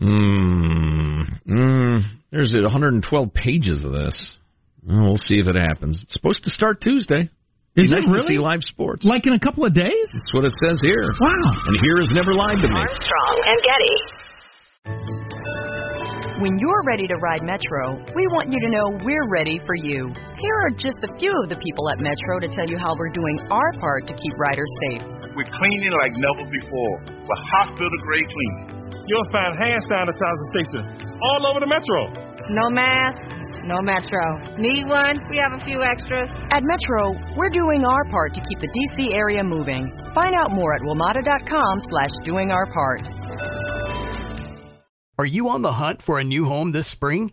Mm, 0.00 1.46
mm, 1.46 2.02
there's 2.30 2.54
112 2.54 3.34
pages 3.34 3.84
of 3.84 3.92
this. 3.92 4.32
We'll 4.82 5.18
see 5.18 5.34
if 5.34 5.46
it 5.46 5.56
happens. 5.56 6.00
It's 6.02 6.14
supposed 6.14 6.44
to 6.44 6.50
start 6.50 6.80
Tuesday. 6.80 7.28
Be 7.72 7.88
Is 7.88 7.92
it 7.92 8.04
nice 8.04 8.04
to 8.04 8.12
really? 8.12 8.36
see 8.36 8.40
live 8.40 8.60
sports. 8.68 9.00
Like 9.00 9.24
in 9.24 9.32
a 9.32 9.40
couple 9.40 9.64
of 9.64 9.72
days? 9.72 10.08
That's 10.12 10.32
what 10.36 10.44
it 10.44 10.52
says 10.60 10.76
here. 10.84 11.08
Wow. 11.08 11.48
And 11.72 11.76
here 11.80 12.04
is 12.04 12.12
never 12.12 12.36
lied 12.36 12.60
to 12.60 12.68
me. 12.68 12.76
Armstrong 12.76 13.36
and 13.48 13.58
Getty. 13.64 13.96
When 16.44 16.58
you're 16.60 16.84
ready 16.84 17.06
to 17.08 17.16
ride 17.16 17.40
Metro, 17.48 17.96
we 18.12 18.28
want 18.36 18.52
you 18.52 18.60
to 18.60 18.68
know 18.68 18.84
we're 19.06 19.24
ready 19.32 19.56
for 19.64 19.72
you. 19.72 20.12
Here 20.36 20.56
are 20.68 20.74
just 20.76 21.00
a 21.00 21.08
few 21.16 21.32
of 21.32 21.48
the 21.48 21.56
people 21.64 21.88
at 21.88 21.96
Metro 22.02 22.44
to 22.44 22.48
tell 22.52 22.68
you 22.68 22.76
how 22.76 22.92
we're 22.92 23.14
doing 23.14 23.36
our 23.48 23.72
part 23.80 24.04
to 24.10 24.12
keep 24.20 24.34
riders 24.36 24.68
safe. 24.90 25.00
We're 25.32 25.48
cleaning 25.48 25.94
like 25.96 26.12
never 26.20 26.44
before 26.52 26.94
with 27.24 27.40
hospital 27.56 27.88
grade 28.04 28.28
cleaning. 28.28 28.84
You'll 29.08 29.30
find 29.32 29.56
hand 29.56 29.80
sanitizer 29.88 30.46
stations 30.52 30.86
all 31.24 31.48
over 31.48 31.60
the 31.64 31.70
metro. 31.72 32.00
No 32.52 32.68
mask, 32.68 33.16
no 33.64 33.80
Metro. 33.82 34.56
Need 34.58 34.86
one? 34.86 35.18
We 35.30 35.36
have 35.38 35.52
a 35.52 35.64
few 35.64 35.82
extras. 35.82 36.28
At 36.50 36.62
Metro, 36.62 37.14
we're 37.36 37.50
doing 37.50 37.84
our 37.84 38.04
part 38.10 38.34
to 38.34 38.40
keep 38.40 38.58
the 38.58 38.68
DC 38.68 39.14
area 39.14 39.42
moving. 39.42 39.90
Find 40.14 40.34
out 40.34 40.52
more 40.52 40.74
at 40.74 40.82
WMATA.com 40.82 41.80
slash 41.88 42.10
doing 42.24 42.50
our 42.50 42.66
part. 42.72 43.02
Are 45.18 45.26
you 45.26 45.48
on 45.48 45.62
the 45.62 45.72
hunt 45.72 46.02
for 46.02 46.18
a 46.18 46.24
new 46.24 46.46
home 46.46 46.72
this 46.72 46.86
spring, 46.86 47.32